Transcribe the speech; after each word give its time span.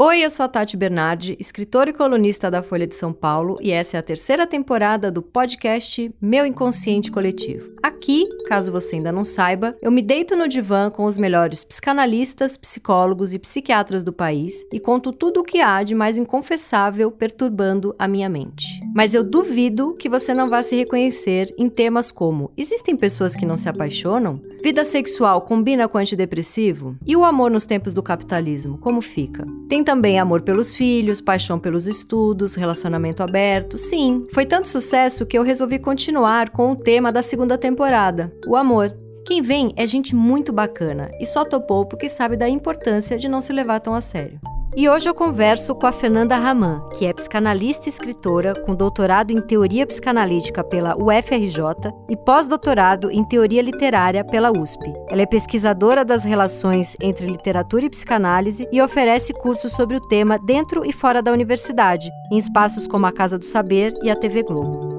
Oi, 0.00 0.24
eu 0.24 0.30
sou 0.30 0.44
a 0.44 0.48
Tati 0.48 0.76
Bernardi, 0.76 1.36
escritora 1.40 1.90
e 1.90 1.92
colunista 1.92 2.48
da 2.48 2.62
Folha 2.62 2.86
de 2.86 2.94
São 2.94 3.12
Paulo, 3.12 3.58
e 3.60 3.72
essa 3.72 3.96
é 3.96 3.98
a 3.98 4.02
terceira 4.02 4.46
temporada 4.46 5.10
do 5.10 5.20
podcast 5.20 6.14
Meu 6.22 6.46
Inconsciente 6.46 7.10
Coletivo. 7.10 7.72
Aqui, 7.82 8.28
caso 8.46 8.70
você 8.70 8.94
ainda 8.94 9.10
não 9.10 9.24
saiba, 9.24 9.76
eu 9.82 9.90
me 9.90 10.00
deito 10.00 10.36
no 10.36 10.46
divã 10.46 10.88
com 10.88 11.02
os 11.02 11.18
melhores 11.18 11.64
psicanalistas, 11.64 12.56
psicólogos 12.56 13.32
e 13.32 13.40
psiquiatras 13.40 14.04
do 14.04 14.12
país 14.12 14.64
e 14.72 14.78
conto 14.78 15.10
tudo 15.10 15.40
o 15.40 15.44
que 15.44 15.60
há 15.60 15.82
de 15.82 15.96
mais 15.96 16.16
inconfessável 16.16 17.10
perturbando 17.10 17.92
a 17.98 18.06
minha 18.06 18.28
mente. 18.28 18.80
Mas 18.94 19.14
eu 19.14 19.24
duvido 19.24 19.94
que 19.94 20.08
você 20.08 20.32
não 20.32 20.48
vá 20.48 20.62
se 20.62 20.76
reconhecer 20.76 21.52
em 21.58 21.68
temas 21.68 22.12
como: 22.12 22.52
existem 22.56 22.96
pessoas 22.96 23.34
que 23.34 23.44
não 23.44 23.56
se 23.56 23.68
apaixonam? 23.68 24.40
Vida 24.62 24.84
sexual 24.84 25.42
combina 25.42 25.86
com 25.86 25.98
antidepressivo? 25.98 26.96
E 27.06 27.14
o 27.16 27.24
amor 27.24 27.50
nos 27.50 27.64
tempos 27.64 27.92
do 27.92 28.02
capitalismo, 28.02 28.76
como 28.78 29.00
fica? 29.00 29.46
Tem 29.68 29.84
também 29.88 30.18
amor 30.18 30.42
pelos 30.42 30.76
filhos, 30.76 31.18
paixão 31.18 31.58
pelos 31.58 31.86
estudos, 31.86 32.56
relacionamento 32.56 33.22
aberto. 33.22 33.78
Sim, 33.78 34.26
foi 34.34 34.44
tanto 34.44 34.68
sucesso 34.68 35.24
que 35.24 35.38
eu 35.38 35.42
resolvi 35.42 35.78
continuar 35.78 36.50
com 36.50 36.72
o 36.72 36.76
tema 36.76 37.10
da 37.10 37.22
segunda 37.22 37.56
temporada, 37.56 38.30
o 38.46 38.54
amor. 38.54 38.94
Quem 39.24 39.40
vem 39.40 39.72
é 39.78 39.86
gente 39.86 40.14
muito 40.14 40.52
bacana 40.52 41.10
e 41.18 41.24
só 41.24 41.42
topou 41.42 41.86
porque 41.86 42.06
sabe 42.06 42.36
da 42.36 42.46
importância 42.46 43.16
de 43.16 43.28
não 43.28 43.40
se 43.40 43.50
levar 43.50 43.80
tão 43.80 43.94
a 43.94 44.02
sério. 44.02 44.38
E 44.76 44.88
hoje 44.88 45.08
eu 45.08 45.14
converso 45.14 45.74
com 45.74 45.86
a 45.86 45.92
Fernanda 45.92 46.36
Raman, 46.36 46.88
que 46.90 47.06
é 47.06 47.12
psicanalista 47.12 47.88
e 47.88 47.88
escritora 47.88 48.54
com 48.64 48.74
doutorado 48.74 49.30
em 49.30 49.40
teoria 49.40 49.86
psicanalítica 49.86 50.62
pela 50.62 50.94
UFRJ 50.94 51.90
e 52.08 52.16
pós-doutorado 52.16 53.10
em 53.10 53.24
teoria 53.24 53.62
literária 53.62 54.24
pela 54.24 54.52
USP. 54.52 54.84
Ela 55.08 55.22
é 55.22 55.26
pesquisadora 55.26 56.04
das 56.04 56.22
relações 56.22 56.96
entre 57.00 57.26
literatura 57.26 57.86
e 57.86 57.90
psicanálise 57.90 58.68
e 58.70 58.80
oferece 58.80 59.32
cursos 59.32 59.72
sobre 59.72 59.96
o 59.96 60.00
tema 60.00 60.38
dentro 60.38 60.84
e 60.84 60.92
fora 60.92 61.22
da 61.22 61.32
universidade, 61.32 62.08
em 62.30 62.36
espaços 62.36 62.86
como 62.86 63.06
a 63.06 63.12
Casa 63.12 63.38
do 63.38 63.46
Saber 63.46 63.94
e 64.02 64.10
a 64.10 64.16
TV 64.16 64.42
Globo. 64.42 64.98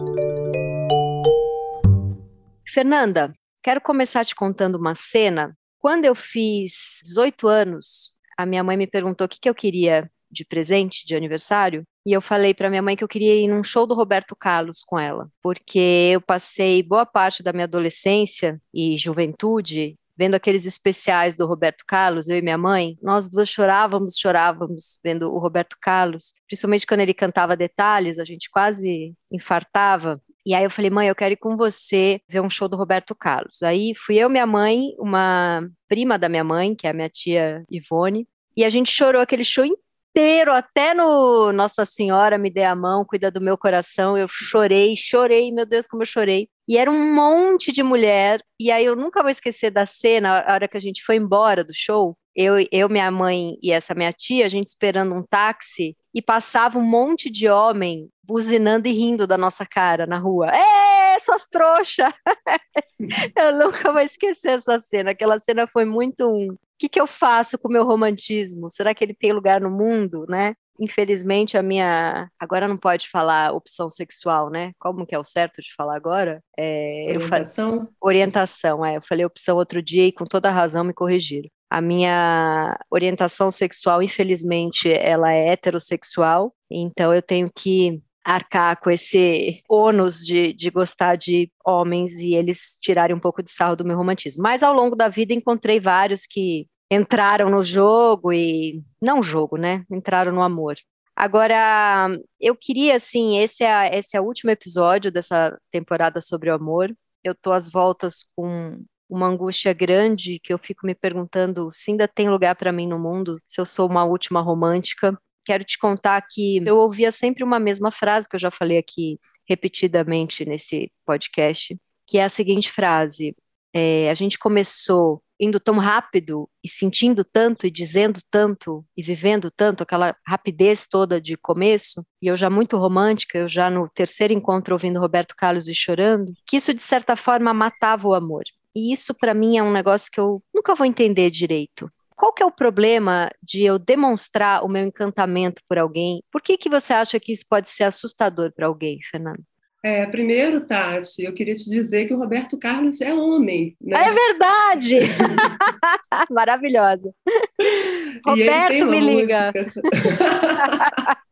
Fernanda, 2.68 3.32
quero 3.64 3.80
começar 3.80 4.26
te 4.26 4.36
contando 4.36 4.76
uma 4.76 4.96
cena. 4.96 5.56
Quando 5.78 6.06
eu 6.06 6.14
fiz 6.14 7.00
18 7.06 7.48
anos, 7.48 8.19
a 8.40 8.46
minha 8.46 8.64
mãe 8.64 8.78
me 8.78 8.88
perguntou 8.88 9.26
o 9.26 9.30
que, 9.30 9.38
que 9.38 9.50
eu 9.50 9.54
queria 9.54 10.10
de 10.32 10.46
presente, 10.46 11.06
de 11.06 11.14
aniversário, 11.14 11.84
e 12.06 12.14
eu 12.14 12.22
falei 12.22 12.54
para 12.54 12.70
minha 12.70 12.82
mãe 12.82 12.96
que 12.96 13.04
eu 13.04 13.08
queria 13.08 13.36
ir 13.36 13.50
num 13.50 13.62
show 13.62 13.86
do 13.86 13.94
Roberto 13.94 14.34
Carlos 14.34 14.82
com 14.82 14.98
ela, 14.98 15.28
porque 15.42 16.12
eu 16.14 16.22
passei 16.22 16.82
boa 16.82 17.06
parte 17.06 17.44
da 17.44 17.52
minha 17.52 17.66
adolescência 17.66 18.58
e 18.74 18.98
juventude 18.98 19.98
vendo 20.18 20.36
aqueles 20.36 20.66
especiais 20.66 21.36
do 21.36 21.46
Roberto 21.46 21.84
Carlos, 21.86 22.30
eu 22.30 22.38
e 22.38 22.42
minha 22.42 22.58
mãe, 22.58 22.98
nós 23.02 23.30
duas 23.30 23.50
chorávamos, 23.50 24.18
chorávamos 24.18 25.00
vendo 25.04 25.34
o 25.34 25.38
Roberto 25.38 25.78
Carlos, 25.82 26.34
principalmente 26.48 26.88
quando 26.88 27.02
ele 27.02 27.14
cantava 27.14 27.58
detalhes, 27.58 28.20
a 28.20 28.26
gente 28.26 28.50
quase 28.50 29.14
infartava. 29.30 30.22
E 30.50 30.56
aí 30.56 30.64
eu 30.64 30.72
falei, 30.72 30.90
mãe, 30.90 31.08
eu 31.08 31.14
quero 31.14 31.34
ir 31.34 31.38
com 31.38 31.56
você 31.56 32.20
ver 32.28 32.42
um 32.42 32.50
show 32.50 32.68
do 32.68 32.76
Roberto 32.76 33.14
Carlos. 33.14 33.62
Aí 33.62 33.94
fui 33.96 34.18
eu, 34.18 34.28
minha 34.28 34.48
mãe, 34.48 34.96
uma 34.98 35.62
prima 35.88 36.18
da 36.18 36.28
minha 36.28 36.44
mãe, 36.44 36.74
que 36.74 36.88
é 36.88 36.90
a 36.90 36.94
minha 36.94 37.08
tia 37.08 37.64
Ivone, 37.70 38.28
e 38.58 38.64
a 38.66 38.70
gente 38.72 38.92
chorou 38.92 39.22
aquele 39.22 39.44
show 39.44 39.64
inteiro, 39.64 40.52
até 40.52 40.96
no 40.96 41.52
Nossa 41.54 41.86
Senhora 41.86 42.36
me 42.40 42.50
dê 42.50 42.64
a 42.64 42.74
mão, 42.76 43.06
cuida 43.06 43.30
do 43.30 43.40
meu 43.40 43.56
coração. 43.60 44.18
Eu 44.18 44.28
chorei, 44.28 44.96
chorei, 44.96 45.52
meu 45.52 45.68
Deus, 45.68 45.86
como 45.86 46.02
eu 46.02 46.08
chorei. 46.08 46.50
E 46.68 46.80
era 46.80 46.90
um 46.90 47.14
monte 47.14 47.72
de 47.72 47.84
mulher. 47.84 48.42
E 48.60 48.72
aí 48.72 48.86
eu 48.86 48.96
nunca 48.96 49.22
vou 49.22 49.30
esquecer 49.30 49.70
da 49.70 49.86
cena, 49.86 50.40
a 50.40 50.54
hora 50.54 50.68
que 50.68 50.78
a 50.78 50.82
gente 50.82 51.04
foi 51.04 51.18
embora 51.18 51.64
do 51.64 51.76
show. 51.76 52.18
Eu, 52.42 52.54
eu, 52.72 52.88
minha 52.88 53.12
mãe 53.12 53.58
e 53.62 53.70
essa 53.70 53.94
minha 53.94 54.14
tia, 54.14 54.46
a 54.46 54.50
gente 54.50 54.68
esperando 54.68 55.14
um 55.14 55.22
táxi 55.22 55.98
e 56.16 56.22
passava 56.22 56.80
um 56.80 56.82
monte 56.82 57.30
de 57.30 57.50
homem 57.50 58.10
buzinando 58.24 58.88
e 58.88 58.94
rindo 58.94 59.28
da 59.28 59.38
nossa 59.38 59.66
cara 59.66 60.08
na 60.08 60.18
rua. 60.18 60.50
É, 60.50 61.20
suas 61.20 61.46
trouxas! 61.48 62.14
eu 63.36 63.60
nunca 63.60 63.92
vou 63.92 64.00
esquecer 64.00 64.52
essa 64.52 64.80
cena. 64.80 65.12
Aquela 65.12 65.38
cena 65.38 65.68
foi 65.68 65.84
muito 65.84 66.30
um. 66.30 66.54
O 66.54 66.58
que, 66.80 66.88
que 66.88 67.02
eu 67.02 67.06
faço 67.06 67.60
com 67.60 67.68
o 67.68 67.72
meu 67.74 67.84
romantismo? 67.84 68.72
Será 68.72 68.96
que 68.96 69.04
ele 69.04 69.14
tem 69.14 69.34
lugar 69.34 69.60
no 69.60 69.70
mundo, 69.70 70.26
né? 70.30 70.56
Infelizmente, 70.80 71.58
a 71.58 71.62
minha. 71.62 72.32
Agora 72.40 72.70
não 72.70 72.78
pode 72.78 73.10
falar 73.10 73.52
opção 73.52 73.90
sexual, 73.90 74.50
né? 74.50 74.72
Como 74.80 75.06
que 75.06 75.14
é 75.14 75.20
o 75.20 75.26
certo 75.26 75.62
de 75.62 75.76
falar 75.76 75.98
agora? 75.98 76.42
É... 76.58 77.08
Orientação? 77.10 77.80
Fa... 77.82 77.88
Orientação, 78.02 78.86
é. 78.86 78.96
Eu 78.96 79.02
falei 79.02 79.26
opção 79.26 79.58
outro 79.58 79.82
dia 79.82 80.08
e 80.08 80.14
com 80.14 80.24
toda 80.24 80.50
razão 80.50 80.86
me 80.86 80.94
corrigiram. 80.94 81.50
A 81.70 81.82
minha 81.82 82.78
orientação 82.90 83.52
sexual, 83.52 84.02
infelizmente, 84.02 84.92
ela 84.92 85.32
é 85.32 85.50
heterossexual, 85.50 86.54
então 86.70 87.14
eu 87.14 87.22
tenho 87.22 87.52
que 87.54 88.02
arcar 88.24 88.80
com 88.80 88.90
esse 88.90 89.64
ônus 89.70 90.26
de, 90.26 90.54
de 90.54 90.70
gostar 90.70 91.16
de 91.16 91.52
homens 91.66 92.20
e 92.20 92.36
eles 92.36 92.78
tirarem 92.82 93.16
um 93.16 93.20
pouco 93.20 93.42
de 93.42 93.52
sarro 93.52 93.76
do 93.76 93.86
meu 93.86 93.98
romantismo. 93.98 94.44
Mas 94.44 94.62
ao 94.62 94.74
longo 94.74 94.96
da 94.96 95.08
vida 95.08 95.34
encontrei 95.34 95.80
vários 95.80 96.26
que 96.26 96.68
entraram 96.92 97.50
no 97.50 97.62
jogo 97.62 98.34
e 98.34 98.84
não 99.02 99.22
jogo, 99.22 99.58
né? 99.58 99.84
Entraram 99.92 100.32
no 100.32 100.42
amor. 100.42 100.76
Agora, 101.16 102.10
eu 102.40 102.56
queria, 102.56 102.96
assim, 102.96 103.40
esse 103.40 103.64
é, 103.64 103.98
esse 103.98 104.16
é 104.16 104.22
o 104.22 104.24
último 104.24 104.52
episódio 104.52 105.12
dessa 105.12 105.58
temporada 105.70 106.22
sobre 106.22 106.50
o 106.50 106.54
amor. 106.56 106.96
Eu 107.24 107.36
tô 107.36 107.52
às 107.52 107.70
voltas 107.70 108.26
com 108.36 108.82
uma 109.10 109.28
angústia 109.28 109.74
grande 109.74 110.40
que 110.40 110.54
eu 110.54 110.58
fico 110.58 110.86
me 110.86 110.94
perguntando 110.94 111.70
se 111.74 111.92
ainda 111.92 112.08
tem 112.08 112.30
lugar 112.30 112.56
para 112.56 112.72
mim 112.72 112.88
no 112.88 113.00
mundo, 113.00 113.42
se 113.48 113.60
eu 113.60 113.66
sou 113.66 113.90
uma 113.90 114.06
última 114.06 114.42
romântica. 114.42 115.18
Quero 115.44 115.64
te 115.64 115.78
contar 115.80 116.22
que 116.30 116.58
eu 116.66 116.78
ouvia 116.78 117.12
sempre 117.12 117.44
uma 117.44 117.60
mesma 117.60 117.92
frase 117.92 118.30
que 118.30 118.36
eu 118.36 118.40
já 118.40 118.52
falei 118.52 118.78
aqui 118.78 119.20
repetidamente 119.50 120.46
nesse 120.46 120.92
podcast, 121.06 121.76
que 122.08 122.20
é 122.20 122.24
a 122.24 122.30
seguinte 122.30 122.72
frase: 122.72 123.36
é, 123.74 124.10
a 124.12 124.14
gente 124.14 124.38
começou 124.38 125.24
indo 125.40 125.60
tão 125.60 125.78
rápido 125.78 126.50
e 126.64 126.68
sentindo 126.68 127.24
tanto 127.24 127.66
e 127.66 127.72
dizendo 127.72 128.20
tanto 128.30 128.86
e 128.96 129.02
vivendo 129.02 129.50
tanto, 129.50 129.84
aquela 129.84 130.16
rapidez 130.28 130.86
toda 130.86 131.22
de 131.22 131.38
começo, 131.38 132.06
e 132.22 132.28
eu 132.28 132.36
já 132.36 132.50
muito 132.50 132.78
romântica, 132.78 133.38
eu 133.38 133.48
já 133.48 133.70
no 133.70 133.90
terceiro 133.90 134.34
encontro 134.34 134.76
ouvindo 134.76 135.00
Roberto 135.00 135.36
Carlos 135.38 135.68
e 135.68 135.74
chorando, 135.74 136.34
que 136.46 136.58
isso 136.58 136.74
de 136.74 136.84
certa 136.84 137.16
forma 137.16 137.54
matava 137.54 138.08
o 138.08 138.14
amor. 138.14 138.44
E 138.80 138.94
isso 138.94 139.14
para 139.14 139.34
mim 139.34 139.58
é 139.58 139.64
um 139.64 139.74
negócio 139.74 140.10
que 140.10 140.22
eu 140.22 140.42
nunca 140.56 140.74
vou 140.74 140.88
entender 140.88 141.30
direito. 141.30 141.92
Qual 142.16 142.32
que 142.32 142.42
é 142.42 142.46
o 142.46 142.52
problema 142.52 143.30
de 143.44 143.64
eu 143.64 143.78
demonstrar 143.78 144.64
o 144.64 144.70
meu 144.70 144.86
encantamento 144.86 145.62
por 145.68 145.78
alguém? 145.78 146.24
Por 146.32 146.42
que, 146.42 146.58
que 146.58 146.70
você 146.70 146.94
acha 146.94 147.20
que 147.20 147.34
isso 147.34 147.44
pode 147.50 147.70
ser 147.70 147.84
assustador 147.84 148.54
para 148.54 148.68
alguém, 148.68 149.00
Fernando? 149.02 149.44
É, 149.84 150.06
primeiro, 150.06 150.66
Tati, 150.66 151.24
eu 151.24 151.34
queria 151.34 151.56
te 151.56 151.70
dizer 151.70 152.06
que 152.06 152.14
o 152.14 152.18
Roberto 152.18 152.58
Carlos 152.58 153.02
é 153.02 153.14
homem. 153.14 153.76
Né? 153.82 153.98
É 153.98 154.12
verdade! 154.12 155.00
Maravilhosa. 156.32 157.14
Roberto, 158.26 158.86
me 158.88 159.00
liga. 159.00 159.54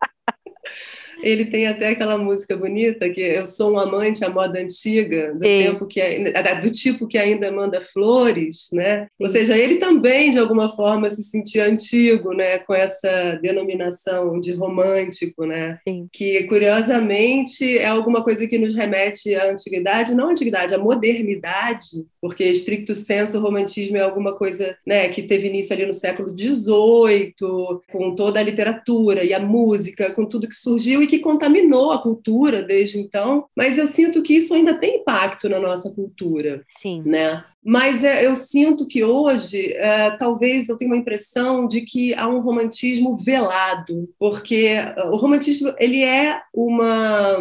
Ele 1.22 1.46
tem 1.46 1.68
até 1.68 1.90
aquela 1.90 2.18
música 2.18 2.56
bonita 2.56 3.10
que 3.10 3.22
eu 3.22 3.46
sou 3.46 3.74
um 3.74 3.80
amante 3.80 4.24
à 4.24 4.30
moda 4.30 4.60
antiga, 4.60 5.34
do 5.34 5.46
Sim. 5.46 5.64
tempo 5.64 5.86
que 5.86 6.02
do 6.62 6.72
tipo 6.72 7.08
que 7.08 7.18
ainda 7.18 7.52
manda 7.52 7.82
flores, 7.82 8.68
né? 8.72 9.04
Sim. 9.04 9.10
Ou 9.20 9.30
seja, 9.30 9.58
ele 9.58 9.76
também 9.76 10.32
de 10.32 10.40
alguma 10.40 10.76
forma 10.76 11.10
se 11.10 11.24
sentia 11.24 11.66
antigo, 11.66 12.34
né, 12.34 12.60
com 12.60 12.74
essa 12.74 13.40
denominação 13.42 14.40
de 14.40 14.54
romântico, 14.54 15.46
né? 15.46 15.80
Sim. 15.88 16.08
Que 16.12 16.44
curiosamente 16.44 17.78
é 17.78 17.88
alguma 17.88 18.24
coisa 18.24 18.48
que 18.48 18.58
nos 18.58 18.76
remete 18.76 19.36
à 19.36 19.52
antiguidade, 19.52 20.14
não 20.14 20.30
à 20.30 20.32
antiguidade, 20.32 20.74
à 20.74 20.78
modernidade, 20.78 22.06
porque 22.22 22.44
estricto 22.44 22.94
senso 22.94 23.38
o 23.38 23.42
romantismo 23.42 23.98
é 23.98 24.02
alguma 24.02 24.34
coisa, 24.34 24.76
né, 24.86 25.08
que 25.10 25.24
teve 25.24 25.48
início 25.48 25.74
ali 25.74 25.86
no 25.86 25.94
século 25.94 26.30
XVIII, 26.38 27.36
com 27.92 28.16
toda 28.16 28.40
a 28.40 28.44
literatura 28.44 29.24
e 29.24 29.34
a 29.34 29.40
música, 29.40 30.12
com 30.12 30.26
tudo 30.26 30.48
que 30.48 30.56
surgiu 30.56 31.02
que 31.08 31.20
contaminou 31.20 31.92
a 31.92 32.02
cultura 32.02 32.62
desde 32.62 33.00
então, 33.00 33.46
mas 33.56 33.78
eu 33.78 33.88
sinto 33.88 34.22
que 34.22 34.36
isso 34.36 34.54
ainda 34.54 34.74
tem 34.74 34.98
impacto 34.98 35.50
na 35.50 35.60
nossa 35.60 35.92
cultura. 35.92 36.64
Sim. 36.70 37.02
Né? 37.06 37.44
Mas 37.64 38.04
é, 38.04 38.26
eu 38.26 38.36
sinto 38.36 38.88
que 38.88 39.04
hoje, 39.04 39.74
é, 39.74 40.12
talvez 40.12 40.70
eu 40.70 40.78
tenha 40.78 40.92
uma 40.92 41.00
impressão 41.00 41.68
de 41.68 41.82
que 41.82 42.14
há 42.14 42.28
um 42.28 42.40
romantismo 42.40 43.18
velado, 43.18 44.10
porque 44.20 44.68
é, 44.68 44.96
o 45.06 45.18
romantismo 45.18 45.74
ele 45.78 46.04
é 46.04 46.42
uma, 46.54 47.38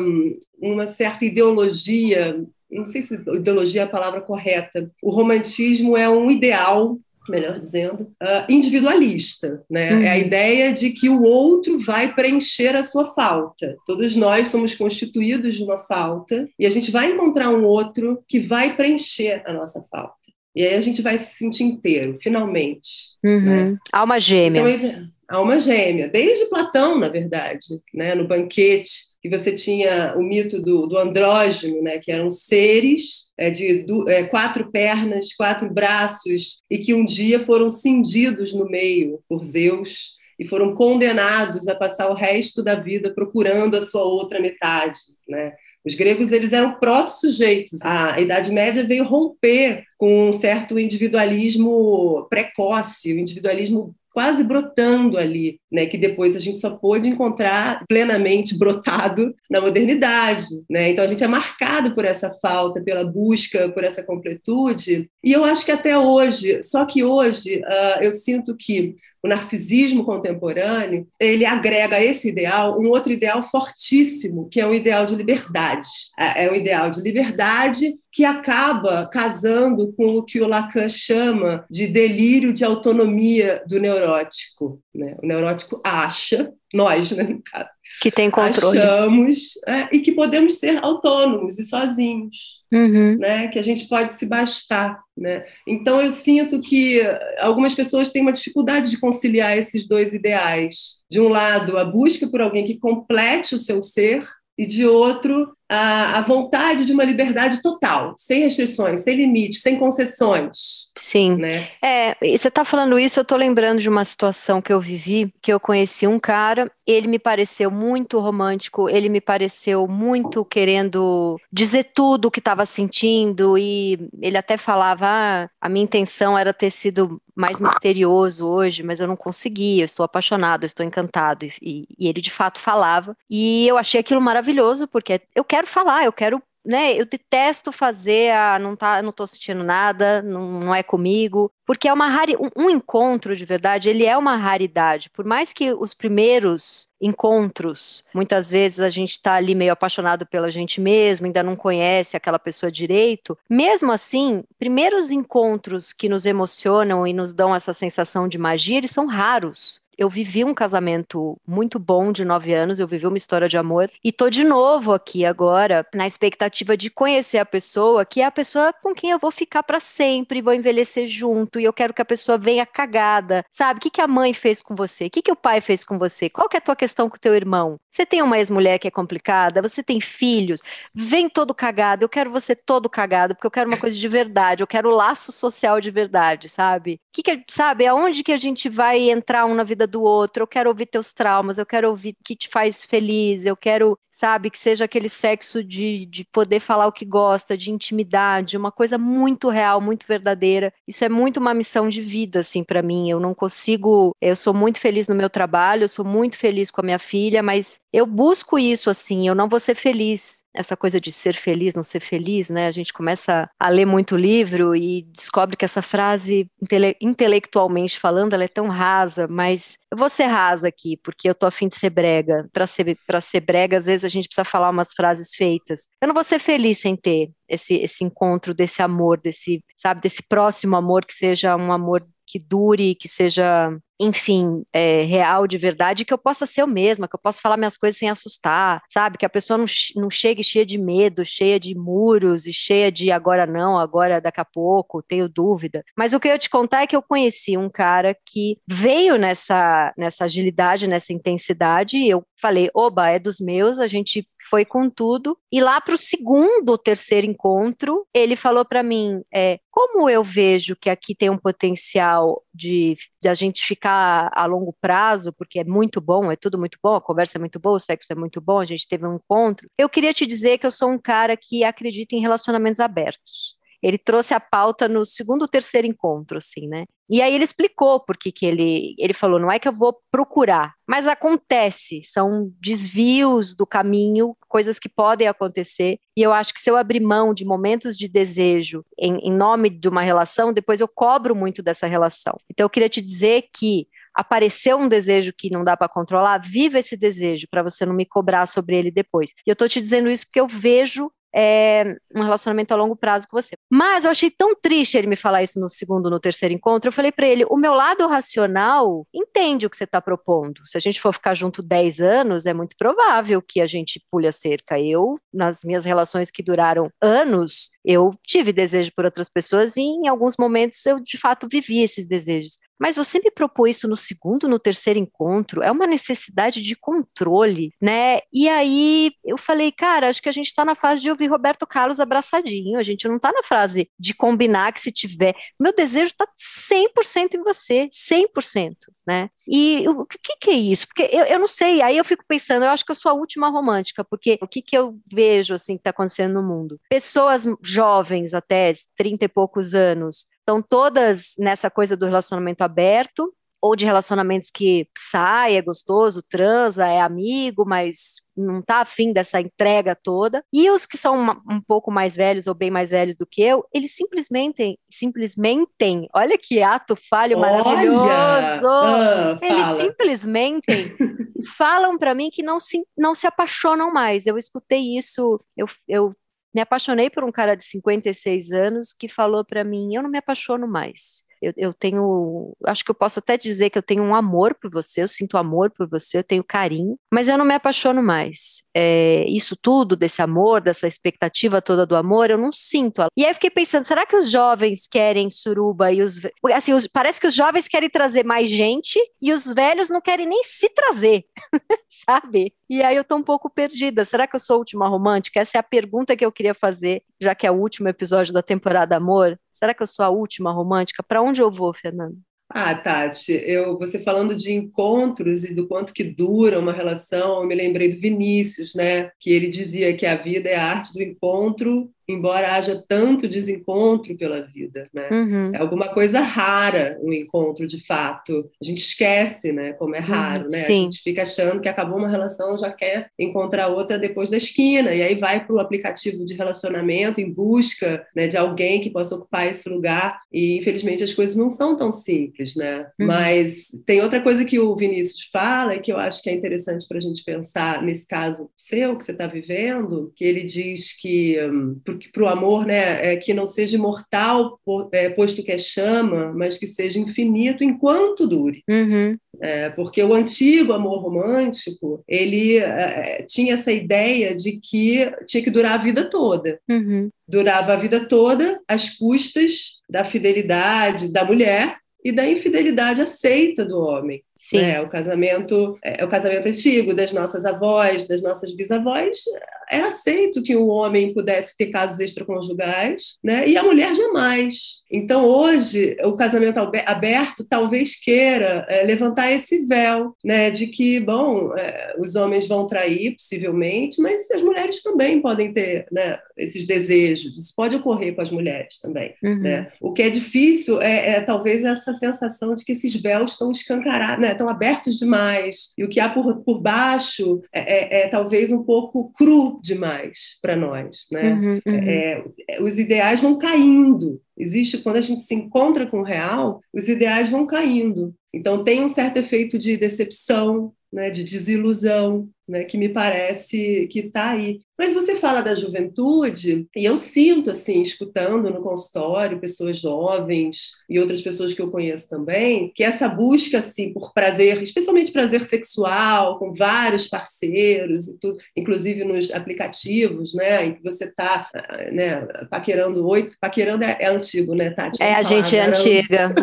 uma 0.61 0.87
certa 0.87 1.25
ideologia 1.25 2.45
não 2.69 2.85
sei 2.85 3.01
se 3.01 3.15
ideologia 3.15 3.83
é 3.83 3.85
a 3.85 3.89
palavra 3.89 4.21
correta. 4.21 4.91
O 5.03 5.11
romantismo 5.11 5.97
é 5.97 6.09
um 6.09 6.31
ideal 6.31 6.99
melhor 7.28 7.58
dizendo, 7.58 8.05
uh, 8.23 8.44
individualista. 8.49 9.62
Né? 9.70 9.93
Uhum. 9.93 10.02
É 10.02 10.11
a 10.11 10.14
uhum. 10.14 10.20
ideia 10.20 10.73
de 10.73 10.90
que 10.90 11.08
o 11.08 11.23
outro 11.23 11.78
vai 11.78 12.14
preencher 12.14 12.76
a 12.76 12.82
sua 12.82 13.06
falta. 13.06 13.76
Todos 13.87 14.14
nós 14.17 14.49
somos 14.49 14.75
constituídos 14.75 15.56
de 15.56 15.64
uma 15.64 15.78
falta 15.78 16.49
e 16.58 16.67
a 16.67 16.70
gente 16.70 16.90
vai 16.90 17.12
encontrar 17.12 17.50
um 17.50 17.64
outro 17.64 18.23
que 18.28 18.38
vai 18.40 18.76
preencher 18.76 19.43
a 19.46 19.52
nossa 19.52 19.82
falta. 19.90 20.14
E 20.55 20.67
aí 20.67 20.75
a 20.75 20.81
gente 20.81 21.02
vai 21.02 21.19
se 21.19 21.37
sentir 21.37 21.64
inteiro, 21.64 22.17
finalmente. 22.19 22.88
Uhum. 23.23 23.40
Né? 23.72 23.79
Alma 23.93 24.19
gêmea. 24.19 25.06
alma 25.29 25.61
gêmea, 25.61 26.08
desde 26.08 26.49
Platão, 26.49 26.99
na 26.99 27.08
verdade, 27.08 27.67
né? 27.93 28.14
no 28.14 28.26
banquete, 28.26 28.90
que 29.28 29.38
você 29.38 29.52
tinha 29.52 30.14
o 30.17 30.23
mito 30.23 30.61
do, 30.61 30.87
do 30.87 30.99
andrógeno, 30.99 31.82
né? 31.82 31.99
que 31.99 32.12
eram 32.12 32.31
seres 32.31 33.31
é, 33.37 33.50
de 33.50 33.84
é, 34.08 34.25
quatro 34.25 34.70
pernas, 34.70 35.32
quatro 35.34 35.73
braços, 35.73 36.62
e 36.70 36.78
que 36.78 36.94
um 36.94 37.05
dia 37.05 37.40
foram 37.44 37.70
cindidos 37.70 38.52
no 38.52 38.69
meio 38.69 39.20
por 39.28 39.44
Zeus 39.44 40.17
e 40.38 40.46
foram 40.46 40.75
condenados 40.75 41.67
a 41.67 41.75
passar 41.75 42.11
o 42.11 42.14
resto 42.14 42.62
da 42.62 42.75
vida 42.75 43.12
procurando 43.12 43.76
a 43.76 43.81
sua 43.81 44.02
outra 44.02 44.38
metade. 44.38 44.99
Né? 45.29 45.55
Os 45.84 45.94
gregos 45.94 46.31
eles 46.31 46.52
eram 46.52 46.79
proto-sujeitos. 46.79 47.81
A 47.82 48.20
Idade 48.20 48.50
Média 48.50 48.84
veio 48.84 49.05
romper 49.05 49.84
com 49.96 50.29
um 50.29 50.32
certo 50.32 50.79
individualismo 50.79 52.26
precoce, 52.29 53.12
o 53.12 53.19
individualismo 53.19 53.94
quase 54.12 54.43
brotando 54.43 55.19
ali, 55.19 55.61
né, 55.71 55.87
que 55.87 55.99
depois 55.99 56.37
a 56.37 56.39
gente 56.39 56.59
só 56.59 56.71
pôde 56.71 57.09
encontrar 57.09 57.85
plenamente 57.89 58.57
brotado 58.57 59.35
na 59.51 59.61
modernidade, 59.61 60.47
né? 60.71 60.91
Então 60.91 61.05
a 61.05 61.09
gente 61.09 61.25
é 61.25 61.29
marcado 61.29 61.95
por 61.95 62.05
essa 62.05 62.31
falta, 62.41 62.81
pela 62.81 63.05
busca 63.05 63.69
por 63.69 63.85
essa 63.85 64.03
completude. 64.03 65.11
E 65.23 65.33
eu 65.33 65.45
acho 65.45 65.65
que 65.65 65.73
até 65.73 65.99
hoje, 65.99 66.63
só 66.63 66.85
que 66.85 67.03
hoje 67.03 67.57
uh, 67.59 68.03
eu 68.03 68.13
sinto 68.13 68.57
que 68.57 68.95
o 69.27 69.29
narcisismo 69.29 70.05
contemporâneo 70.05 71.07
ele 71.19 71.45
agrega 71.45 71.97
a 71.97 72.05
esse 72.05 72.29
ideal 72.29 72.79
um 72.79 72.89
outro 72.89 73.13
ideal 73.13 73.43
fortíssimo, 73.43 74.49
que 74.49 74.61
é 74.61 74.67
um 74.67 74.75
ideal 74.75 75.05
de 75.05 75.17
liberdade. 75.17 75.89
É, 76.19 76.45
é 76.45 76.51
um 76.51 76.55
ideal 76.55 76.89
de 76.91 77.01
liberdade 77.01 77.99
que 78.13 78.25
acaba 78.25 79.07
casando 79.07 79.93
com 79.93 80.17
o 80.17 80.23
que 80.23 80.41
o 80.41 80.49
Lacan 80.49 80.89
chama 80.89 81.67
de 81.71 81.87
delírio 81.87 82.53
de 82.53 82.65
autonomia 82.65 83.63
do 83.67 83.79
neurótico. 83.79 84.81
Né? 84.95 85.17
O 85.23 85.27
neurótico 85.27 85.66
acha, 85.85 86.53
nós, 86.73 87.11
né, 87.13 87.25
no 87.25 87.43
caso, 87.43 87.69
que 88.01 88.11
tem 88.11 88.31
controle. 88.31 88.79
Achamos 88.79 89.53
é, 89.67 89.89
e 89.93 90.01
que 90.01 90.13
podemos 90.13 90.59
ser 90.59 90.79
autônomos 90.85 91.59
e 91.59 91.63
sozinhos, 91.63 92.63
uhum. 92.73 93.17
né? 93.19 93.49
Que 93.49 93.59
a 93.59 93.63
gente 93.63 93.89
pode 93.89 94.13
se 94.13 94.27
bastar, 94.27 95.01
né? 95.17 95.45
Então 95.67 96.01
eu 96.01 96.11
sinto 96.11 96.61
que 96.61 97.01
algumas 97.39 97.75
pessoas 97.75 98.11
têm 98.11 98.23
uma 98.23 98.33
dificuldade 98.33 98.91
de 98.91 98.99
conciliar 98.99 99.57
esses 99.57 99.89
dois 99.89 100.13
ideais. 100.13 100.99
De 101.11 101.21
um 101.21 101.29
lado, 101.29 101.79
a 101.79 101.85
busca 101.85 102.29
por 102.29 102.41
alguém 102.43 102.65
que 102.65 102.79
complete 102.79 103.55
o 103.55 103.59
seu 103.59 103.81
ser 103.81 104.27
e 104.59 104.67
de 104.67 104.87
outro 104.87 105.56
a, 105.69 106.19
a, 106.19 106.21
vontade 106.23 106.85
de 106.85 106.93
uma 106.93 107.05
liberdade 107.05 107.61
total, 107.61 108.15
sem 108.17 108.43
restrições, 108.43 109.01
sem 109.03 109.17
limites, 109.17 109.63
sem 109.63 109.79
concessões. 109.79 110.93
Sim. 110.97 111.37
Né? 111.37 111.69
É, 111.83 112.15
você 112.37 112.49
está 112.49 112.65
falando 112.65 112.99
isso, 112.99 113.19
eu 113.19 113.23
estou 113.23 113.37
lembrando 113.37 113.81
de 113.81 113.89
uma 113.89 114.05
situação 114.05 114.63
que 114.63 114.73
eu 114.73 114.81
vivi, 114.81 115.33
que 115.43 115.53
eu 115.53 115.59
conheci 115.59 116.07
um 116.07 116.19
cara, 116.19 116.71
ele 116.87 117.09
me 117.09 117.19
pareceu 117.19 117.71
muito 117.71 118.19
romântico, 118.19 118.89
ele 118.89 119.09
me 119.09 119.21
pareceu 119.21 119.89
muito 119.89 120.45
querendo 120.45 121.41
dizer 121.53 121.91
tudo 121.95 122.27
o 122.27 122.31
que 122.31 122.39
estava 122.39 122.65
sentindo, 122.65 123.59
e 123.59 123.99
ele 124.21 124.37
até 124.37 124.57
falava: 124.57 125.07
ah, 125.09 125.49
a 125.61 125.69
minha 125.69 125.85
intenção 125.85 126.39
era 126.39 126.55
ter 126.55 126.71
sido 126.71 127.21
mais 127.37 127.61
misterioso 127.61 128.47
hoje, 128.47 128.83
mas 128.83 128.99
eu 128.99 129.07
não 129.07 129.15
consegui, 129.15 129.81
eu 129.81 129.85
estou 129.85 130.03
apaixonado, 130.03 130.65
eu 130.65 130.67
estou 130.67 130.87
encantado. 130.87 131.45
E, 131.61 131.87
e 131.99 132.09
ele 132.09 132.23
de 132.23 132.31
fato 132.31 132.59
falava. 132.59 133.15
E 133.29 133.69
eu 133.69 133.77
achei 133.77 134.01
aquilo 134.01 134.23
maravilhoso, 134.23 134.89
porque 134.89 135.21
eu 135.35 135.45
quero 135.45 135.56
quero 135.56 135.67
falar, 135.67 136.05
eu 136.05 136.12
quero 136.12 136.43
né, 136.67 137.00
eu 137.00 137.06
detesto 137.06 137.70
fazer 137.70 138.32
a 138.32 138.58
não 138.58 138.75
tá, 138.75 139.00
não 139.00 139.12
tô 139.12 139.25
sentindo 139.25 139.62
nada, 139.62 140.20
não, 140.20 140.61
não 140.61 140.75
é 140.75 140.82
comigo, 140.82 141.50
porque 141.64 141.87
é 141.87 141.93
uma 141.93 142.08
rari, 142.08 142.37
um, 142.37 142.64
um, 142.64 142.69
encontro 142.69 143.37
de 143.37 143.44
verdade, 143.44 143.88
ele 143.88 144.05
é 144.05 144.19
uma 144.19 144.37
raridade. 144.37 145.08
Por 145.11 145.25
mais 145.25 145.53
que 145.53 145.73
os 145.73 145.94
primeiros 145.94 146.88
encontros, 147.00 148.05
muitas 148.12 148.50
vezes 148.50 148.81
a 148.81 148.91
gente 148.91 149.12
está 149.12 149.35
ali 149.35 149.55
meio 149.55 149.73
apaixonado 149.73 150.26
pela 150.26 150.50
gente 150.50 150.81
mesmo, 150.81 151.26
ainda 151.26 151.43
não 151.43 151.55
conhece 151.55 152.17
aquela 152.17 152.38
pessoa 152.38 152.70
direito, 152.70 153.38
mesmo 153.49 153.93
assim, 153.93 154.43
primeiros 154.58 155.12
encontros 155.12 155.93
que 155.93 156.08
nos 156.08 156.26
emocionam 156.26 157.06
e 157.06 157.12
nos 157.12 157.32
dão 157.32 157.55
essa 157.55 157.73
sensação 157.73 158.26
de 158.26 158.38
magia, 158.38 158.79
eles 158.79 158.91
são 158.91 159.06
raros 159.06 159.86
eu 159.98 160.08
vivi 160.08 160.44
um 160.44 160.54
casamento 160.54 161.37
muito 161.46 161.78
bom 161.78 162.12
de 162.12 162.25
nove 162.25 162.52
anos, 162.52 162.78
eu 162.78 162.87
vivi 162.87 163.06
uma 163.06 163.16
história 163.16 163.48
de 163.48 163.56
amor 163.56 163.90
e 164.04 164.12
tô 164.12 164.28
de 164.28 164.44
novo 164.44 164.93
aqui 164.93 165.25
agora 165.25 165.87
na 165.94 166.06
expectativa 166.06 166.76
de 166.76 166.90
conhecer 166.90 167.38
a 167.38 167.46
pessoa, 167.46 168.04
que 168.04 168.20
é 168.20 168.25
a 168.25 168.31
pessoa 168.31 168.72
com 168.72 168.94
quem 168.94 169.10
eu 169.10 169.19
vou 169.19 169.31
ficar 169.31 169.62
para 169.62 169.81
sempre, 169.81 170.43
vou 170.43 170.52
envelhecer 170.52 171.06
junto 171.08 171.58
e 171.58 171.64
eu 171.64 171.72
quero 171.72 171.94
que 171.94 172.02
a 172.02 172.04
pessoa 172.04 172.37
venha 172.37 172.66
cagada, 172.66 173.44
sabe? 173.50 173.78
O 173.78 173.81
que, 173.81 173.90
que 173.90 174.00
a 174.00 174.06
mãe 174.06 174.34
fez 174.34 174.60
com 174.60 174.75
você? 174.75 175.06
O 175.06 175.10
que, 175.10 175.22
que 175.22 175.32
o 175.32 175.37
pai 175.37 175.60
fez 175.60 175.84
com 175.84 175.98
você? 175.98 176.28
Qual 176.28 176.48
que 176.48 176.56
é 176.56 176.58
a 176.58 176.62
tua 176.62 176.76
questão 176.76 177.08
com 177.08 177.16
o 177.16 177.20
teu 177.20 177.34
irmão? 177.34 177.78
Você 177.90 178.04
tem 178.04 178.20
uma 178.20 178.38
ex-mulher 178.38 178.78
que 178.78 178.88
é 178.88 178.90
complicada? 178.90 179.62
Você 179.62 179.82
tem 179.82 180.00
filhos? 180.00 180.60
Vem 180.94 181.28
todo 181.28 181.54
cagado, 181.54 182.04
eu 182.04 182.08
quero 182.08 182.31
você 182.31 182.54
todo 182.54 182.90
cagado, 182.90 183.34
porque 183.34 183.46
eu 183.46 183.50
quero 183.50 183.70
uma 183.70 183.78
coisa 183.78 183.96
de 183.96 184.08
verdade, 184.08 184.62
eu 184.62 184.66
quero 184.66 184.90
laço 184.90 185.32
social 185.32 185.81
de 185.81 185.90
verdade, 185.90 186.48
sabe? 186.48 187.00
Que 187.10 187.22
que, 187.22 187.44
sabe, 187.48 187.87
aonde 187.87 188.22
que 188.22 188.32
a 188.32 188.37
gente 188.37 188.69
vai 188.69 189.10
entrar 189.10 189.46
um 189.46 189.54
na 189.54 189.64
vida 189.64 189.86
do 189.87 190.03
outro, 190.03 190.43
eu 190.43 190.47
quero 190.47 190.69
ouvir 190.69 190.87
teus 190.87 191.12
traumas, 191.12 191.59
eu 191.59 191.67
quero 191.67 191.88
ouvir 191.88 192.17
o 192.21 192.25
que 192.25 192.37
te 192.37 192.49
faz 192.49 192.85
feliz, 192.85 193.44
eu 193.44 193.56
quero, 193.56 193.99
sabe, 194.12 194.50
que 194.50 194.59
seja 194.59 194.85
aquele 194.85 195.09
sexo 195.09 195.62
de, 195.62 196.06
de 196.06 196.25
poder 196.25 196.61
falar 196.61 196.87
o 196.87 196.93
que 196.93 197.05
gosta, 197.05 197.56
de 197.56 197.71
intimidade, 197.71 198.56
uma 198.56 198.73
coisa 198.73 198.99
muito 198.99 199.49
real, 199.49 199.81
muito 199.81 200.06
verdadeira. 200.06 200.73
Isso 200.87 201.05
é 201.05 201.09
muito 201.09 201.38
uma 201.38 201.55
missão 201.55 201.88
de 201.88 202.03
vida, 202.03 202.41
assim, 202.41 202.62
para 202.65 202.83
mim. 202.83 203.11
Eu 203.11 203.21
não 203.21 203.35
consigo, 203.35 204.15
eu 204.21 204.37
sou 204.37 204.55
muito 204.55 204.79
feliz 204.79 205.09
no 205.09 205.15
meu 205.15 205.31
trabalho, 205.31 205.85
eu 205.85 205.89
sou 205.89 206.05
muito 206.05 206.37
feliz 206.37 206.71
com 206.71 206.81
a 206.81 206.85
minha 206.85 206.99
filha, 206.99 207.43
mas 207.43 207.81
eu 207.93 208.06
busco 208.06 208.59
isso, 208.59 208.91
assim, 208.91 209.29
eu 209.29 209.35
não 209.35 209.49
vou 209.49 209.61
ser 209.61 209.75
feliz. 209.75 210.44
Essa 210.55 210.77
coisa 210.77 211.00
de 211.00 211.12
ser 211.12 211.35
feliz, 211.35 211.75
não 211.75 211.82
ser 211.82 212.00
feliz, 212.00 212.49
né? 212.49 212.67
A 212.67 212.73
gente 212.73 212.93
começa 212.93 213.49
a 213.61 213.69
ler 213.69 213.85
muito 213.85 214.17
livro 214.17 214.75
e 214.75 215.03
descobre 215.12 215.56
que 215.56 215.65
essa 215.65 215.82
frase, 215.82 216.47
intele 216.62 216.97
intelectualmente 217.00 217.99
falando, 217.99 218.32
ela 218.32 218.44
é 218.44 218.49
tão 218.49 218.69
rasa, 218.69 219.27
mas 219.29 219.75
eu 219.90 219.96
vou 219.96 220.08
ser 220.08 220.25
rasa 220.25 220.69
aqui, 220.69 220.96
porque 221.02 221.28
eu 221.28 221.34
tô 221.34 221.46
afim 221.46 221.69
de 221.69 221.76
ser 221.76 221.90
brega. 221.90 222.49
Para 222.52 222.67
ser, 222.67 222.99
pra 223.06 223.20
ser 223.20 223.40
brega, 223.40 223.78
às 223.78 223.87
vezes 223.87 224.05
a 224.05 224.08
gente 224.08 224.26
precisa 224.26 224.44
falar 224.44 224.70
umas 224.70 224.93
frases 224.93 225.34
feitas. 225.34 225.88
Eu 226.00 226.08
não 226.08 226.14
vou 226.14 226.25
ser 226.25 226.38
feliz 226.38 226.78
sem 226.81 226.96
ter 226.96 227.31
esse, 227.49 227.75
esse 227.75 228.05
encontro 228.05 228.52
desse 228.52 228.82
amor, 228.82 229.20
desse, 229.20 229.62
sabe, 229.76 230.00
desse 230.00 230.23
próximo 230.28 230.76
amor 230.76 231.05
que 231.05 231.14
seja 231.14 231.56
um 231.56 231.73
amor 231.73 232.05
que 232.26 232.38
dure, 232.38 232.96
que 232.96 233.08
seja 233.08 233.70
enfim, 234.00 234.64
é, 234.72 235.02
real, 235.02 235.46
de 235.46 235.58
verdade, 235.58 236.04
que 236.04 236.12
eu 236.12 236.19
possa 236.19 236.46
ser 236.46 236.62
eu 236.62 236.67
mesma, 236.67 237.08
que 237.08 237.15
eu 237.15 237.20
possa 237.20 237.41
falar 237.41 237.56
minhas 237.56 237.76
coisas 237.76 237.98
sem 237.98 238.10
assustar, 238.10 238.82
sabe? 238.88 239.19
Que 239.19 239.26
a 239.26 239.31
pessoa 239.31 239.56
não, 239.56 239.67
não 239.96 240.10
chegue 240.10 240.43
cheia 240.43 240.67
de 240.67 240.79
medo, 240.79 241.24
cheia 241.24 241.58
de 241.58 241.74
muros 241.74 242.46
e 242.46 242.53
cheia 242.53 242.91
de 242.91 243.10
agora 243.10 243.46
não, 243.46 243.79
agora 243.79 244.20
daqui 244.20 244.41
a 244.41 244.44
pouco, 244.44 245.03
tenho 245.03 245.29
dúvida. 245.29 245.84
Mas 245.96 246.12
o 246.12 246.20
que 246.20 246.29
eu 246.29 246.32
ia 246.32 246.38
te 246.38 246.50
contar 246.50 246.82
é 246.82 246.86
que 246.86 246.96
eu 246.96 247.03
conheci 247.03 247.56
um 247.56 247.70
cara 247.70 248.17
que 248.26 248.58
veio 248.69 249.17
nessa, 249.17 249.93
nessa 249.96 250.24
agilidade, 250.24 250.86
nessa 250.86 251.12
intensidade, 251.12 251.98
e 251.98 252.08
eu 252.08 252.24
falei, 252.41 252.70
oba, 252.74 253.10
é 253.10 253.19
dos 253.19 253.41
meus, 253.41 253.79
a 253.79 253.86
gente 253.86 254.29
foi 254.48 254.65
com 254.65 254.88
tudo. 254.88 255.36
E 255.50 255.60
lá 255.60 255.81
para 255.81 255.94
o 255.94 255.98
segundo, 255.98 256.79
terceiro 256.79 257.26
encontro, 257.26 258.06
ele 258.15 258.36
falou 258.36 258.65
para 258.65 258.82
mim, 258.82 259.22
é, 259.32 259.58
como 259.77 260.09
eu 260.09 260.25
vejo 260.25 260.75
que 260.75 260.89
aqui 260.89 261.15
tem 261.15 261.29
um 261.29 261.37
potencial 261.37 262.43
de, 262.55 262.97
de 263.21 263.29
a 263.29 263.35
gente 263.35 263.63
ficar 263.63 264.31
a 264.33 264.47
longo 264.47 264.75
prazo, 264.81 265.35
porque 265.35 265.59
é 265.59 265.65
muito 265.65 266.01
bom, 266.01 266.33
é 266.33 266.37
tudo 266.37 266.59
muito 266.59 266.79
bom, 266.83 266.95
a 266.95 267.01
conversa 267.01 267.37
é 267.37 267.39
muito 267.39 267.61
boa, 267.61 267.77
o 267.77 267.79
sexo 267.79 268.11
é 268.11 268.15
muito 268.17 268.41
bom, 268.41 268.59
a 268.59 268.65
gente 268.65 268.89
teve 268.89 269.06
um 269.06 269.17
encontro. 269.17 269.69
Eu 269.77 269.87
queria 269.91 270.15
te 270.15 270.27
dizer 270.27 270.56
que 270.56 270.65
eu 270.65 270.71
sou 270.71 270.91
um 270.91 270.99
cara 270.99 271.37
que 271.37 271.63
acredita 271.63 272.17
em 272.17 272.21
relacionamentos 272.21 272.81
abertos. 272.81 273.59
Ele 273.86 273.98
trouxe 273.98 274.34
a 274.34 274.40
pauta 274.40 274.88
no 274.88 275.06
segundo 275.06 275.43
ou 275.43 275.48
terceiro 275.48 275.86
encontro, 275.86 276.38
assim, 276.38 276.66
né? 276.66 276.86
E 277.08 277.22
aí 277.22 277.32
ele 277.32 277.44
explicou 277.44 278.00
por 278.00 278.16
que 278.16 278.34
ele, 278.44 278.96
ele 278.98 279.12
falou, 279.12 279.38
não 279.38 279.52
é 279.52 279.60
que 279.60 279.69
eu 279.69 279.72
vou 279.72 279.96
procurar, 280.10 280.74
mas 280.88 281.06
acontece, 281.06 282.00
são 282.02 282.50
desvios 282.60 283.55
do 283.55 283.64
caminho, 283.64 284.36
coisas 284.48 284.76
que 284.81 284.88
podem 284.88 285.28
acontecer, 285.28 285.98
e 286.16 286.22
eu 286.22 286.32
acho 286.32 286.52
que 286.52 286.58
se 286.58 286.69
eu 286.69 286.76
abrir 286.76 286.98
mão 286.98 287.32
de 287.32 287.44
momentos 287.44 287.96
de 287.96 288.08
desejo 288.08 288.84
em, 288.98 289.19
em 289.19 289.32
nome 289.32 289.70
de 289.70 289.88
uma 289.88 290.02
relação, 290.02 290.52
depois 290.52 290.81
eu 290.81 290.88
cobro 290.88 291.36
muito 291.36 291.62
dessa 291.62 291.86
relação. 291.86 292.36
Então 292.50 292.64
eu 292.64 292.70
queria 292.70 292.88
te 292.88 293.00
dizer 293.00 293.44
que 293.56 293.86
apareceu 294.16 294.78
um 294.78 294.88
desejo 294.88 295.32
que 295.36 295.50
não 295.50 295.62
dá 295.62 295.76
para 295.76 295.88
controlar, 295.88 296.38
viva 296.38 296.78
esse 296.78 296.96
desejo 296.96 297.46
para 297.50 297.62
você 297.62 297.84
não 297.84 297.94
me 297.94 298.06
cobrar 298.06 298.46
sobre 298.46 298.76
ele 298.76 298.90
depois. 298.90 299.31
E 299.46 299.50
eu 299.50 299.52
estou 299.52 299.69
te 299.69 299.81
dizendo 299.81 300.10
isso 300.10 300.24
porque 300.24 300.40
eu 300.40 300.48
vejo 300.48 301.10
é, 301.35 301.97
um 302.15 302.23
relacionamento 302.23 302.73
a 302.73 302.77
longo 302.77 302.97
prazo 302.97 303.27
com 303.29 303.41
você. 303.41 303.56
Mas 303.71 304.05
eu 304.05 304.11
achei 304.11 304.31
tão 304.31 304.55
triste 304.55 304.97
ele 304.97 305.06
me 305.06 305.17
falar 305.17 305.43
isso 305.43 305.61
no 305.61 305.69
segundo, 305.69 306.11
no 306.11 306.21
terceiro 306.21 306.55
encontro. 306.55 306.89
Eu 306.89 306.93
falei 306.93 307.13
para 307.13 307.27
ele: 307.27 307.45
o 307.51 307.56
meu 307.56 307.75
lado 307.75 308.06
racional 308.06 309.06
entende 309.15 309.67
o 309.67 309.71
que 309.71 309.77
você 309.77 309.85
está 309.85 310.01
propondo. 310.01 310.61
Se 310.67 310.77
a 310.77 310.81
gente 310.81 311.01
for 311.01 311.13
ficar 311.13 311.35
junto 311.35 311.63
10 311.63 312.01
anos, 312.01 312.47
é 312.47 312.55
muito 312.55 312.77
provável 312.79 313.43
que 313.43 313.61
a 313.61 313.67
gente 313.67 314.01
pule 314.11 314.27
a 314.27 314.33
cerca. 314.33 314.81
Eu, 314.81 315.19
nas 315.33 315.61
minhas 315.65 315.85
relações 315.85 316.31
que 316.31 316.43
duraram 316.43 316.91
anos, 317.03 317.71
eu 317.85 318.11
tive 318.27 318.53
desejo 318.53 318.91
por 318.95 319.05
outras 319.05 319.29
pessoas 319.29 319.77
e 319.77 319.83
em 319.83 320.09
alguns 320.09 320.37
momentos 320.39 320.85
eu 320.87 321.01
de 321.01 321.19
fato 321.19 321.47
vivi 321.49 321.83
esses 321.83 322.06
desejos. 322.06 322.59
Mas 322.79 322.97
você 322.97 323.19
me 323.19 323.31
propôs 323.31 323.77
isso 323.77 323.89
no 323.89 323.97
segundo, 323.97 324.49
no 324.49 324.59
terceiro 324.59 324.99
encontro, 324.99 325.63
é 325.63 325.71
uma 325.71 325.87
necessidade 325.87 326.63
de 326.63 326.75
controle, 326.77 327.73
né? 327.81 328.21
E 328.33 328.49
aí 328.49 329.13
eu 329.25 329.37
falei, 329.37 329.73
cara, 329.73 330.09
acho 330.09 330.23
que 330.23 330.29
a 330.29 330.33
gente 330.33 330.47
está 330.47 330.65
na 330.65 330.75
fase 330.75 331.01
de 331.01 331.11
ouvir 331.11 331.27
Roberto 331.29 331.67
Carlos 331.67 332.01
abraçadinho, 332.01 332.79
a 332.79 332.83
gente 332.83 333.06
não 333.09 333.17
está 333.17 333.33
na 333.33 333.43
fase 333.43 333.91
de 333.99 334.15
combinar 334.15 334.73
que 334.73 334.81
se 334.81 334.93
tiver. 334.93 335.35
Meu 335.59 335.75
desejo 335.75 336.06
está 336.06 336.27
100% 336.71 337.35
em 337.35 337.43
você, 337.43 337.89
100%, 337.93 338.75
né? 339.06 339.31
E 339.47 339.89
o 339.89 340.05
que, 340.06 340.37
que 340.41 340.51
é 340.51 340.55
isso? 340.55 340.87
Porque 340.87 341.09
eu, 341.15 341.25
eu 341.25 341.39
não 341.39 341.49
sei, 341.49 341.83
aí 341.83 341.97
eu 341.97 342.05
fico 342.05 342.25
pensando, 342.27 342.65
eu 342.65 342.71
acho 342.71 342.85
que 342.85 342.91
eu 342.91 342.97
sou 342.97 343.11
a 343.11 343.15
última 343.15 343.49
romântica, 343.49 344.05
porque 344.05 344.39
o 344.43 344.49
que, 344.49 344.63
que 344.63 344.77
eu 344.77 344.99
vejo, 345.11 345.55
assim, 345.55 345.75
que 345.75 345.81
está 345.81 345.91
acontecendo 345.91 346.35
no 346.35 346.43
mundo? 346.43 346.81
Pessoas 346.89 347.47
jovens, 347.63 348.35
até 348.35 348.73
30 348.97 349.25
e 349.25 349.29
poucos 349.29 349.75
anos, 349.75 350.27
estão 350.46 350.62
todas 350.62 351.32
nessa 351.38 351.69
coisa 351.69 351.96
do 351.96 352.06
relacionamento 352.06 352.62
aberto, 352.62 353.32
ou 353.60 353.74
de 353.74 353.84
relacionamentos 353.84 354.50
que 354.50 354.86
sai, 354.96 355.56
é 355.56 355.62
gostoso, 355.62 356.22
transa, 356.22 356.86
é 356.86 357.00
amigo, 357.00 357.65
mas 357.67 358.22
não 358.36 358.62
tá 358.62 358.81
afim 358.81 359.12
dessa 359.12 359.41
entrega 359.41 359.96
toda. 359.96 360.44
E 360.53 360.70
os 360.70 360.86
que 360.86 360.96
são 360.96 361.19
uma, 361.19 361.43
um 361.50 361.60
pouco 361.60 361.91
mais 361.91 362.15
velhos 362.15 362.46
ou 362.46 362.55
bem 362.55 362.70
mais 362.70 362.91
velhos 362.91 363.17
do 363.17 363.26
que 363.26 363.43
eu, 363.43 363.67
eles 363.72 363.94
simplesmente, 363.94 364.79
simplesmente, 364.91 365.67
olha 366.15 366.38
que 366.38 366.62
ato 366.62 366.94
falho 366.94 367.38
olha! 367.38 367.65
maravilhoso. 367.65 368.69
Ah, 368.69 369.38
eles 369.41 369.82
simplesmente 369.82 370.67
falam 371.56 371.98
para 371.98 372.15
mim 372.15 372.31
que 372.31 372.43
não 372.43 372.60
se, 372.60 372.86
não 372.96 373.15
se 373.15 373.26
apaixonam 373.26 373.93
mais. 373.93 374.26
Eu 374.26 374.36
escutei 374.36 374.96
isso, 374.96 375.41
eu, 375.56 375.67
eu 375.88 376.15
me 376.56 376.63
apaixonei 376.63 377.10
por 377.10 377.22
um 377.22 377.31
cara 377.31 377.55
de 377.55 377.65
56 377.67 378.51
anos 378.51 378.94
que 378.98 379.08
falou 379.08 379.44
para 379.44 379.63
mim: 379.63 379.94
eu 379.94 380.03
não 380.03 380.08
me 380.08 380.17
apaixono 380.17 380.67
mais. 380.67 381.27
Eu, 381.43 381.53
eu, 381.56 381.75
tenho, 381.75 382.56
acho 382.65 382.82
que 382.82 382.91
eu 382.91 382.94
posso 382.94 383.19
até 383.19 383.36
dizer 383.36 383.69
que 383.69 383.77
eu 383.77 383.82
tenho 383.82 384.03
um 384.03 384.15
amor 384.15 384.55
por 384.55 384.70
você, 384.70 385.03
eu 385.03 385.08
sinto 385.08 385.36
amor 385.36 385.70
por 385.70 385.86
você, 385.86 386.17
eu 386.17 386.25
tenho 386.25 386.43
carinho, 386.43 386.98
mas 387.13 387.29
eu 387.29 387.36
não 387.36 387.44
me 387.44 387.53
apaixono 387.53 388.03
mais. 388.03 388.63
É, 388.75 389.22
isso 389.29 389.55
tudo, 389.55 389.94
desse 389.94 390.22
amor, 390.22 390.63
dessa 390.63 390.86
expectativa 390.86 391.60
toda 391.60 391.86
do 391.86 391.94
amor, 391.94 392.31
eu 392.31 392.39
não 392.39 392.51
sinto. 392.51 393.03
E 393.15 393.22
aí 393.22 393.31
eu 393.31 393.34
fiquei 393.34 393.51
pensando, 393.51 393.84
será 393.84 394.06
que 394.06 394.17
os 394.17 394.31
jovens 394.31 394.89
querem 394.91 395.29
suruba 395.29 395.93
e 395.93 396.01
os. 396.01 396.20
Assim, 396.55 396.72
os, 396.72 396.86
parece 396.86 397.20
que 397.20 397.27
os 397.27 397.34
jovens 397.34 397.69
querem 397.69 397.91
trazer 397.91 398.25
mais 398.25 398.48
gente 398.48 398.98
e 399.20 399.31
os 399.31 399.44
velhos 399.44 399.91
não 399.91 400.01
querem 400.01 400.27
nem 400.27 400.43
se 400.43 400.70
trazer, 400.70 401.27
sabe? 402.08 402.55
E 402.69 402.82
aí 402.82 402.96
eu 402.96 403.05
tô 403.05 403.17
um 403.17 403.23
pouco 403.23 403.49
perdida. 403.49 404.05
Será 404.05 404.27
que 404.27 404.35
eu 404.35 404.41
sou 404.41 404.56
a 404.56 404.58
última 404.58 404.89
romântica? 404.89 405.41
Essa 405.41 405.58
é 405.58 405.61
a 405.61 405.63
pergunta 405.63 406.17
que 406.17 406.25
eu 406.25 406.32
queria 406.32 406.55
fazer, 406.55 407.03
já 407.20 407.35
que 407.35 407.46
é 407.46 407.51
o 407.51 407.55
último 407.55 407.89
episódio 407.89 408.32
da 408.32 408.43
temporada 408.43 408.96
Amor. 408.96 409.39
Será 409.51 409.73
que 409.73 409.82
eu 409.82 409.87
sou 409.87 410.05
a 410.05 410.08
última 410.08 410.53
romântica? 410.53 411.03
Para 411.03 411.23
onde 411.23 411.41
eu 411.41 411.51
vou, 411.51 411.73
Fernando? 411.73 412.19
Ah, 412.49 412.75
Tati, 412.75 413.32
eu, 413.32 413.77
você 413.77 413.99
falando 413.99 414.35
de 414.35 414.53
encontros 414.53 415.44
e 415.44 415.53
do 415.53 415.67
quanto 415.67 415.93
que 415.93 416.05
dura 416.05 416.61
uma 416.61 416.73
relação, 416.73 417.41
eu 417.41 417.46
me 417.46 417.55
lembrei 417.55 417.89
do 417.89 418.01
Vinícius, 418.01 418.73
né? 418.75 419.11
Que 419.19 419.31
ele 419.31 419.49
dizia 419.49 419.96
que 419.96 420.06
a 420.06 420.15
vida 420.15 420.49
é 420.49 420.56
a 420.56 420.70
arte 420.70 420.93
do 420.93 421.03
encontro 421.03 421.91
embora 422.08 422.55
haja 422.55 422.82
tanto 422.86 423.29
desencontro 423.29 424.17
pela 424.17 424.41
vida, 424.41 424.89
né? 424.93 425.08
Uhum. 425.10 425.53
É 425.55 425.58
alguma 425.58 425.89
coisa 425.89 426.20
rara 426.20 426.98
um 427.03 427.13
encontro 427.13 427.67
de 427.67 427.84
fato. 427.84 428.48
A 428.63 428.65
gente 428.65 428.79
esquece, 428.79 429.53
né? 429.53 429.72
Como 429.72 429.94
é 429.94 429.98
raro, 429.98 430.44
uhum. 430.44 430.51
né? 430.51 430.58
Sim. 430.58 430.81
A 430.81 430.84
gente 430.84 431.03
fica 431.03 431.22
achando 431.22 431.60
que 431.60 431.69
acabou 431.69 431.98
uma 431.98 432.08
relação, 432.08 432.56
já 432.58 432.70
quer 432.72 433.10
encontrar 433.19 433.69
outra 433.69 433.98
depois 433.98 434.31
da 434.31 434.36
esquina 434.36 434.94
e 434.94 435.03
aí 435.03 435.15
vai 435.15 435.44
para 435.44 435.55
o 435.55 435.58
aplicativo 435.58 436.25
de 436.25 436.34
relacionamento 436.34 437.20
em 437.20 437.32
busca 437.32 438.06
né, 438.15 438.27
de 438.27 438.36
alguém 438.36 438.81
que 438.81 438.91
possa 438.91 439.17
ocupar 439.17 439.46
esse 439.48 439.69
lugar 439.69 440.20
e 440.32 440.56
infelizmente 440.58 441.03
as 441.03 441.13
coisas 441.13 441.36
não 441.36 441.51
são 441.51 441.77
tão 441.77 441.93
simples, 441.93 442.55
né? 442.55 442.86
Uhum. 443.01 443.06
Mas 443.06 443.69
tem 443.84 444.01
outra 444.01 444.20
coisa 444.20 444.44
que 444.44 444.58
o 444.58 444.77
Vinícius 444.77 445.29
fala 445.32 445.75
e 445.75 445.81
que 445.81 445.93
eu 445.93 445.98
acho 445.98 446.22
que 446.22 446.31
é 446.31 446.34
interessante 446.34 446.86
para 446.86 446.98
a 446.98 447.01
gente 447.01 447.25
pensar 447.25 447.82
nesse 447.82 448.06
caso 448.06 448.51
seu 448.56 448.96
que 448.96 449.05
você 449.05 449.13
está 449.13 449.27
vivendo, 449.27 450.13
que 450.15 450.25
ele 450.25 450.43
diz 450.43 450.96
que 451.01 451.41
hum, 451.43 451.81
para 452.12 452.24
o 452.24 452.29
amor, 452.29 452.67
né, 452.67 453.12
é, 453.12 453.17
que 453.17 453.34
não 453.34 453.46
seja 453.46 453.76
imortal, 453.76 454.58
é, 454.93 455.08
posto 455.08 455.43
que 455.43 455.53
é 455.53 455.58
chama, 455.58 456.32
mas 456.32 456.58
que 456.58 456.67
seja 456.67 456.98
infinito 456.98 457.65
enquanto 457.65 458.26
dure. 458.26 458.62
Uhum. 458.69 459.17
É, 459.41 459.69
porque 459.70 460.03
o 460.03 460.15
antigo 460.15 460.72
amor 460.72 461.03
romântico 461.03 462.03
ele 462.08 462.58
é, 462.58 463.24
tinha 463.29 463.55
essa 463.55 463.70
ideia 463.70 464.34
de 464.34 464.58
que 464.58 465.10
tinha 465.26 465.43
que 465.43 465.50
durar 465.50 465.74
a 465.74 465.82
vida 465.82 466.08
toda. 466.08 466.58
Uhum. 466.69 467.10
Durava 467.29 467.72
a 467.72 467.76
vida 467.76 468.06
toda 468.06 468.60
às 468.67 468.91
custas 468.91 469.81
da 469.91 470.05
fidelidade 470.05 471.12
da 471.12 471.24
mulher 471.24 471.79
e 472.06 472.13
da 472.13 472.25
infidelidade 472.25 473.03
aceita 473.03 473.65
do 473.65 473.81
homem. 473.81 474.22
Sim. 474.36 474.58
Né? 474.58 474.81
O 474.81 474.89
casamento 474.89 475.77
é, 475.82 476.05
o 476.05 476.08
casamento 476.08 476.46
antigo 476.46 476.94
das 476.94 477.10
nossas 477.10 477.44
avós, 477.44 478.06
das 478.06 478.22
nossas 478.22 478.55
bisavós, 478.55 479.25
era 479.69 479.89
aceito 479.89 480.43
que 480.43 480.55
o 480.55 480.69
homem 480.69 481.13
pudesse 481.13 481.56
ter 481.56 481.67
casos 481.67 481.98
extraconjugais, 481.98 483.17
né? 483.25 483.48
E 483.48 483.56
a 483.56 483.65
mulher 483.65 483.94
jamais. 483.94 484.82
Então 484.93 485.25
hoje 485.25 485.96
o 486.05 486.13
casamento 486.13 486.60
aberto 486.60 487.44
talvez 487.48 487.98
queira 487.98 488.65
é, 488.69 488.82
levantar 488.84 489.32
esse 489.32 489.67
véu, 489.67 490.15
né? 490.25 490.51
De 490.51 490.69
que 490.69 491.01
bom, 491.01 491.56
é, 491.56 491.96
os 491.98 492.15
homens 492.15 492.46
vão 492.46 492.67
trair 492.67 493.17
possivelmente, 493.17 494.01
mas 494.01 494.31
as 494.31 494.43
mulheres 494.43 494.82
também 494.82 495.20
podem 495.20 495.53
ter, 495.53 495.86
né? 495.91 496.19
Esses 496.36 496.67
desejos. 496.67 497.36
Isso 497.36 497.53
pode 497.56 497.75
ocorrer 497.75 498.15
com 498.15 498.20
as 498.20 498.31
mulheres 498.31 498.79
também, 498.79 499.13
uhum. 499.25 499.41
né? 499.41 499.69
O 499.81 499.93
que 499.93 500.03
é 500.03 500.10
difícil 500.10 500.81
é, 500.81 501.17
é 501.17 501.20
talvez 501.22 501.65
essa 501.65 501.94
sensação 501.96 502.55
de 502.55 502.65
que 502.65 502.72
esses 502.72 502.94
véus 502.94 503.32
estão 503.32 503.50
escancarados 503.50 504.20
né, 504.20 504.32
estão 504.32 504.48
abertos 504.48 504.96
demais, 504.96 505.72
e 505.76 505.84
o 505.84 505.88
que 505.88 506.00
há 506.00 506.08
por, 506.08 506.36
por 506.43 506.60
baixo 506.60 507.43
é, 507.53 507.60
é, 507.60 508.03
é 508.05 508.08
talvez 508.08 508.53
um 508.53 508.62
pouco 508.62 509.10
cru 509.12 509.60
demais 509.62 510.38
para 510.41 510.56
nós. 510.56 511.06
Né? 511.10 511.32
Uhum, 511.32 511.60
uhum. 511.67 511.74
É, 511.74 512.24
é, 512.50 512.62
os 512.62 512.79
ideais 512.79 513.20
vão 513.20 513.37
caindo. 513.37 514.20
Existe, 514.38 514.79
quando 514.79 514.96
a 514.96 515.00
gente 515.00 515.22
se 515.22 515.35
encontra 515.35 515.87
com 515.87 516.00
o 516.00 516.05
real, 516.05 516.61
os 516.72 516.88
ideais 516.88 517.29
vão 517.29 517.46
caindo. 517.46 518.14
Então, 518.37 518.62
tem 518.62 518.83
um 518.85 518.88
certo 518.88 519.16
efeito 519.16 519.59
de 519.59 519.76
decepção, 519.78 520.72
né, 520.92 521.11
de 521.11 521.24
desilusão, 521.24 522.28
né, 522.48 522.64
que 522.64 522.78
me 522.78 522.88
parece 522.88 523.88
que 523.90 524.00
está 524.00 524.31
aí. 524.31 524.61
Mas 524.78 524.92
você 524.92 525.16
fala 525.16 525.40
da 525.40 525.55
juventude, 525.55 526.66
e 526.76 526.85
eu 526.85 526.98
sinto, 526.98 527.50
assim, 527.50 527.81
escutando 527.81 528.50
no 528.50 528.61
consultório 528.61 529.40
pessoas 529.40 529.78
jovens 529.78 530.72
e 530.88 531.00
outras 531.00 531.22
pessoas 531.22 531.55
que 531.55 531.62
eu 531.62 531.70
conheço 531.70 532.09
também, 532.09 532.70
que 532.74 532.85
essa 532.85 533.09
busca, 533.09 533.59
assim, 533.59 533.92
por 533.92 534.12
prazer, 534.12 534.62
especialmente 534.62 535.11
prazer 535.11 535.44
sexual, 535.44 536.38
com 536.38 536.52
vários 536.52 537.09
parceiros, 537.09 538.07
e 538.07 538.18
tudo, 538.18 538.38
inclusive 538.55 539.02
nos 539.02 539.31
aplicativos, 539.33 540.35
né, 540.35 540.66
em 540.66 540.74
que 540.74 540.83
você 540.83 541.07
está 541.07 541.48
né, 541.90 542.26
paquerando 542.50 543.07
oito, 543.07 543.37
paquerando 543.40 543.83
é, 543.83 543.96
é 543.98 544.07
antigo, 544.09 544.55
né, 544.55 544.70
Tati? 544.70 545.02
É, 545.02 545.14
a 545.14 545.22
gente 545.22 545.57
é 545.57 545.62
antiga. 545.62 546.35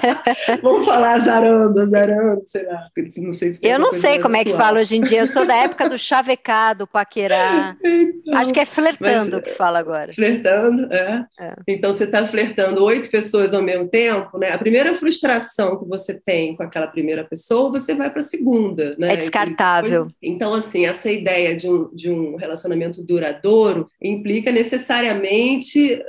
Vamos 0.62 0.86
falar 0.86 1.18
zarando, 1.18 1.41
azarando, 1.42 2.42
sei 2.46 2.66
lá. 2.66 2.88
Não 3.18 3.32
sei 3.32 3.54
se 3.54 3.60
eu 3.62 3.78
não 3.78 3.92
sei 3.92 4.18
como 4.18 4.36
atual. 4.36 4.40
é 4.40 4.44
que 4.44 4.54
fala 4.54 4.80
hoje 4.80 4.96
em 4.96 5.02
dia, 5.02 5.20
eu 5.20 5.26
sou 5.26 5.46
da 5.46 5.56
época 5.56 5.88
do 5.88 5.98
chavecado, 5.98 6.86
paquerar. 6.86 7.76
Então, 7.82 8.38
Acho 8.38 8.52
que 8.52 8.60
é 8.60 8.64
flertando 8.64 9.36
mas, 9.36 9.44
que 9.44 9.50
fala 9.50 9.78
agora. 9.78 10.12
Flertando, 10.12 10.92
é. 10.92 11.24
é. 11.38 11.54
Então 11.68 11.92
você 11.92 12.04
está 12.04 12.24
flertando 12.26 12.84
oito 12.84 13.10
pessoas 13.10 13.52
ao 13.52 13.62
mesmo 13.62 13.88
tempo, 13.88 14.38
né? 14.38 14.50
A 14.50 14.58
primeira 14.58 14.94
frustração 14.94 15.78
que 15.78 15.86
você 15.86 16.14
tem 16.14 16.56
com 16.56 16.62
aquela 16.62 16.86
primeira 16.86 17.24
pessoa, 17.24 17.70
você 17.70 17.94
vai 17.94 18.10
para 18.10 18.20
a 18.20 18.24
segunda, 18.24 18.94
né? 18.98 19.14
É 19.14 19.16
descartável. 19.16 20.04
Depois, 20.04 20.14
então, 20.22 20.54
assim, 20.54 20.86
essa 20.86 21.10
ideia 21.10 21.56
de 21.56 21.68
um, 21.68 21.94
de 21.94 22.10
um 22.10 22.36
relacionamento 22.36 23.02
duradouro 23.02 23.88
implica 24.00 24.50
necessariamente 24.50 26.02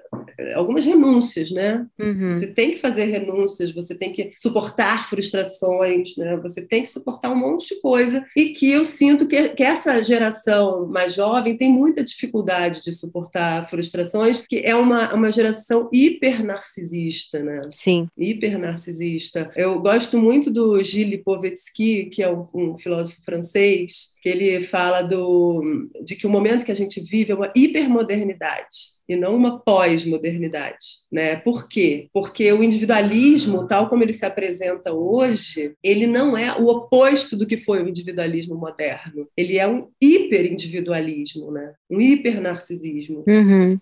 algumas 0.55 0.85
renúncias, 0.85 1.51
né? 1.51 1.85
Uhum. 1.99 2.35
Você 2.35 2.47
tem 2.47 2.71
que 2.71 2.79
fazer 2.79 3.05
renúncias, 3.05 3.71
você 3.71 3.95
tem 3.95 4.11
que 4.11 4.31
suportar 4.37 5.09
frustrações, 5.09 6.15
né? 6.17 6.37
Você 6.37 6.61
tem 6.61 6.83
que 6.83 6.89
suportar 6.89 7.31
um 7.31 7.35
monte 7.35 7.75
de 7.75 7.81
coisa 7.81 8.23
e 8.35 8.49
que 8.49 8.71
eu 8.71 8.83
sinto 8.83 9.27
que, 9.27 9.49
que 9.49 9.63
essa 9.63 10.03
geração 10.03 10.87
mais 10.87 11.13
jovem 11.13 11.57
tem 11.57 11.71
muita 11.71 12.03
dificuldade 12.03 12.81
de 12.81 12.91
suportar 12.91 13.69
frustrações, 13.69 14.43
que 14.47 14.59
é 14.59 14.75
uma, 14.75 15.13
uma 15.13 15.31
geração 15.31 15.89
hiper 15.91 16.43
narcisista, 16.43 17.39
né? 17.39 17.61
Sim. 17.71 18.07
Hiper 18.17 18.57
narcisista. 18.57 19.51
Eu 19.55 19.79
gosto 19.79 20.17
muito 20.17 20.49
do 20.51 20.81
Gilles 20.83 21.13
Lipovetsky, 21.13 22.05
que 22.05 22.23
é 22.23 22.31
um, 22.31 22.47
um 22.53 22.77
filósofo 22.77 23.21
francês, 23.23 24.15
que 24.21 24.29
ele 24.29 24.61
fala 24.61 25.01
do, 25.01 25.89
de 26.03 26.15
que 26.15 26.25
o 26.25 26.29
momento 26.29 26.65
que 26.65 26.71
a 26.71 26.75
gente 26.75 27.01
vive 27.01 27.31
é 27.31 27.35
uma 27.35 27.51
hipermodernidade 27.55 28.93
e 29.07 29.15
não 29.15 29.35
uma 29.35 29.59
pós-modernidade. 29.59 30.77
Né? 31.11 31.35
Por 31.35 31.67
quê? 31.67 32.09
Porque 32.13 32.51
o 32.51 32.63
individualismo, 32.63 33.67
tal 33.67 33.89
como 33.89 34.03
ele 34.03 34.13
se 34.13 34.25
apresenta 34.25 34.93
hoje, 34.93 35.73
ele 35.83 36.07
não 36.07 36.37
é 36.37 36.57
o 36.57 36.67
oposto 36.67 37.35
do 37.35 37.45
que 37.45 37.57
foi 37.57 37.81
o 37.81 37.87
individualismo 37.87 38.55
moderno. 38.55 39.27
Ele 39.35 39.57
é 39.57 39.67
um 39.67 39.89
hiperindividualismo, 40.01 41.51
né? 41.51 41.73
um 41.89 41.99
hipernarcisismo. 41.99 43.23
Uhum. 43.27 43.79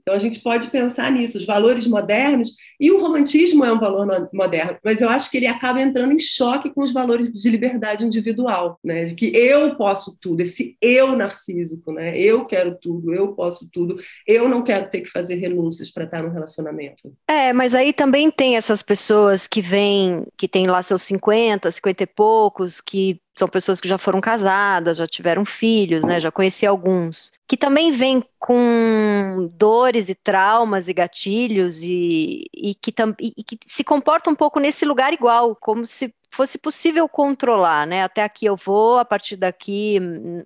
Então 0.00 0.14
a 0.14 0.18
gente 0.18 0.40
pode 0.40 0.68
pensar 0.68 1.10
nisso, 1.12 1.36
os 1.36 1.46
valores 1.46 1.86
modernos, 1.86 2.56
e 2.78 2.90
o 2.90 3.00
romantismo 3.00 3.64
é 3.64 3.72
um 3.72 3.78
valor 3.78 4.28
moderno, 4.32 4.78
mas 4.84 5.00
eu 5.00 5.08
acho 5.08 5.30
que 5.30 5.36
ele 5.36 5.46
acaba 5.46 5.80
entrando 5.80 6.12
em 6.12 6.18
choque 6.18 6.70
com 6.70 6.82
os 6.82 6.92
valores 6.92 7.30
de 7.32 7.50
liberdade 7.50 8.04
individual, 8.04 8.78
né? 8.84 9.06
De 9.06 9.14
que 9.14 9.26
eu 9.36 9.76
posso 9.76 10.16
tudo, 10.20 10.40
esse 10.40 10.76
eu 10.80 11.16
narcísico, 11.16 11.92
né? 11.92 12.18
Eu 12.18 12.44
quero 12.44 12.76
tudo, 12.80 13.14
eu 13.14 13.34
posso 13.34 13.68
tudo, 13.72 13.98
eu 14.26 14.48
não 14.48 14.62
quero 14.62 14.88
ter 14.88 15.00
que 15.00 15.10
fazer 15.10 15.36
renúncias 15.36 15.90
para 15.90 16.04
estar 16.04 16.22
no 16.22 16.30
relacionamento. 16.30 17.12
É, 17.28 17.52
mas 17.52 17.74
aí 17.74 17.92
também 17.92 18.30
tem 18.30 18.56
essas 18.56 18.82
pessoas 18.82 19.46
que 19.46 19.60
vêm, 19.60 20.26
que 20.36 20.48
têm 20.48 20.66
lá 20.66 20.82
seus 20.82 21.02
50, 21.02 21.70
50 21.70 22.02
e 22.02 22.06
poucos, 22.06 22.80
que 22.80 23.20
são 23.36 23.48
pessoas 23.48 23.80
que 23.80 23.88
já 23.88 23.96
foram 23.96 24.20
casadas, 24.20 24.98
já 24.98 25.06
tiveram 25.06 25.44
filhos, 25.44 26.04
né? 26.04 26.20
Já 26.20 26.30
conheci 26.30 26.66
alguns, 26.66 27.32
que 27.48 27.56
também 27.56 27.90
vêm 27.90 28.22
com 28.38 29.50
dores 29.52 30.08
e 30.08 30.14
traumas 30.14 30.88
e 30.88 30.92
gatilhos 30.92 31.82
e, 31.82 32.44
e, 32.54 32.74
que, 32.74 32.92
e, 33.20 33.44
que 33.44 33.58
se 33.66 33.84
comportam 33.84 34.32
um 34.32 34.36
pouco 34.36 34.60
nesse 34.60 34.84
lugar 34.84 35.12
igual, 35.12 35.56
como 35.56 35.86
se 35.86 36.14
fosse 36.30 36.58
possível 36.58 37.08
controlar, 37.08 37.86
né? 37.86 38.02
Até 38.02 38.22
aqui 38.22 38.46
eu 38.46 38.56
vou, 38.56 38.98
a 38.98 39.04
partir 39.04 39.36
daqui 39.36 39.98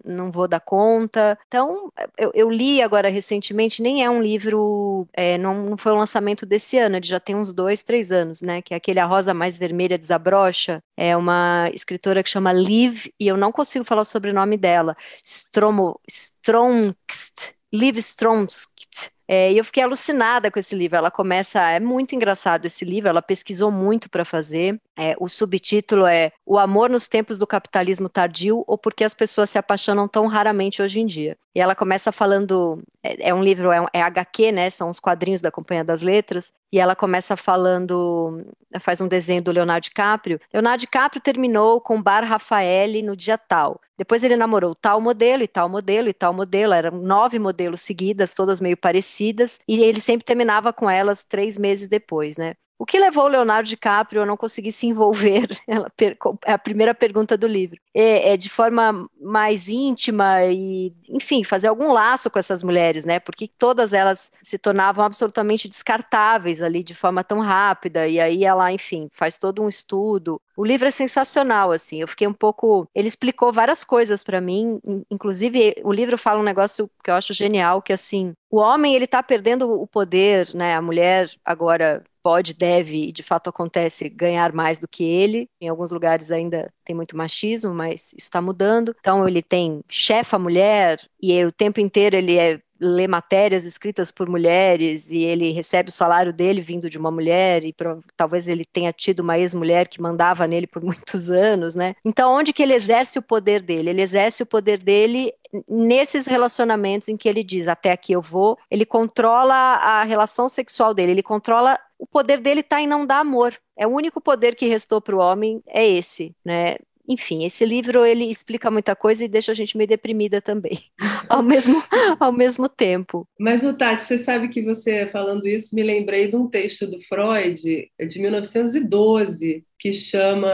não 0.05 0.31
vou 0.33 0.49
dar 0.49 0.61
conta. 0.61 1.39
Então, 1.47 1.93
eu, 2.19 2.31
eu 2.35 2.51
li 2.51 2.83
agora 2.83 3.09
recentemente, 3.09 3.83
nem 3.83 4.03
é 4.05 4.11
um 4.11 4.23
livro, 4.23 5.07
é, 5.13 5.37
não, 5.39 5.55
não, 5.71 5.77
foi 5.79 5.93
um 5.93 5.99
lançamento 5.99 6.47
desse 6.47 6.79
ano, 6.79 6.97
ele 6.97 7.07
já 7.07 7.21
tem 7.21 7.35
uns 7.35 7.53
dois, 7.53 7.83
três 7.83 8.11
anos, 8.11 8.41
né? 8.43 8.63
Que 8.63 8.75
é 8.75 8.77
aquele 8.77 9.01
A 9.01 9.07
Rosa 9.07 9.35
Mais 9.35 9.59
Vermelha 9.59 9.99
Desabrocha. 9.99 10.83
É 10.97 11.17
uma 11.17 11.71
escritora 11.75 12.23
que 12.23 12.31
chama 12.31 12.53
Liv, 12.53 13.07
e 13.19 13.27
eu 13.27 13.37
não 13.37 13.53
consigo 13.53 13.85
falar 13.85 14.03
o 14.03 14.05
sobrenome 14.05 14.57
dela. 14.57 14.97
Stromo, 15.23 16.01
Stromkst, 16.09 17.55
Liv 17.73 17.99
Stromkst. 17.99 19.15
É, 19.27 19.51
e 19.53 19.59
eu 19.59 19.65
fiquei 19.65 19.83
alucinada 19.83 20.51
com 20.51 20.59
esse 20.59 20.75
livro. 20.75 20.97
Ela 20.97 21.11
começa, 21.11 21.61
é 21.71 21.81
muito 21.81 22.15
engraçado 22.15 22.67
esse 22.67 22.85
livro, 22.85 23.09
ela 23.09 23.23
pesquisou 23.23 23.71
muito 23.71 24.09
para 24.11 24.25
fazer. 24.25 24.81
É, 24.97 25.17
o 25.19 25.29
subtítulo 25.29 26.07
é 26.07 26.31
O 26.47 26.59
Amor 26.59 26.89
nos 26.89 27.09
Tempos 27.09 27.37
do 27.37 27.47
Capitalismo 27.47 28.09
Tardio 28.09 28.65
ou 28.67 28.79
Por 28.79 28.95
que 28.95 29.03
as 29.03 29.15
Pessoas 29.15 29.51
se 29.51 29.59
Apaixonam 29.59 30.07
Tão 30.07 30.27
Raramente 30.27 30.81
Hoje 30.81 31.01
em 31.01 31.07
Dia. 31.07 31.37
E 31.55 31.61
ela 31.61 31.75
começa 31.75 32.11
falando, 32.11 32.83
é, 33.03 33.29
é 33.29 33.35
um 33.35 33.43
livro, 33.43 33.71
é, 33.71 33.87
é, 33.93 34.03
HQ, 34.03 34.53
né? 34.53 34.71
São 34.71 34.91
os 34.91 34.99
quadrinhos 34.99 35.41
da 35.41 35.51
Companhia 35.53 35.85
das 35.85 36.03
Letras. 36.03 36.53
E 36.73 36.81
ela 36.81 36.97
começa 36.97 37.37
falando, 37.37 38.45
faz 38.81 39.01
um 39.01 39.07
desenho 39.07 39.43
do 39.43 39.53
Leonardo 39.53 39.85
DiCaprio. 39.85 40.41
Leonardo 40.53 40.81
DiCaprio 40.81 41.23
terminou 41.23 41.81
com 41.81 42.03
Bar 42.03 42.25
Rafael 42.25 43.03
no 43.05 43.17
dia 43.17 43.39
tal. 43.39 43.81
Depois 43.97 44.25
ele 44.25 44.37
namorou 44.37 44.75
tal 44.75 45.01
modelo 45.01 45.45
e 45.45 45.49
tal 45.49 45.69
modelo 45.69 46.09
e 46.09 46.13
tal 46.13 46.33
modelo. 46.33 46.73
Eram 46.73 46.99
nove 46.99 47.39
modelos 47.39 47.81
seguidas, 47.83 48.35
todas 48.35 48.61
meio 48.61 48.77
parecidas. 48.77 49.61
E 49.69 49.83
ele 49.83 50.01
sempre 50.01 50.25
terminava 50.25 50.73
com 50.73 50.91
elas 50.91 51.23
três 51.23 51.57
meses 51.57 51.89
depois, 51.89 52.37
né? 52.37 52.55
O 52.77 52.85
que 52.85 52.99
levou 52.99 53.29
Leonardo 53.29 53.69
DiCaprio 53.69 54.23
a 54.23 54.27
não 54.27 54.37
conseguir 54.37 54.73
se 54.73 54.87
envolver? 54.87 55.49
é 56.45 56.53
a 56.53 56.59
primeira 56.59 56.95
pergunta 56.95 57.37
do 57.37 57.47
livro. 57.47 57.81
É, 57.95 58.33
é, 58.33 58.37
de 58.37 58.51
forma 58.51 59.09
mais 59.21 59.69
íntima 59.69 60.45
e, 60.45 60.93
enfim, 61.09 61.45
fazer 61.45 61.69
algum 61.69 61.93
laço 61.93 62.29
com 62.29 62.39
essas 62.39 62.63
mulheres, 62.63 63.05
né? 63.05 63.21
Porque 63.21 63.49
todas 63.59 63.93
elas 63.93 64.33
se 64.43 64.59
tornavam 64.59 65.05
absolutamente 65.05 65.69
descartáveis 65.69 66.61
ali 66.61 66.83
de 66.83 66.95
forma 66.95 67.23
tão 67.23 67.41
rápida. 67.41 68.09
E 68.09 68.19
aí 68.19 68.45
ela, 68.45 68.73
enfim, 68.73 69.09
faz 69.13 69.39
todo 69.39 69.63
um 69.63 69.69
estudo. 69.69 70.41
O 70.57 70.65
livro 70.65 70.89
é 70.89 70.91
sensacional, 70.91 71.71
assim. 71.71 72.01
Eu 72.01 72.09
fiquei 72.09 72.27
um 72.27 72.33
pouco. 72.33 72.89
Ele 72.95 73.09
explicou 73.09 73.53
várias 73.53 73.85
coisas 73.85 74.25
para 74.25 74.41
mim. 74.41 74.81
Inclusive, 75.11 75.77
o 75.85 75.93
livro 75.93 76.19
fala 76.19 76.41
um 76.41 76.45
negócio 76.45 76.91
que 77.03 77.11
eu 77.11 77.15
acho 77.15 77.33
genial, 77.33 77.81
que 77.81 77.93
assim, 77.93 78.33
o 78.51 78.59
homem 78.59 78.95
ele 78.95 79.05
está 79.05 79.23
perdendo 79.23 79.71
o 79.71 79.87
poder, 79.87 80.53
né? 80.55 80.75
A 80.75 80.83
mulher 80.83 81.31
agora 81.45 82.03
pode, 82.25 82.55
deve 82.55 83.09
e 83.09 83.13
de 83.13 83.23
fato 83.23 83.51
acontece 83.51 84.09
ganhar 84.09 84.51
mais 84.55 84.79
do 84.79 84.89
que 84.89 85.05
ele. 85.05 85.47
Em 85.61 85.69
alguns 85.69 85.91
lugares 85.91 86.31
ainda 86.31 86.73
tem 86.83 86.97
muito 86.97 87.15
machismo, 87.17 87.75
mas 87.75 88.07
isso 88.15 88.17
está 88.17 88.41
mudando. 88.41 88.97
Então 88.99 89.29
ele 89.29 89.43
tem 89.43 89.83
chefa 89.91 90.39
mulher 90.39 90.99
e 91.21 91.45
o 91.45 91.53
tempo 91.53 91.81
inteiro 91.81 92.17
ele 92.17 92.39
é 92.39 92.61
lê 92.81 93.07
matérias 93.07 93.65
escritas 93.65 94.11
por 94.11 94.29
mulheres 94.29 95.11
e 95.11 95.19
ele 95.19 95.53
recebe 95.53 95.89
o 95.89 95.93
salário 95.93 96.33
dele 96.33 96.61
vindo 96.61 96.91
de 96.91 96.99
uma 96.99 97.11
mulher 97.11 97.65
e 97.65 97.73
pro, 97.73 98.03
talvez 98.17 98.49
ele 98.49 98.65
tenha 98.65 98.93
tido 98.93 99.21
uma 99.21 99.39
ex-mulher 99.39 99.89
que 99.89 100.03
mandava 100.03 100.47
nele 100.47 100.67
por 100.67 100.83
muitos 100.85 101.31
anos, 101.31 101.75
né? 101.75 101.95
Então, 102.05 102.33
onde 102.33 102.53
que 102.53 102.63
ele 102.63 102.75
exerce 102.75 103.19
o 103.19 103.23
poder 103.23 103.63
dele? 103.63 103.91
Ele 103.91 104.03
exerce 104.03 104.43
o 104.43 104.47
poder 104.47 104.79
dele 104.79 105.33
nesses 105.69 106.27
relacionamentos 106.27 107.09
em 107.09 107.17
que 107.17 107.29
ele 107.29 107.45
diz 107.45 107.69
até 107.69 107.93
aqui 107.93 108.13
eu 108.13 108.21
vou, 108.21 108.59
ele 108.69 108.85
controla 108.85 109.55
a 109.55 110.03
relação 110.03 110.49
sexual 110.49 110.93
dele, 110.93 111.13
ele 111.13 111.23
controla 111.23 111.79
o 111.97 112.07
poder 112.07 112.41
dele 112.41 112.61
está 112.61 112.81
em 112.81 112.87
não 112.87 113.07
dar 113.07 113.21
amor. 113.21 113.55
É 113.77 113.87
o 113.87 113.91
único 113.91 114.21
poder 114.21 114.57
que 114.57 114.67
restou 114.67 115.01
para 115.01 115.17
o 115.17 115.21
homem 115.21 115.63
é 115.67 115.87
esse, 115.87 116.35
né? 116.45 116.77
Enfim, 117.09 117.45
esse 117.45 117.65
livro 117.65 118.05
ele 118.05 118.31
explica 118.31 118.71
muita 118.71 118.97
coisa 118.97 119.25
e 119.25 119.29
deixa 119.29 119.53
a 119.53 119.55
gente 119.55 119.77
meio 119.77 119.89
deprimida 119.89 120.41
também, 120.41 120.79
ao 121.29 121.43
mesmo, 121.43 121.83
ao 122.19 122.33
mesmo 122.33 122.69
tempo. 122.69 123.29
Mas, 123.39 123.63
Tati, 123.79 124.03
você 124.03 124.17
sabe 124.17 124.49
que 124.49 124.63
você 124.63 125.07
falando 125.07 125.47
isso, 125.47 125.75
me 125.75 125.83
lembrei 125.83 126.29
de 126.29 126.37
um 126.37 126.49
texto 126.49 126.87
do 126.87 127.01
Freud, 127.03 127.61
de 127.61 128.21
1912, 128.21 129.65
que 129.79 129.93
chama 129.93 130.51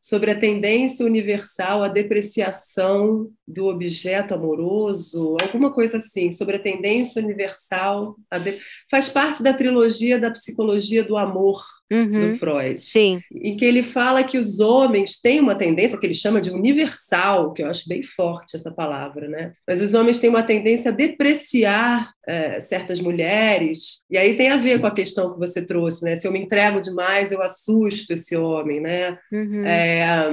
sobre 0.00 0.30
a 0.30 0.38
tendência 0.38 1.04
universal 1.04 1.82
à 1.82 1.88
depreciação 1.88 3.28
do 3.46 3.66
objeto 3.66 4.34
amoroso, 4.34 5.36
alguma 5.40 5.72
coisa 5.72 5.98
assim, 5.98 6.32
sobre 6.32 6.56
a 6.56 6.62
tendência 6.62 7.22
universal. 7.22 8.16
De... 8.42 8.58
Faz 8.90 9.08
parte 9.08 9.42
da 9.42 9.54
trilogia 9.54 10.18
da 10.18 10.30
psicologia 10.30 11.04
do 11.04 11.16
amor 11.16 11.62
uhum. 11.92 12.32
do 12.32 12.38
Freud. 12.38 12.82
Sim. 12.82 13.20
Em 13.32 13.56
que 13.56 13.64
ele 13.64 13.82
fala 13.82 14.24
que 14.24 14.38
os 14.38 14.60
homens 14.60 15.20
têm 15.20 15.40
uma 15.40 15.54
tendência, 15.54 15.98
que 15.98 16.06
ele 16.06 16.14
chama 16.14 16.40
de 16.40 16.50
universal, 16.50 17.52
que 17.52 17.62
eu 17.62 17.68
acho 17.68 17.88
bem 17.88 18.02
forte 18.02 18.56
essa 18.56 18.72
palavra, 18.72 19.28
né? 19.28 19.52
Mas 19.66 19.80
os 19.80 19.94
homens 19.94 20.18
têm 20.18 20.30
uma 20.30 20.42
tendência 20.42 20.90
a 20.90 20.94
depreciar 20.94 22.10
é, 22.26 22.60
certas 22.60 23.00
mulheres, 23.00 24.04
e 24.10 24.18
aí 24.18 24.36
tem 24.36 24.50
a 24.50 24.56
ver 24.56 24.80
com 24.80 24.86
a 24.86 24.94
questão 24.94 25.32
que 25.32 25.38
você 25.38 25.62
trouxe, 25.62 26.04
né? 26.04 26.16
Se 26.16 26.26
eu 26.26 26.32
me 26.32 26.40
entrego 26.40 26.80
demais, 26.80 27.30
eu 27.30 27.40
assusto 27.40 28.12
esse 28.12 28.36
homem, 28.36 28.80
né? 28.80 29.18
Uhum. 29.32 29.64
É, 29.64 30.28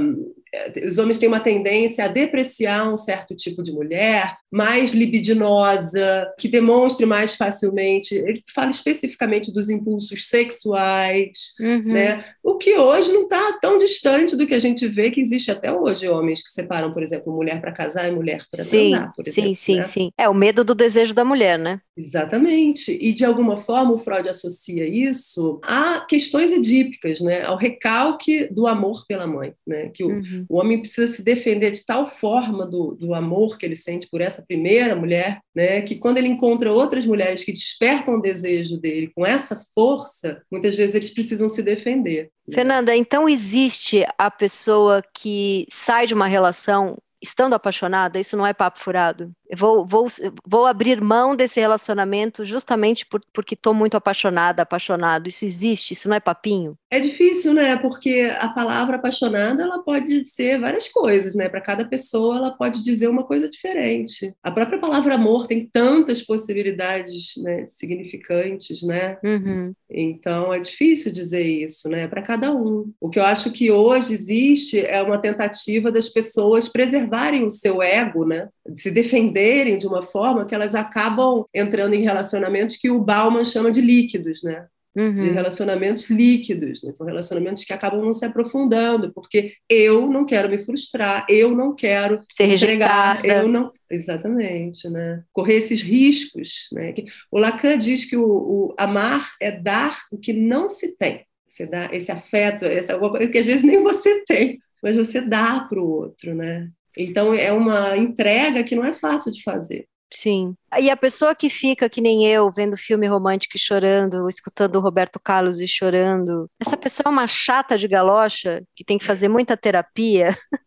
os 0.85 0.97
homens 0.97 1.17
têm 1.17 1.27
uma 1.27 1.39
tendência 1.39 2.05
a 2.05 2.07
depreciar 2.07 2.91
um 2.91 2.97
certo 3.03 3.35
tipo 3.35 3.61
de 3.61 3.71
mulher, 3.71 4.37
mais 4.51 4.93
libidinosa, 4.93 6.27
que 6.39 6.47
demonstre 6.47 7.05
mais 7.05 7.35
facilmente. 7.35 8.15
Ele 8.15 8.41
fala 8.53 8.69
especificamente 8.69 9.53
dos 9.53 9.69
impulsos 9.69 10.27
sexuais, 10.27 11.53
uhum. 11.59 11.83
né? 11.85 12.23
O 12.43 12.57
que 12.57 12.77
hoje 12.77 13.11
não 13.11 13.23
está 13.23 13.59
tão 13.61 13.77
distante 13.77 14.35
do 14.35 14.47
que 14.47 14.53
a 14.53 14.59
gente 14.59 14.87
vê 14.87 15.11
que 15.11 15.19
existe 15.19 15.51
até 15.51 15.71
hoje 15.71 16.07
homens 16.07 16.43
que 16.43 16.51
separam, 16.51 16.93
por 16.93 17.03
exemplo, 17.03 17.33
mulher 17.33 17.59
para 17.59 17.71
casar 17.71 18.07
e 18.07 18.11
mulher 18.11 18.43
para 18.49 18.63
casar, 18.63 19.11
por 19.15 19.27
exemplo. 19.27 19.49
Sim, 19.49 19.55
sim, 19.55 19.75
né? 19.77 19.83
sim. 19.83 20.11
É 20.17 20.29
o 20.29 20.33
medo 20.33 20.63
do 20.63 20.75
desejo 20.75 21.13
da 21.13 21.25
mulher, 21.25 21.59
né? 21.59 21.79
Exatamente. 21.95 22.97
E 22.99 23.13
de 23.13 23.25
alguma 23.25 23.57
forma 23.57 23.91
o 23.91 23.97
Freud 23.97 24.27
associa 24.27 24.87
isso 24.87 25.59
a 25.63 26.01
questões 26.01 26.51
edípicas, 26.51 27.21
né? 27.21 27.43
Ao 27.43 27.57
recalque 27.57 28.47
do 28.51 28.65
amor 28.65 29.05
pela 29.07 29.27
mãe, 29.27 29.53
né? 29.65 29.89
Que 29.93 30.03
o, 30.03 30.07
uhum 30.07 30.45
o 30.53 30.57
homem 30.57 30.79
precisa 30.79 31.07
se 31.07 31.23
defender 31.23 31.71
de 31.71 31.85
tal 31.85 32.07
forma 32.07 32.65
do, 32.65 32.92
do 32.95 33.13
amor 33.13 33.57
que 33.57 33.65
ele 33.65 33.75
sente 33.75 34.07
por 34.09 34.21
essa 34.21 34.43
primeira 34.45 34.95
mulher, 34.95 35.39
né, 35.55 35.81
que 35.81 35.95
quando 35.95 36.17
ele 36.17 36.27
encontra 36.27 36.71
outras 36.71 37.05
mulheres 37.05 37.43
que 37.43 37.51
despertam 37.51 38.15
o 38.15 38.21
desejo 38.21 38.77
dele 38.77 39.11
com 39.15 39.25
essa 39.25 39.61
força, 39.73 40.41
muitas 40.51 40.75
vezes 40.75 40.95
eles 40.95 41.09
precisam 41.09 41.47
se 41.47 41.61
defender. 41.61 42.29
Fernanda, 42.51 42.95
então 42.95 43.27
existe 43.27 44.05
a 44.17 44.29
pessoa 44.29 45.03
que 45.13 45.67
sai 45.69 46.05
de 46.07 46.13
uma 46.13 46.27
relação 46.27 46.97
estando 47.23 47.53
apaixonada? 47.53 48.19
Isso 48.19 48.35
não 48.35 48.45
é 48.45 48.53
papo 48.53 48.79
furado? 48.79 49.31
Vou, 49.55 49.85
vou, 49.85 50.07
vou 50.45 50.65
abrir 50.65 51.01
mão 51.01 51.35
desse 51.35 51.59
relacionamento 51.59 52.45
justamente 52.45 53.05
por, 53.05 53.21
porque 53.31 53.53
estou 53.53 53.73
muito 53.73 53.95
apaixonada, 53.95 54.61
apaixonado. 54.61 55.27
Isso 55.27 55.45
existe, 55.45 55.93
isso 55.93 56.09
não 56.09 56.15
é 56.15 56.19
papinho? 56.19 56.77
É 56.89 56.99
difícil, 56.99 57.53
né? 57.53 57.75
Porque 57.77 58.31
a 58.37 58.49
palavra 58.49 58.97
apaixonada 58.97 59.63
ela 59.63 59.79
pode 59.79 60.25
ser 60.27 60.59
várias 60.59 60.87
coisas, 60.89 61.35
né? 61.35 61.49
Para 61.49 61.61
cada 61.61 61.85
pessoa 61.85 62.37
ela 62.37 62.51
pode 62.51 62.83
dizer 62.83 63.07
uma 63.07 63.23
coisa 63.23 63.49
diferente. 63.49 64.33
A 64.43 64.51
própria 64.51 64.79
palavra 64.79 65.15
amor 65.15 65.47
tem 65.47 65.69
tantas 65.71 66.21
possibilidades 66.21 67.33
né, 67.37 67.65
significantes, 67.67 68.83
né? 68.83 69.17
Uhum. 69.23 69.73
Então 69.89 70.53
é 70.53 70.59
difícil 70.59 71.11
dizer 71.11 71.43
isso, 71.43 71.89
né? 71.89 72.07
Para 72.07 72.21
cada 72.21 72.53
um. 72.53 72.91
O 73.01 73.09
que 73.09 73.19
eu 73.19 73.25
acho 73.25 73.51
que 73.51 73.71
hoje 73.71 74.13
existe 74.13 74.85
é 74.85 75.01
uma 75.01 75.17
tentativa 75.17 75.91
das 75.91 76.09
pessoas 76.09 76.69
preservarem 76.69 77.43
o 77.43 77.49
seu 77.49 77.81
ego, 77.81 78.25
né? 78.25 78.49
De 78.67 78.81
se 78.81 78.91
defender 78.91 79.42
de 79.77 79.87
uma 79.87 80.01
forma 80.01 80.45
que 80.45 80.55
elas 80.55 80.75
acabam 80.75 81.45
entrando 81.53 81.93
em 81.93 82.01
relacionamentos 82.01 82.77
que 82.77 82.89
o 82.89 83.01
Bauman 83.01 83.45
chama 83.45 83.71
de 83.71 83.81
líquidos, 83.81 84.41
né? 84.43 84.65
uhum. 84.95 85.15
de 85.15 85.29
relacionamentos 85.29 86.09
líquidos, 86.09 86.83
né? 86.83 86.93
são 86.95 87.05
relacionamentos 87.05 87.65
que 87.65 87.73
acabam 87.73 88.01
não 88.01 88.13
se 88.13 88.25
aprofundando, 88.25 89.11
porque 89.13 89.53
eu 89.67 90.07
não 90.07 90.25
quero 90.25 90.49
me 90.49 90.59
frustrar, 90.59 91.25
eu 91.29 91.55
não 91.55 91.75
quero 91.75 92.23
ser 92.31 92.45
rejeitada, 92.45 93.25
eu 93.25 93.47
não 93.47 93.71
exatamente, 93.89 94.89
né? 94.89 95.23
Correr 95.31 95.55
esses 95.55 95.83
riscos, 95.83 96.67
né? 96.73 96.95
O 97.31 97.37
Lacan 97.37 97.77
diz 97.77 98.05
que 98.05 98.17
o, 98.17 98.25
o 98.25 98.75
amar 98.75 99.33
é 99.39 99.51
dar 99.51 99.99
o 100.11 100.17
que 100.17 100.33
não 100.33 100.67
se 100.67 100.97
tem. 100.97 101.23
Você 101.47 101.67
dá 101.67 101.93
esse 101.93 102.11
afeto, 102.11 102.65
essa 102.65 102.97
coisa 102.97 103.27
que 103.27 103.37
às 103.37 103.45
vezes 103.45 103.61
nem 103.61 103.83
você 103.83 104.23
tem, 104.25 104.59
mas 104.81 104.95
você 104.95 105.21
dá 105.21 105.59
para 105.59 105.79
o 105.79 105.87
outro, 105.87 106.33
né? 106.33 106.69
Então 106.97 107.33
é 107.33 107.51
uma 107.51 107.97
entrega 107.97 108.63
que 108.63 108.75
não 108.75 108.85
é 108.85 108.93
fácil 108.93 109.31
de 109.31 109.41
fazer. 109.43 109.87
Sim. 110.13 110.55
E 110.79 110.91
a 110.91 110.95
pessoa 110.97 111.33
que 111.35 111.49
fica, 111.49 111.89
que 111.89 111.99
nem 111.99 112.27
eu, 112.27 112.51
vendo 112.51 112.77
filme 112.77 113.07
romântico 113.07 113.57
e 113.57 113.59
chorando, 113.59 114.29
escutando 114.29 114.75
o 114.75 114.79
Roberto 114.79 115.19
Carlos 115.19 115.59
e 115.59 115.67
chorando, 115.67 116.47
essa 116.59 116.77
pessoa 116.77 117.05
é 117.07 117.09
uma 117.09 117.27
chata 117.27 117.77
de 117.79 117.87
galocha 117.87 118.63
que 118.75 118.83
tem 118.85 118.99
que 118.99 119.05
fazer 119.05 119.27
muita 119.27 119.57
terapia. 119.57 120.37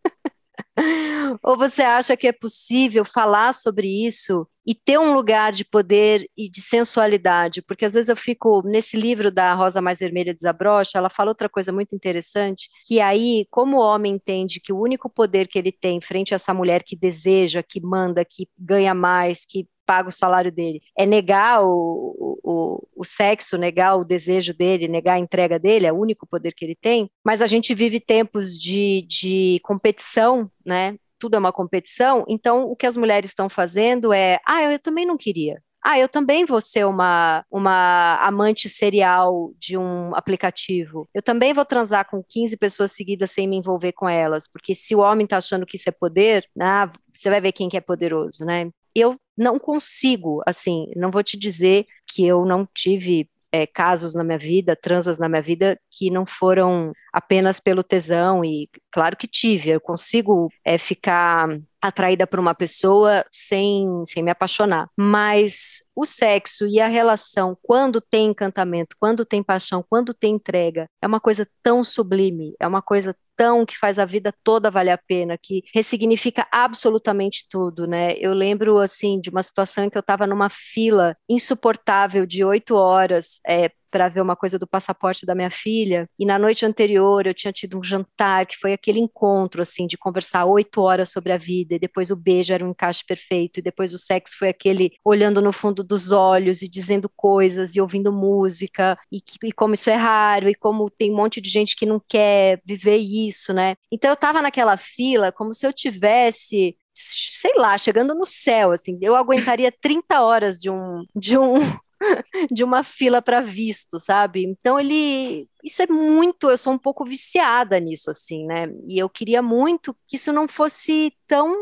Ou 1.43 1.57
você 1.57 1.83
acha 1.83 2.17
que 2.17 2.27
é 2.27 2.33
possível 2.33 3.05
falar 3.05 3.53
sobre 3.55 4.07
isso 4.07 4.47
e 4.67 4.75
ter 4.75 4.99
um 4.99 5.12
lugar 5.12 5.53
de 5.53 5.65
poder 5.65 6.29
e 6.37 6.51
de 6.51 6.61
sensualidade? 6.61 7.62
Porque 7.62 7.85
às 7.85 7.95
vezes 7.95 8.09
eu 8.09 8.17
fico 8.17 8.62
nesse 8.65 8.97
livro 8.97 9.31
da 9.31 9.55
Rosa 9.55 9.81
Mais 9.81 10.01
Vermelha 10.01 10.35
Desabrocha, 10.35 10.99
ela 10.99 11.11
fala 11.11 11.31
outra 11.31 11.49
coisa 11.49 11.73
muito 11.73 11.95
interessante, 11.95 12.69
que 12.87 13.01
aí, 13.01 13.47
como 13.51 13.77
o 13.79 13.81
homem 13.81 14.15
entende 14.15 14.61
que 14.61 14.73
o 14.73 14.81
único 14.81 15.09
poder 15.09 15.49
que 15.49 15.59
ele 15.59 15.73
tem 15.73 16.01
frente 16.01 16.35
a 16.35 16.37
essa 16.37 16.53
mulher 16.53 16.83
que 16.83 16.97
deseja, 16.97 17.62
que 17.62 17.81
manda, 17.81 18.25
que 18.25 18.49
ganha 18.59 18.95
mais, 18.95 19.47
que 19.47 19.67
paga 19.87 20.09
o 20.09 20.12
salário 20.12 20.51
dele. 20.51 20.83
É 20.99 21.07
negar 21.07 21.62
o, 21.62 22.38
o, 22.42 22.88
o 22.96 23.05
sexo, 23.05 23.57
negar 23.57 23.96
o 23.96 24.05
desejo 24.05 24.53
dele, 24.53 24.88
negar 24.88 25.14
a 25.14 25.18
entrega 25.18 25.59
dele, 25.59 25.87
é 25.87 25.92
o 25.92 25.99
único 25.99 26.27
poder 26.27 26.53
que 26.53 26.64
ele 26.64 26.75
tem. 26.75 27.09
Mas 27.25 27.40
a 27.40 27.46
gente 27.46 27.75
vive 27.75 28.01
tempos 28.01 28.59
de, 28.59 29.07
de 29.09 29.61
competição, 29.62 30.51
né? 30.64 30.96
Tudo 31.18 31.37
é 31.37 31.38
uma 31.38 31.53
competição. 31.53 32.25
Então, 32.29 32.64
o 32.64 32.77
que 32.77 32.87
as 32.87 32.96
mulheres 32.96 33.31
estão 33.31 33.49
fazendo 33.49 34.12
é: 34.12 34.38
ah, 34.44 34.62
eu 34.62 34.79
também 34.79 35.07
não 35.07 35.16
queria. 35.16 35.62
Ah, 35.83 36.01
eu 36.01 36.09
também 36.09 36.44
vou 36.44 36.61
ser 36.61 36.85
uma, 36.85 37.44
uma 37.49 38.18
amante 38.20 38.68
serial 38.68 39.53
de 39.57 39.79
um 39.79 40.16
aplicativo. 40.16 41.09
Eu 41.14 41.22
também 41.22 41.55
vou 41.55 41.64
transar 41.64 42.11
com 42.11 42.25
15 42.29 42.57
pessoas 42.57 42.90
seguidas 42.90 43.31
sem 43.31 43.46
me 43.46 43.57
envolver 43.57 43.92
com 43.92 44.09
elas. 44.09 44.49
Porque 44.51 44.75
se 44.75 44.96
o 44.96 44.99
homem 44.99 45.25
está 45.25 45.37
achando 45.37 45.64
que 45.64 45.77
isso 45.77 45.88
é 45.88 45.92
poder, 45.92 46.44
ah, 46.61 46.90
você 47.14 47.31
vai 47.31 47.40
ver 47.40 47.53
quem 47.53 47.68
que 47.68 47.77
é 47.77 47.81
poderoso, 47.81 48.44
né? 48.44 48.68
eu 48.96 49.14
não 49.37 49.59
consigo, 49.59 50.42
assim, 50.46 50.87
não 50.96 51.11
vou 51.11 51.22
te 51.22 51.38
dizer 51.38 51.87
que 52.07 52.27
eu 52.27 52.44
não 52.44 52.66
tive 52.75 53.29
é, 53.53 53.66
casos 53.66 54.14
na 54.14 54.25
minha 54.25 54.38
vida, 54.38 54.77
transas 54.77 55.18
na 55.18 55.29
minha 55.29 55.42
vida, 55.42 55.79
que 55.90 56.11
não 56.11 56.27
foram 56.27 56.92
apenas 57.12 57.61
pelo 57.61 57.83
tesão, 57.83 58.44
e 58.44 58.68
claro 58.90 59.16
que 59.16 59.27
tive, 59.27 59.70
eu 59.70 59.81
consigo 59.81 60.51
é, 60.64 60.77
ficar 60.79 61.49
atraída 61.87 62.27
por 62.27 62.38
uma 62.38 62.55
pessoa 62.55 63.25
sem, 63.33 64.05
sem 64.07 64.22
me 64.22 64.31
apaixonar. 64.31 64.88
Mas 64.96 65.83
o 65.94 66.05
sexo 66.05 66.66
e 66.66 66.81
a 66.81 66.87
relação, 66.87 67.57
quando 67.62 68.01
tem 68.01 68.29
encantamento, 68.29 68.96
quando 69.01 69.25
tem 69.25 69.42
paixão, 69.42 69.85
quando 69.88 70.12
tem 70.12 70.35
entrega, 70.35 70.88
é 71.01 71.07
uma 71.07 71.20
coisa 71.20 71.49
tão 71.62 71.83
sublime, 71.83 72.55
é 72.61 72.66
uma 72.66 72.83
coisa 72.83 73.16
tão 73.37 73.66
que 73.66 73.79
faz 73.79 73.99
a 73.99 74.05
vida 74.05 74.35
toda 74.42 74.70
valer 74.70 74.92
a 74.92 74.99
pena, 74.99 75.38
que 75.40 75.62
ressignifica 75.75 76.46
absolutamente 76.51 77.46
tudo, 77.51 77.87
né? 77.87 78.14
Eu 78.18 78.33
lembro, 78.33 78.79
assim, 78.79 79.20
de 79.20 79.29
uma 79.31 79.42
situação 79.42 79.85
em 79.85 79.90
que 79.90 79.96
eu 79.96 80.01
estava 80.01 80.27
numa 80.27 80.49
fila 80.49 81.14
insuportável 81.29 82.25
de 82.27 82.42
oito 82.44 82.75
horas 82.75 83.40
é, 83.46 83.70
para 83.96 84.11
ver 84.11 84.20
uma 84.20 84.37
coisa 84.37 84.59
do 84.59 84.66
passaporte 84.66 85.24
da 85.24 85.35
minha 85.35 85.50
filha. 85.50 86.06
E 86.18 86.26
na 86.26 86.38
noite 86.38 86.66
anterior 86.66 87.26
eu 87.26 87.32
tinha 87.32 87.50
tido 87.50 87.78
um 87.78 87.82
jantar 87.82 88.44
que 88.44 88.54
foi 88.54 88.74
aquele 88.74 89.00
encontro 89.00 89.62
assim 89.62 89.87
de 89.87 89.96
conversar 89.96 90.44
oito 90.44 90.82
horas 90.82 91.11
sobre 91.11 91.32
a 91.32 91.38
vida. 91.38 91.76
E 91.76 91.78
depois 91.78 92.11
o 92.11 92.16
beijo 92.16 92.52
era 92.52 92.62
um 92.62 92.72
encaixe 92.72 93.02
perfeito. 93.06 93.59
E 93.59 93.62
depois 93.62 93.94
o 93.94 93.98
sexo 93.98 94.37
foi 94.38 94.50
aquele 94.50 94.92
olhando 95.02 95.40
no 95.40 95.50
fundo 95.50 95.82
dos 95.82 96.12
olhos 96.12 96.61
e 96.61 96.68
dizendo 96.68 97.09
coisas 97.09 97.74
e 97.74 97.80
ouvindo 97.80 98.12
música 98.12 98.98
e, 99.11 99.22
e 99.42 99.50
como 99.50 99.72
isso 99.72 99.88
é 99.88 99.94
raro 99.94 100.46
e 100.46 100.54
como 100.54 100.90
tem 100.90 101.11
um 101.11 101.16
monte 101.16 101.40
de 101.40 101.48
gente 101.48 101.74
que 101.74 101.87
não 101.87 101.98
quer 102.06 102.61
viver 102.66 102.98
isso, 102.98 103.54
né? 103.54 103.76
Então 103.90 104.11
eu 104.11 104.16
tava 104.16 104.42
naquela 104.42 104.76
fila 104.76 105.32
como 105.32 105.54
se 105.54 105.66
eu 105.66 105.72
tivesse 105.72 106.76
sei 106.96 107.52
lá, 107.56 107.76
chegando 107.76 108.14
no 108.14 108.24
céu, 108.24 108.72
assim, 108.72 108.98
eu 109.02 109.14
aguentaria 109.14 109.70
30 109.70 110.22
horas 110.22 110.59
de 110.59 110.70
um 110.70 111.04
de 111.14 111.37
um 111.38 111.54
de 112.50 112.64
uma 112.64 112.82
fila 112.82 113.20
para 113.20 113.40
visto, 113.40 114.00
sabe? 114.00 114.44
Então 114.44 114.78
ele 114.80 115.48
isso 115.62 115.82
é 115.82 115.87
muito, 115.87 116.50
eu 116.50 116.59
sou 116.59 116.72
um 116.72 116.78
pouco 116.78 117.04
viciada 117.04 117.78
nisso 117.78 118.11
assim, 118.11 118.46
né? 118.46 118.68
E 118.88 118.98
eu 118.98 119.09
queria 119.09 119.42
muito 119.42 119.94
que 120.06 120.16
isso 120.16 120.32
não 120.32 120.48
fosse 120.48 121.12
tão 121.26 121.52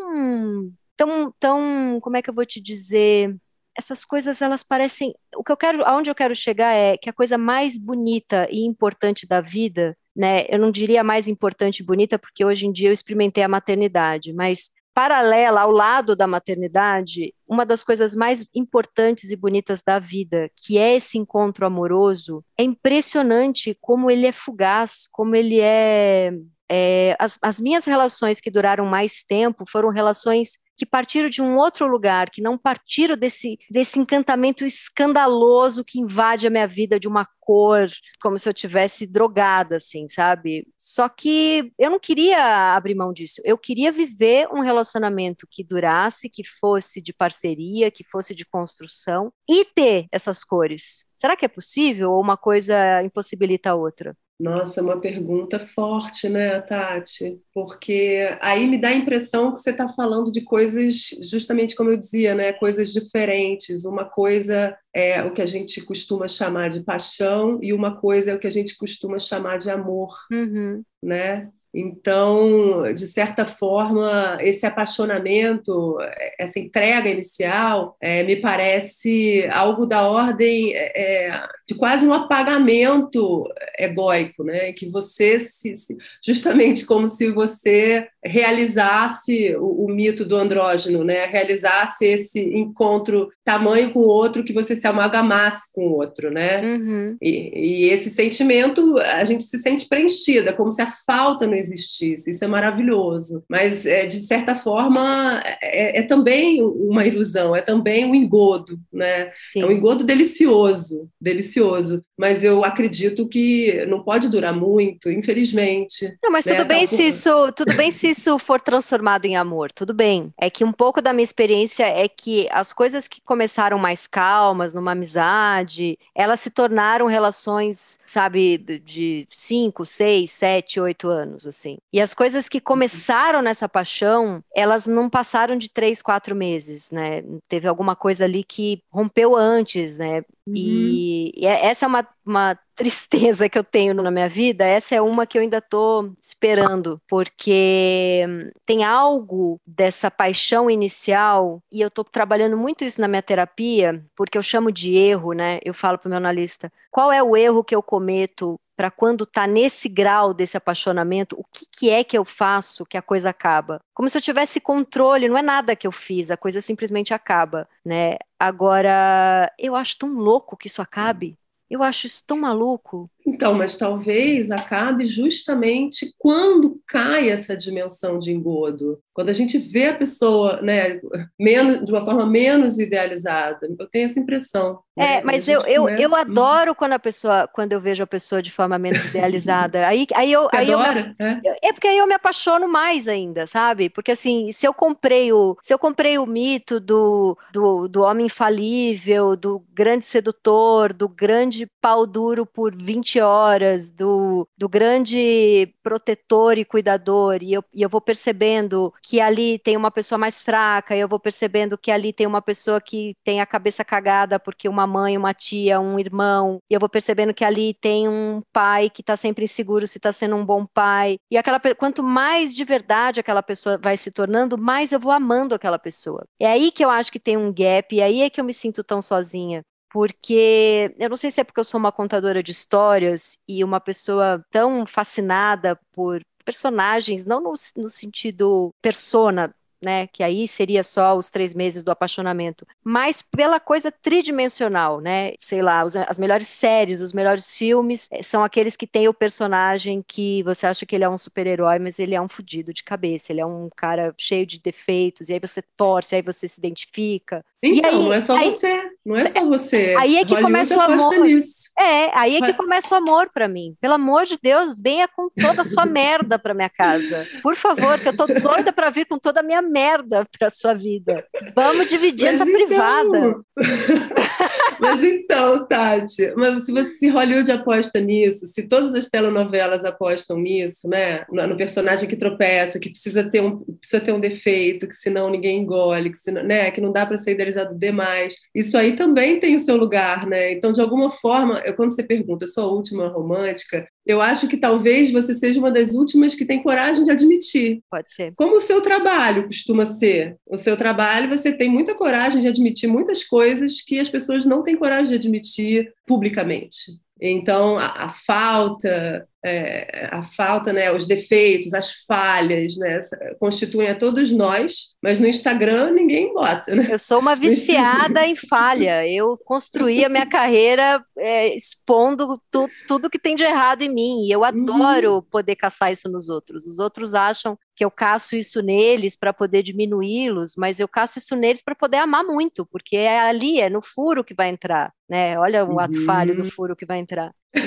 tão 0.97 1.33
tão, 1.41 1.99
como 2.01 2.17
é 2.17 2.23
que 2.23 2.31
eu 2.31 2.35
vou 2.35 2.47
te 2.47 2.61
dizer? 2.61 3.37
Essas 3.77 4.05
coisas 4.05 4.41
elas 4.41 4.63
parecem, 4.63 5.13
o 5.37 5.43
que 5.43 5.51
eu 5.51 5.57
quero, 5.57 5.85
aonde 5.85 6.09
eu 6.09 6.15
quero 6.15 6.35
chegar 6.35 6.73
é 6.73 6.97
que 6.97 7.11
a 7.11 7.13
coisa 7.13 7.37
mais 7.37 7.77
bonita 7.77 8.47
e 8.51 8.65
importante 8.67 9.27
da 9.27 9.41
vida 9.41 9.97
né? 10.17 10.47
Eu 10.49 10.59
não 10.59 10.71
diria 10.71 11.03
mais 11.03 11.27
importante 11.27 11.81
e 11.81 11.85
bonita, 11.85 12.19
porque 12.19 12.45
hoje 12.45 12.67
em 12.67 12.73
dia 12.73 12.89
eu 12.89 12.93
experimentei 12.93 13.43
a 13.43 13.49
maternidade, 13.49 14.33
mas 14.33 14.71
paralela 14.95 15.63
ao 15.63 15.71
lado 15.73 16.15
da 16.15 16.27
maternidade, 16.27 17.35
uma 17.47 17.67
das 17.67 17.83
coisas 17.83 18.15
mais 18.15 18.47
importantes 18.55 19.31
e 19.31 19.37
bonitas 19.37 19.83
da 19.83 19.99
vida, 19.99 20.49
que 20.57 20.79
é 20.79 20.95
esse 20.95 21.19
encontro 21.19 21.67
amoroso, 21.67 22.45
é 22.57 22.63
impressionante 22.63 23.77
como 23.81 24.11
ele 24.11 24.27
é 24.27 24.33
fugaz, 24.33 25.09
como 25.13 25.35
ele 25.35 25.59
é. 25.61 26.33
É 26.75 27.17
as, 27.21 27.39
as 27.41 27.61
minhas 27.61 27.85
relações 27.85 28.41
que 28.41 28.51
duraram 28.51 28.85
mais 28.85 29.23
tempo 29.23 29.65
foram 29.71 29.91
relações 29.91 30.59
que 30.77 30.85
partiram 30.85 31.29
de 31.29 31.41
um 31.41 31.57
outro 31.57 31.87
lugar, 31.87 32.31
que 32.31 32.43
não 32.43 32.59
partiram 32.59 33.17
desse, 33.17 33.59
desse 33.71 33.99
encantamento 33.99 34.65
escandaloso 34.65 35.85
que 35.85 36.01
invade 36.01 36.47
a 36.47 36.51
minha 36.51 36.67
vida 36.67 36.99
de 36.99 37.07
uma 37.07 37.27
cor, 37.41 37.87
como 38.21 38.39
se 38.39 38.49
eu 38.49 38.55
tivesse 38.55 39.07
drogada, 39.07 39.77
assim, 39.77 40.09
sabe? 40.09 40.67
Só 40.77 41.09
que 41.09 41.73
eu 41.79 41.91
não 41.91 42.01
queria 42.01 42.75
abrir 42.75 42.95
mão 42.95 43.13
disso. 43.13 43.41
Eu 43.45 43.57
queria 43.57 43.93
viver 43.93 44.49
um 44.53 44.63
relacionamento 44.63 45.47
que 45.49 45.63
durasse, 45.63 46.31
que 46.31 46.43
fosse 46.45 47.01
de 47.01 47.13
parceria, 47.13 47.91
que 47.91 48.05
fosse 48.09 48.35
de 48.35 48.45
construção 48.45 49.33
e 49.49 49.65
ter 49.65 50.07
essas 50.11 50.43
cores. 50.43 51.05
Será 51.15 51.37
que 51.37 51.45
é 51.45 51.49
possível 51.49 52.13
ou 52.13 52.21
uma 52.21 52.37
coisa 52.37 53.03
impossibilita 53.03 53.71
a 53.71 53.75
outra? 53.75 54.17
Nossa, 54.39 54.81
é 54.81 54.83
uma 54.83 55.01
pergunta 55.01 55.61
forte, 55.61 56.29
né, 56.29 56.61
Tati? 56.61 57.41
Porque 57.53 58.37
aí 58.41 58.67
me 58.67 58.77
dá 58.77 58.89
a 58.89 58.95
impressão 58.95 59.53
que 59.53 59.61
você 59.61 59.71
está 59.71 59.89
falando 59.89 60.33
de 60.33 60.43
coisas, 60.43 61.11
justamente 61.31 61.77
como 61.77 61.91
eu 61.91 61.97
dizia, 61.97 62.35
né, 62.35 62.53
coisas 62.53 62.93
diferentes. 62.93 63.85
Uma 63.85 64.05
coisa 64.05 64.77
é 64.93 65.23
o 65.23 65.33
que 65.33 65.41
a 65.41 65.47
gente 65.47 65.85
costuma 65.85 66.27
chamar 66.27 66.69
de 66.69 66.83
paixão 66.83 67.61
e 67.63 67.73
uma 67.73 68.01
coisa 68.01 68.33
é 68.33 68.35
o 68.35 68.39
que 68.39 68.47
a 68.49 68.51
gente 68.51 68.77
costuma 68.77 69.21
chamar 69.21 69.59
de 69.59 69.71
amor, 69.71 70.13
uhum. 70.33 70.83
né? 71.03 71.49
Então, 71.75 72.93
de 72.95 73.07
certa 73.07 73.45
forma, 73.45 74.39
esse 74.41 74.65
apaixonamento, 74.65 75.97
essa 76.39 76.61
entrega 76.61 77.09
inicial, 77.09 77.97
é, 78.01 78.23
me 78.23 78.37
parece 78.37 79.49
algo 79.51 79.85
da 79.85 80.09
ordem 80.09 80.73
é, 80.75 81.27
é 81.27 81.43
de 81.67 81.75
quase 81.75 82.07
um 82.07 82.13
apagamento 82.13 83.45
egóico, 83.79 84.45
né? 84.45 84.73
Que 84.73 84.89
você, 84.89 85.39
se, 85.41 85.75
se, 85.77 85.97
justamente 86.23 86.85
como 86.85 87.09
se 87.09 87.31
você 87.31 88.05
realizasse 88.23 89.57
o, 89.57 89.87
o, 89.87 89.89
mito 89.89 90.25
do 90.25 90.37
andrógeno, 90.37 91.03
né? 91.03 91.25
Realizasse 91.25 92.05
esse 92.05 92.41
encontro 92.41 93.31
tamanho 93.45 93.91
com 93.93 94.01
o 94.01 94.07
outro, 94.09 94.45
que 94.45 94.53
você 94.53 94.77
se 94.77 94.87
amalgamasse 94.87 95.73
com 95.73 95.87
o 95.87 95.93
outro, 95.93 96.31
né? 96.31 96.61
Uhum. 96.61 97.17
E, 97.21 97.87
e 97.87 97.89
esse 97.89 98.11
sentimento, 98.11 98.99
a 98.99 99.25
gente 99.25 99.45
se 99.45 99.59
sente 99.59 99.89
preenchida, 99.89 100.53
como 100.53 100.71
se 100.71 100.83
a 100.83 100.93
falta 101.07 101.47
não 101.47 101.57
existisse. 101.65 102.31
Isso 102.31 102.45
é 102.45 102.49
maravilhoso. 102.49 103.43
Mas, 103.49 103.87
é, 103.87 104.07
de 104.07 104.21
certa 104.27 104.55
forma, 104.55 105.43
é, 105.61 106.01
é, 106.01 106.03
também 106.03 106.63
uma 106.63 107.07
ilusão, 107.07 107.55
é 107.55 107.61
também 107.61 108.05
um 108.05 108.15
engodo, 108.15 108.79
né? 108.93 109.33
Sim. 109.35 109.63
É 109.63 109.67
um 109.67 109.73
engodo 109.73 110.05
delicioso, 110.05 111.09
delicioso. 111.21 112.03
Mas 112.19 112.45
eu 112.45 112.65
acredito 112.65 113.29
que 113.29 113.85
não 113.87 114.03
pode 114.03 114.29
durar 114.29 114.55
muito, 114.55 115.11
infelizmente. 115.11 116.17
Não, 116.23 116.31
mas 116.31 116.45
né? 116.45 116.55
tudo 116.55 116.67
bem 116.67 116.87
se 116.87 117.03
isso, 117.03 117.53
tudo 117.53 117.75
bem 117.75 117.91
se 117.91 118.11
isso 118.11 118.39
for 118.39 118.61
transformado 118.61 119.25
em 119.25 119.37
amor, 119.37 119.73
tudo 119.73 119.93
bem. 119.93 120.33
É 120.39 120.49
que 120.49 120.65
um 120.65 120.73
pouco 120.73 121.03
da 121.03 121.13
minha 121.13 121.25
experiência 121.25 121.85
é 121.85 122.09
que 122.09 122.49
as 122.51 122.73
coisas 122.73 123.09
que 123.09 123.21
começaram 123.21 123.79
mais 123.79 124.07
calmas, 124.07 124.75
numa 124.75 124.93
amizade, 124.93 125.99
elas 126.15 126.41
se 126.41 126.51
tornaram 126.51 127.07
relações, 127.07 127.99
sabe, 128.07 128.59
de 128.85 129.27
5, 129.31 129.85
6, 129.85 130.31
7, 130.31 130.81
8 130.81 131.09
anos, 131.09 131.47
assim. 131.55 131.79
E 131.93 132.01
as 132.01 132.13
coisas 132.13 132.49
que 132.49 132.61
começaram 132.61 133.41
nessa 133.41 133.69
paixão, 133.69 134.43
elas 134.55 134.87
não 134.87 135.09
passaram 135.09 135.57
de 135.57 135.71
três, 135.71 136.03
quatro 136.03 136.35
meses, 136.35 136.91
né? 136.91 137.23
Teve 137.49 137.69
alguma 137.69 137.97
coisa 137.97 138.25
ali 138.25 138.45
que 138.45 138.83
rompeu 138.93 139.37
antes, 139.37 139.99
né? 139.99 140.23
Uhum. 140.47 140.55
E, 140.55 141.33
e, 141.37 141.47
é, 141.47 141.67
essa 141.67 141.87
é 141.87 141.89
uma, 141.89 142.07
uma 142.25 142.59
tristeza 142.77 143.49
que 143.49 143.57
eu 143.57 143.65
tenho 143.65 143.95
na 143.95 144.11
minha 144.11 144.29
vida, 144.29 144.65
essa 144.65 144.95
é 144.95 145.01
uma 145.01 145.27
que 145.27 145.39
eu 145.39 145.43
ainda 145.43 145.59
estou 145.59 146.13
esperando, 146.21 147.01
porque 147.09 148.27
tem 148.67 148.83
algo 148.85 149.61
dessa 149.65 150.11
paixão 150.11 150.69
inicial, 150.69 151.63
e 151.73 151.81
eu 151.81 151.89
estou 151.89 152.05
trabalhando 152.05 152.57
muito 152.57 152.85
isso 152.85 153.01
na 153.01 153.09
minha 153.09 153.23
terapia, 153.23 154.05
porque 154.17 154.37
eu 154.37 154.43
chamo 154.43 154.73
de 154.73 154.95
erro, 154.97 155.33
né? 155.33 155.61
Eu 155.65 155.73
falo 155.73 155.99
para 155.99 156.09
o 156.09 156.11
meu 156.11 156.19
analista, 156.19 156.71
qual 156.91 157.13
é 157.13 157.23
o 157.23 157.37
erro 157.37 157.65
que 157.65 157.75
eu 157.75 157.83
cometo 157.83 158.59
para 158.77 158.91
quando 158.91 159.25
está 159.25 159.47
nesse 159.47 159.89
grau 159.89 160.35
desse 160.35 160.57
apaixonamento, 160.57 161.37
o 161.39 161.45
que, 161.45 161.67
que, 161.71 161.91
é 161.91 162.03
que 162.03 162.17
eu 162.17 162.25
faço 162.25 162.85
que 162.85 162.97
a 162.97 163.03
coisa 163.03 163.31
acaba? 163.31 163.81
Como 163.95 164.09
se 164.09 164.19
eu 164.19 164.23
tivesse 164.23 164.61
controle, 164.61 165.29
não 165.29 165.39
é 165.39 165.43
nada 165.43 165.77
que 165.77 165.87
eu 165.87 165.93
fiz, 165.93 166.31
a 166.31 166.37
coisa 166.37 166.61
simplesmente 166.61 167.15
acaba, 167.15 167.69
né? 167.85 168.17
Agora, 168.39 169.53
eu 169.59 169.75
acho 169.77 169.99
tão 169.99 170.15
louco 170.15 170.57
que 170.57 170.67
isso 170.67 170.83
acabe. 170.83 171.39
Eu 171.71 171.83
acho 171.83 172.07
isso 172.07 172.25
tão 172.27 172.39
maluco. 172.39 173.11
Então, 173.27 173.55
mas 173.55 173.77
talvez 173.77 174.51
acabe 174.51 175.05
justamente 175.07 176.13
quando 176.19 176.81
cai 176.87 177.31
essa 177.31 177.57
dimensão 177.57 178.19
de 178.19 178.33
engodo. 178.33 179.01
Quando 179.15 179.31
a 179.31 179.33
gente 179.33 179.57
vê 179.57 179.87
a 179.87 179.97
pessoa 179.97 180.61
né, 180.61 181.01
menos, 181.41 181.85
de 181.85 181.93
uma 181.93 182.05
forma 182.05 182.27
menos 182.27 182.79
idealizada. 182.79 183.67
Eu 183.79 183.89
tenho 183.89 184.05
essa 184.05 184.21
impressão. 184.21 184.81
Né? 184.97 185.17
É, 185.17 185.23
mas 185.23 185.49
eu, 185.49 185.61
eu, 185.63 185.83
começa... 185.83 186.03
eu 186.03 186.15
adoro 186.15 186.75
quando 186.75 186.93
a 186.93 186.99
pessoa, 186.99 187.49
quando 187.49 187.73
eu 187.73 187.81
vejo 187.81 188.03
a 188.03 188.07
pessoa 188.07 188.43
de 188.43 188.51
forma 188.51 188.79
menos 188.79 189.05
idealizada. 189.07 189.87
Aí, 189.87 190.07
aí 190.15 190.33
eu, 190.33 190.49
aí 190.53 190.73
adora? 190.73 191.15
eu 191.19 191.27
me, 191.27 191.49
é? 191.49 191.69
é 191.69 191.73
porque 191.73 191.89
aí 191.89 191.99
eu 191.99 192.07
me 192.07 192.15
apaixono 192.15 192.69
mais 192.69 193.09
ainda, 193.09 193.47
sabe? 193.47 193.89
Porque 193.89 194.13
assim, 194.13 194.53
se 194.53 194.67
eu 194.67 194.75
comprei 194.75 195.33
o, 195.33 195.57
se 195.63 195.73
eu 195.73 195.79
comprei 195.79 196.19
o 196.19 196.27
mito 196.27 196.79
do, 196.79 197.39
do, 197.53 197.89
do 197.89 198.03
homem 198.03 198.27
infalível, 198.27 199.37
do 199.37 199.63
grande 199.73 200.05
sedutor, 200.05 200.93
do 200.93 201.09
grande 201.09 201.67
pau 201.81 202.07
duro 202.07 202.45
por 202.45 202.75
20 202.75 203.14
horas, 203.21 203.91
do, 203.91 204.49
do 204.57 204.69
grande 204.69 205.73
protetor 205.83 206.59
e 206.59 206.65
cuidador, 206.65 207.39
e 207.43 207.53
eu, 207.53 207.65
e 207.73 207.83
eu 207.83 207.89
vou 207.89 208.01
percebendo 208.01 208.93
que 209.03 209.21
ali 209.21 209.59
tem 209.59 209.77
uma 209.77 209.91
pessoa 209.91 210.19
mais 210.19 210.43
fraca, 210.43 210.97
e 210.97 211.01
eu 211.01 211.09
vou 211.09 211.21
percebendo 211.21 211.79
que 211.79 211.91
ali 211.91 212.13
tem 212.13 212.27
uma 212.27 212.43
pessoa 212.43 212.81
que 212.81 213.15
tem 213.25 213.41
a 213.41 213.47
cabeça 213.47 213.85
cagada 213.85 214.39
porque 214.39 214.69
uma 214.69 214.87
mãe, 214.87 215.17
uma 215.17 215.35
tia, 215.35 215.81
um 215.81 215.99
irmão, 215.99 216.59
e 216.71 216.75
eu 216.75 216.81
vou 216.81 216.89
percebendo 216.89 217.35
que 217.35 217.45
ali 217.45 217.75
tem 217.75 218.09
um 218.09 218.43
pai 218.53 218.91
que 218.91 219.01
está 219.01 219.17
sempre 219.17 219.45
inseguro 219.45 219.87
se 219.87 219.99
está 219.99 220.13
sendo 220.13 220.37
um 220.37 220.45
bom 220.45 220.67
pai. 220.67 221.19
E 221.31 221.37
aquela 221.37 221.61
quanto 221.77 222.03
mais 222.03 222.55
de 222.55 222.65
verdade 222.65 223.21
aquela 223.21 223.43
pessoa 223.43 223.79
vai 223.79 223.97
se 223.97 224.11
tornando, 224.11 224.59
mais 224.59 224.93
eu 224.93 225.01
vou 225.01 225.13
amando 225.13 225.55
aquela 225.55 225.79
pessoa. 225.79 226.25
É 226.39 226.47
aí 226.47 226.71
que 226.71 226.85
eu 226.85 226.91
acho 226.91 227.13
que 227.13 227.21
tem 227.21 227.37
um 227.37 227.53
gap, 227.53 227.95
e 227.95 228.03
aí 228.03 228.23
é 228.23 228.31
que 228.31 228.41
eu 228.41 228.45
me 228.45 228.55
sinto 228.55 228.83
tão 228.85 229.01
sozinha 229.03 229.63
porque 229.95 230.93
eu 230.99 231.09
não 231.09 231.17
sei 231.17 231.31
se 231.31 231.41
é 231.41 231.45
porque 231.45 231.61
eu 231.61 231.65
sou 231.65 231.79
uma 231.79 231.93
contadora 231.93 232.43
de 232.43 232.51
histórias 232.51 233.39
e 233.47 233.63
uma 233.63 233.79
pessoa 233.79 234.45
tão 234.51 234.85
fascinada 234.85 235.79
por 235.93 236.21
personagens, 236.45 237.25
não 237.25 237.41
no, 237.41 237.55
no 237.77 237.89
sentido 237.89 238.75
persona 238.83 239.55
né? 239.85 240.07
Que 240.09 240.23
aí 240.23 240.49
seria 240.49 240.83
só 240.83 241.17
os 241.17 241.31
três 241.31 241.55
meses 241.55 241.83
do 241.83 241.91
apaixonamento, 241.91 242.67
mas 242.83 243.23
pela 243.23 243.61
coisa 243.61 243.93
tridimensional, 243.93 245.01
né? 245.01 245.35
Sei 245.39 245.63
lá, 245.63 245.85
os, 245.85 245.95
as 245.95 246.19
melhores 246.19 246.49
séries, 246.49 247.01
os 247.01 247.13
melhores 247.13 247.55
filmes 247.55 248.09
eh, 248.11 248.23
são 248.23 248.43
aqueles 248.43 248.77
que 248.77 248.87
tem 248.87 249.07
o 249.07 249.15
personagem 249.15 250.03
que 250.07 250.43
você 250.43 250.67
acha 250.67 250.87
que 250.87 250.95
ele 250.95 251.05
é 251.05 251.09
um 251.09 251.19
super-herói, 251.19 251.79
mas 251.79 251.99
ele 251.99 252.15
é 252.15 252.21
um 252.21 252.29
fudido 252.29 252.73
de 252.73 252.83
cabeça, 252.83 253.31
ele 253.31 253.41
é 253.41 253.47
um 253.47 253.69
cara 253.77 254.15
cheio 254.19 254.47
de 254.47 254.59
defeitos, 254.59 255.29
e 255.29 255.35
aí 255.35 255.41
você 255.41 255.63
torce, 255.77 256.17
aí 256.17 256.23
você 256.23 256.49
se 256.49 256.59
identifica. 256.59 257.45
Então, 257.67 257.91
aí, 257.91 257.97
não 257.97 258.13
é 258.13 258.21
só 258.21 258.37
aí, 258.37 258.51
você, 258.51 258.91
não 259.07 259.17
é 259.17 259.25
só 259.25 259.43
você. 259.47 259.95
Aí 259.99 260.19
é 260.19 260.25
que 260.25 260.35
Hollywood 260.35 260.53
começa 260.53 260.77
o 260.77 260.81
amor. 260.83 261.39
É, 261.81 262.19
aí 262.19 262.37
é 262.37 262.41
que 262.43 262.53
começa 262.53 262.95
o 262.95 262.99
amor 262.99 263.31
para 263.33 263.49
mim. 263.49 263.75
Pelo 263.81 263.95
amor 263.95 264.27
de 264.27 264.39
Deus, 264.43 264.79
venha 264.79 265.09
com 265.09 265.31
toda 265.31 265.63
a 265.63 265.65
sua 265.65 265.87
merda 265.87 266.39
para 266.39 266.53
minha 266.53 266.69
casa. 266.69 267.27
Por 267.43 267.57
favor, 267.57 267.99
que 267.99 268.09
eu 268.09 268.15
tô 268.15 268.27
doida 268.27 268.71
para 268.71 268.91
vir 268.91 269.07
com 269.07 269.19
toda 269.19 269.41
a 269.41 269.43
minha 269.43 269.63
merda 269.63 270.27
para 270.39 270.51
sua 270.51 270.75
vida. 270.75 271.25
Vamos 271.57 271.89
dividir 271.89 272.27
mas 272.27 272.35
essa 272.35 272.51
então... 272.51 272.67
privada. 272.67 273.41
mas 274.79 275.03
então, 275.03 275.67
Tati, 275.67 276.35
mas 276.37 276.67
se, 276.67 276.73
você, 276.73 276.91
se 276.91 277.09
Hollywood 277.09 277.51
aposta 277.51 277.99
nisso, 277.99 278.47
se 278.47 278.65
todas 278.65 278.95
as 278.95 279.09
telenovelas 279.09 279.87
apostam 279.87 280.39
nisso, 280.39 280.87
né, 280.89 281.25
no, 281.31 281.57
personagem 281.57 282.07
que 282.09 282.17
tropeça, 282.17 282.79
que 282.79 282.91
precisa 282.91 283.25
ter 283.25 283.41
um, 283.41 283.61
precisa 283.81 284.03
ter 284.03 284.13
um 284.13 284.21
defeito, 284.21 284.87
que 284.87 284.95
senão 284.95 285.31
ninguém 285.31 285.63
engole, 285.63 286.11
que, 286.11 286.19
senão, 286.19 286.43
né, 286.43 286.71
que 286.71 286.81
não 286.81 286.93
dá 286.93 287.07
para 287.07 287.17
ser 287.17 287.33
idealizado 287.33 287.54
demais, 287.77 288.37
isso 288.55 288.77
aí 288.77 288.97
também 288.97 289.39
tem 289.39 289.55
o 289.55 289.59
seu 289.59 289.77
lugar, 289.77 290.27
né? 290.27 290.53
Então, 290.53 290.73
de 290.73 290.81
alguma 290.81 291.11
forma, 291.11 291.61
eu, 291.65 291.75
quando 291.75 291.95
você 291.95 292.03
pergunta, 292.03 292.45
eu 292.45 292.49
sou 292.49 292.65
a 292.65 292.73
última 292.73 293.09
romântica, 293.09 293.87
eu 294.07 294.21
acho 294.21 294.49
que 294.49 294.57
talvez 294.57 295.11
você 295.11 295.33
seja 295.33 295.59
uma 295.59 295.71
das 295.71 295.93
últimas 295.93 296.35
que 296.35 296.45
tem 296.45 296.63
coragem 296.63 297.05
de 297.05 297.11
admitir. 297.11 297.81
Pode 297.91 298.13
ser. 298.13 298.33
Como 298.37 298.57
o 298.57 298.61
seu 298.61 298.81
trabalho 298.81 299.47
costuma 299.47 299.87
ser. 299.87 300.37
O 300.47 300.57
seu 300.57 300.77
trabalho, 300.77 301.29
você 301.29 301.53
tem 301.53 301.69
muita 301.69 301.95
coragem 301.95 302.41
de 302.41 302.49
admitir 302.49 302.89
muitas 302.89 303.25
coisas 303.25 303.81
que 303.81 303.99
as 303.99 304.09
pessoas 304.09 304.45
não 304.45 304.63
têm 304.63 304.77
coragem 304.77 305.09
de 305.09 305.15
admitir 305.15 305.93
publicamente. 306.07 307.04
Então, 307.21 307.79
a, 307.79 308.05
a 308.05 308.09
falta, 308.09 309.27
é, 309.45 310.09
a 310.11 310.23
falta, 310.23 310.73
né, 310.73 310.91
os 310.93 311.07
defeitos, 311.07 311.73
as 311.73 311.93
falhas, 312.07 312.77
né, 312.77 312.99
constituem 313.39 313.89
a 313.89 313.95
todos 313.95 314.33
nós, 314.33 314.95
mas 315.03 315.21
no 315.21 315.27
Instagram 315.27 315.93
ninguém 315.93 316.33
bota. 316.33 316.75
Né? 316.75 316.89
Eu 316.91 316.99
sou 316.99 317.21
uma 317.21 317.37
viciada 317.37 318.27
em 318.27 318.35
falha. 318.35 319.07
Eu 319.07 319.37
construí 319.45 320.05
a 320.05 320.09
minha 320.09 320.27
carreira 320.27 321.05
é, 321.17 321.55
expondo 321.55 322.41
tu, 322.51 322.69
tudo 322.89 323.11
que 323.11 323.19
tem 323.19 323.37
de 323.37 323.45
errado 323.45 323.83
em 323.83 323.89
mim. 323.89 324.27
E 324.27 324.33
eu 324.33 324.41
uhum. 324.41 324.45
adoro 324.45 325.15
uhum. 325.15 325.23
poder 325.23 325.57
caçar 325.57 325.93
isso 325.93 326.09
nos 326.11 326.29
outros. 326.29 326.67
Os 326.67 326.79
outros 326.79 327.15
acham 327.15 327.57
que 327.77 327.85
eu 327.85 327.91
caço 327.91 328.37
isso 328.37 328.63
neles 328.63 329.17
para 329.17 329.33
poder 329.33 329.63
diminuí-los, 329.63 330.55
mas 330.57 330.79
eu 330.79 330.87
caço 330.87 331.19
isso 331.19 331.35
neles 331.35 331.63
para 331.63 331.75
poder 331.75 331.97
amar 331.99 332.25
muito, 332.25 332.65
porque 332.67 332.97
é 332.97 333.21
ali, 333.21 333.61
é 333.61 333.69
no 333.69 333.83
furo 333.83 334.23
que 334.23 334.35
vai 334.35 334.49
entrar, 334.49 334.93
né? 335.09 335.39
Olha 335.39 335.65
o 335.65 335.73
uhum. 335.73 335.81
ato 335.81 336.05
falho 336.05 336.37
do 336.37 336.45
furo 336.51 336.77
que 336.77 336.87
vai 336.87 336.99
entrar. 336.99 337.33
E... 337.55 337.61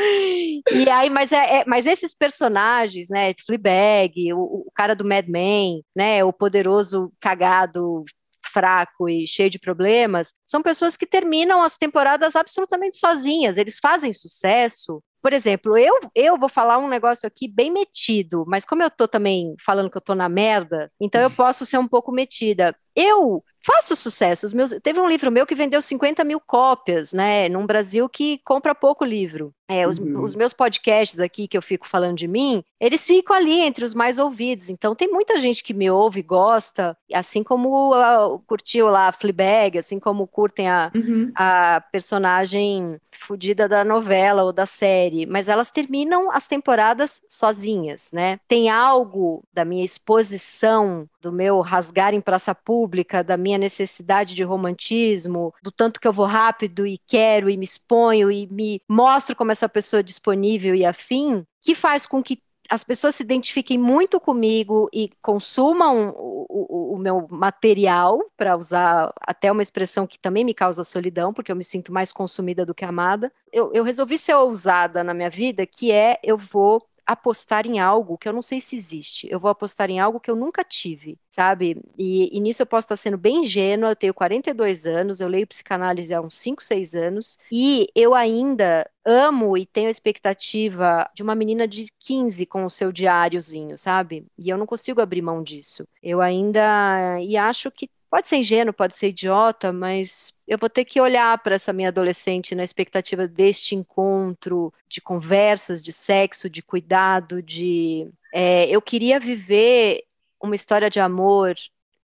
e 0.72 0.90
aí, 0.90 1.10
mas, 1.10 1.32
é, 1.32 1.60
é, 1.60 1.64
mas 1.66 1.86
esses 1.86 2.14
personagens, 2.14 3.08
né, 3.10 3.32
Fleabag, 3.46 4.32
o, 4.32 4.40
o 4.40 4.70
cara 4.74 4.94
do 4.94 5.04
Mad 5.04 5.26
Men, 5.28 5.84
né, 5.94 6.24
o 6.24 6.32
poderoso 6.32 7.12
cagado 7.20 8.04
fraco 8.52 9.08
e 9.08 9.26
cheio 9.26 9.50
de 9.50 9.58
problemas, 9.58 10.32
são 10.46 10.62
pessoas 10.62 10.96
que 10.96 11.06
terminam 11.06 11.60
as 11.62 11.76
temporadas 11.76 12.36
absolutamente 12.36 12.96
sozinhas. 12.96 13.56
Eles 13.56 13.78
fazem 13.80 14.12
sucesso 14.12 15.02
por 15.24 15.32
exemplo, 15.32 15.78
eu, 15.78 15.94
eu 16.14 16.38
vou 16.38 16.50
falar 16.50 16.76
um 16.76 16.86
negócio 16.86 17.26
aqui 17.26 17.48
bem 17.48 17.72
metido, 17.72 18.44
mas 18.46 18.66
como 18.66 18.82
eu 18.82 18.90
tô 18.90 19.08
também 19.08 19.56
falando 19.64 19.90
que 19.90 19.96
eu 19.96 20.02
tô 20.02 20.14
na 20.14 20.28
merda, 20.28 20.92
então 21.00 21.18
eu 21.22 21.30
posso 21.30 21.64
ser 21.64 21.78
um 21.78 21.88
pouco 21.88 22.12
metida. 22.12 22.76
Eu 22.94 23.42
faço 23.64 23.96
sucesso. 23.96 24.44
Os 24.44 24.52
meus, 24.52 24.74
teve 24.82 25.00
um 25.00 25.08
livro 25.08 25.32
meu 25.32 25.46
que 25.46 25.54
vendeu 25.54 25.80
50 25.80 26.22
mil 26.22 26.38
cópias, 26.38 27.12
né? 27.12 27.48
Num 27.48 27.64
Brasil 27.64 28.08
que 28.08 28.38
compra 28.44 28.74
pouco 28.74 29.04
livro. 29.04 29.54
É, 29.66 29.88
os, 29.88 29.96
uhum. 29.96 30.22
os, 30.22 30.34
meus 30.34 30.52
podcasts 30.52 31.18
aqui 31.18 31.48
que 31.48 31.56
eu 31.56 31.62
fico 31.62 31.88
falando 31.88 32.18
de 32.18 32.28
mim, 32.28 32.62
eles 32.78 33.06
ficam 33.06 33.34
ali 33.34 33.60
entre 33.60 33.82
os 33.82 33.94
mais 33.94 34.18
ouvidos. 34.18 34.68
Então 34.68 34.94
tem 34.94 35.10
muita 35.10 35.38
gente 35.38 35.64
que 35.64 35.72
me 35.72 35.90
ouve, 35.90 36.20
gosta, 36.20 36.94
assim 37.12 37.42
como 37.42 37.94
uh, 37.94 38.38
curtiu 38.46 38.90
lá 38.90 39.08
a 39.08 39.12
Fleabag, 39.12 39.78
assim 39.78 39.98
como 39.98 40.26
curtem 40.26 40.68
a, 40.68 40.92
uhum. 40.94 41.32
a 41.34 41.82
personagem 41.90 43.00
fodida 43.10 43.66
da 43.66 43.82
novela 43.82 44.44
ou 44.44 44.52
da 44.52 44.66
série. 44.66 45.24
Mas 45.24 45.48
elas 45.48 45.70
terminam 45.70 46.30
as 46.30 46.46
temporadas 46.46 47.22
sozinhas, 47.26 48.10
né? 48.12 48.38
Tem 48.46 48.68
algo 48.68 49.42
da 49.50 49.64
minha 49.64 49.84
exposição, 49.84 51.08
do 51.24 51.32
meu 51.32 51.60
rasgar 51.60 52.14
em 52.14 52.20
praça 52.20 52.54
pública, 52.54 53.24
da 53.24 53.36
minha 53.36 53.56
necessidade 53.56 54.34
de 54.34 54.44
romantismo, 54.44 55.54
do 55.62 55.72
tanto 55.72 55.98
que 55.98 56.06
eu 56.06 56.12
vou 56.12 56.26
rápido 56.26 56.86
e 56.86 56.98
quero 57.06 57.48
e 57.48 57.56
me 57.56 57.64
exponho 57.64 58.30
e 58.30 58.46
me 58.46 58.80
mostro 58.88 59.34
como 59.34 59.50
essa 59.50 59.68
pessoa 59.68 60.00
é 60.00 60.02
disponível 60.02 60.74
e 60.74 60.84
afim, 60.84 61.44
que 61.60 61.74
faz 61.74 62.06
com 62.06 62.22
que 62.22 62.42
as 62.68 62.82
pessoas 62.82 63.14
se 63.14 63.22
identifiquem 63.22 63.78
muito 63.78 64.18
comigo 64.18 64.88
e 64.92 65.10
consumam 65.20 66.14
o, 66.16 66.46
o, 66.48 66.94
o 66.94 66.98
meu 66.98 67.26
material, 67.30 68.18
para 68.36 68.56
usar 68.56 69.12
até 69.20 69.52
uma 69.52 69.62
expressão 69.62 70.06
que 70.06 70.18
também 70.18 70.44
me 70.44 70.54
causa 70.54 70.82
solidão, 70.82 71.32
porque 71.32 71.52
eu 71.52 71.56
me 71.56 71.64
sinto 71.64 71.92
mais 71.92 72.10
consumida 72.10 72.64
do 72.64 72.74
que 72.74 72.84
amada. 72.84 73.30
Eu, 73.52 73.70
eu 73.74 73.84
resolvi 73.84 74.16
ser 74.16 74.34
ousada 74.34 75.04
na 75.04 75.12
minha 75.12 75.28
vida, 75.28 75.66
que 75.66 75.92
é 75.92 76.18
eu 76.22 76.38
vou 76.38 76.86
apostar 77.06 77.66
em 77.66 77.78
algo 77.78 78.16
que 78.16 78.28
eu 78.28 78.32
não 78.32 78.42
sei 78.42 78.60
se 78.60 78.76
existe. 78.76 79.28
Eu 79.30 79.38
vou 79.38 79.50
apostar 79.50 79.90
em 79.90 80.00
algo 80.00 80.20
que 80.20 80.30
eu 80.30 80.36
nunca 80.36 80.64
tive, 80.64 81.18
sabe? 81.28 81.80
E, 81.98 82.36
e 82.36 82.40
nisso 82.40 82.62
eu 82.62 82.66
posso 82.66 82.86
estar 82.86 82.96
sendo 82.96 83.18
bem 83.18 83.38
ingênua. 83.38 83.90
Eu 83.90 83.96
tenho 83.96 84.14
42 84.14 84.86
anos, 84.86 85.20
eu 85.20 85.28
leio 85.28 85.46
psicanálise 85.46 86.14
há 86.14 86.20
uns 86.20 86.36
5, 86.36 86.62
6 86.62 86.94
anos, 86.94 87.38
e 87.50 87.88
eu 87.94 88.14
ainda 88.14 88.88
amo 89.04 89.56
e 89.56 89.66
tenho 89.66 89.88
a 89.88 89.90
expectativa 89.90 91.06
de 91.14 91.22
uma 91.22 91.34
menina 91.34 91.68
de 91.68 91.86
15 92.00 92.46
com 92.46 92.64
o 92.64 92.70
seu 92.70 92.90
diáriozinho, 92.90 93.78
sabe? 93.78 94.26
E 94.38 94.48
eu 94.48 94.56
não 94.56 94.66
consigo 94.66 95.00
abrir 95.00 95.22
mão 95.22 95.42
disso. 95.42 95.86
Eu 96.02 96.20
ainda. 96.20 97.20
E 97.20 97.36
acho 97.36 97.70
que 97.70 97.88
Pode 98.14 98.28
ser 98.28 98.36
ingênuo, 98.36 98.72
pode 98.72 98.96
ser 98.96 99.08
idiota, 99.08 99.72
mas 99.72 100.38
eu 100.46 100.56
vou 100.56 100.70
ter 100.70 100.84
que 100.84 101.00
olhar 101.00 101.36
para 101.42 101.56
essa 101.56 101.72
minha 101.72 101.88
adolescente 101.88 102.54
na 102.54 102.62
expectativa 102.62 103.26
deste 103.26 103.74
encontro, 103.74 104.72
de 104.86 105.00
conversas, 105.00 105.82
de 105.82 105.92
sexo, 105.92 106.48
de 106.48 106.62
cuidado, 106.62 107.42
de. 107.42 108.08
É, 108.32 108.68
eu 108.70 108.80
queria 108.80 109.18
viver 109.18 110.04
uma 110.40 110.54
história 110.54 110.88
de 110.88 111.00
amor 111.00 111.56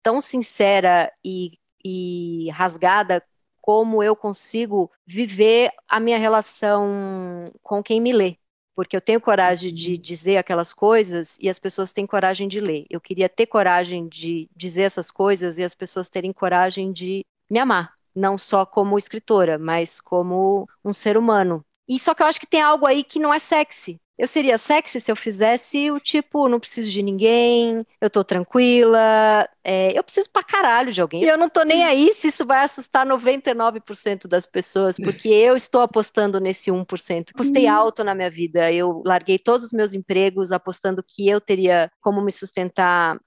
tão 0.01 0.21
sincera 0.21 1.13
e, 1.25 1.59
e 1.85 2.51
rasgada 2.51 3.21
como 3.61 4.01
eu 4.01 4.15
consigo 4.15 4.93
viver 5.05 5.73
a 5.89 5.99
minha 5.99 6.19
relação 6.19 7.53
com 7.65 7.83
quem 7.83 8.01
me 8.01 8.13
lê 8.13 8.37
porque 8.77 8.95
eu 8.95 9.01
tenho 9.01 9.21
coragem 9.21 9.73
de 9.73 9.93
uhum. 9.93 10.01
dizer 10.01 10.37
aquelas 10.37 10.75
coisas 10.75 11.39
e 11.41 11.49
as 11.49 11.59
pessoas 11.59 11.95
têm 11.95 12.07
coragem 12.07 12.47
de 12.47 12.61
ler. 12.61 12.85
Eu 12.91 13.01
queria 13.01 13.27
ter 13.27 13.47
coragem 13.47 14.07
de 14.07 14.49
dizer 14.55 14.83
essas 14.83 15.11
coisas 15.11 15.57
e 15.57 15.65
as 15.65 15.75
pessoas 15.75 16.11
terem 16.11 16.31
coragem 16.31 16.93
de 16.93 17.25
me 17.49 17.59
amar, 17.59 17.95
não 18.15 18.37
só 18.37 18.67
como 18.67 18.99
escritora, 18.99 19.59
mas 19.59 19.99
como 19.99 20.69
um 20.85 20.93
ser 20.93 21.17
humano. 21.17 21.65
E 21.89 21.99
só 21.99 22.15
que 22.15 22.23
eu 22.23 22.27
acho 22.27 22.39
que 22.39 22.47
tem 22.47 22.61
algo 22.61 22.85
aí 22.85 23.03
que 23.03 23.19
não 23.19 23.33
é 23.33 23.39
sexy. 23.39 23.99
Eu 24.19 24.27
seria 24.27 24.57
sexy 24.57 25.01
se 25.01 25.11
eu 25.11 25.17
fizesse 25.17 25.91
o 25.91 26.01
tipo, 26.01 26.49
não 26.49 26.59
preciso 26.59 26.91
de 26.91 27.03
ninguém, 27.03 27.87
eu 28.01 28.09
tô 28.09 28.25
tranquila, 28.25 29.47
é, 29.63 29.97
eu 29.97 30.03
preciso 30.03 30.31
pra 30.31 30.43
caralho 30.43 30.93
de 30.93 31.01
alguém. 31.01 31.23
E 31.23 31.29
eu 31.29 31.37
não 31.37 31.49
tô 31.49 31.63
nem 31.65 31.85
aí 31.85 32.13
se 32.15 32.29
isso 32.29 32.47
vai 32.47 32.65
assustar 32.65 33.07
99% 33.07 34.27
das 34.27 34.47
pessoas, 34.47 34.97
porque 34.97 35.29
eu 35.29 35.55
estou 35.55 35.83
apostando 35.83 36.41
nesse 36.41 36.71
1%. 36.71 37.31
Apostei 37.35 37.67
uhum. 37.67 37.73
alto 37.73 38.03
na 38.03 38.15
minha 38.15 38.31
vida, 38.31 38.73
eu 38.73 39.03
larguei 39.05 39.39
todos 39.39 39.67
os 39.67 39.73
meus 39.73 39.93
empregos 39.93 40.53
apostando 40.53 41.05
que 41.07 41.29
eu 41.29 41.41
teria 41.41 41.91
como 42.01 42.23
me 42.23 42.33
sustentar 42.33 43.21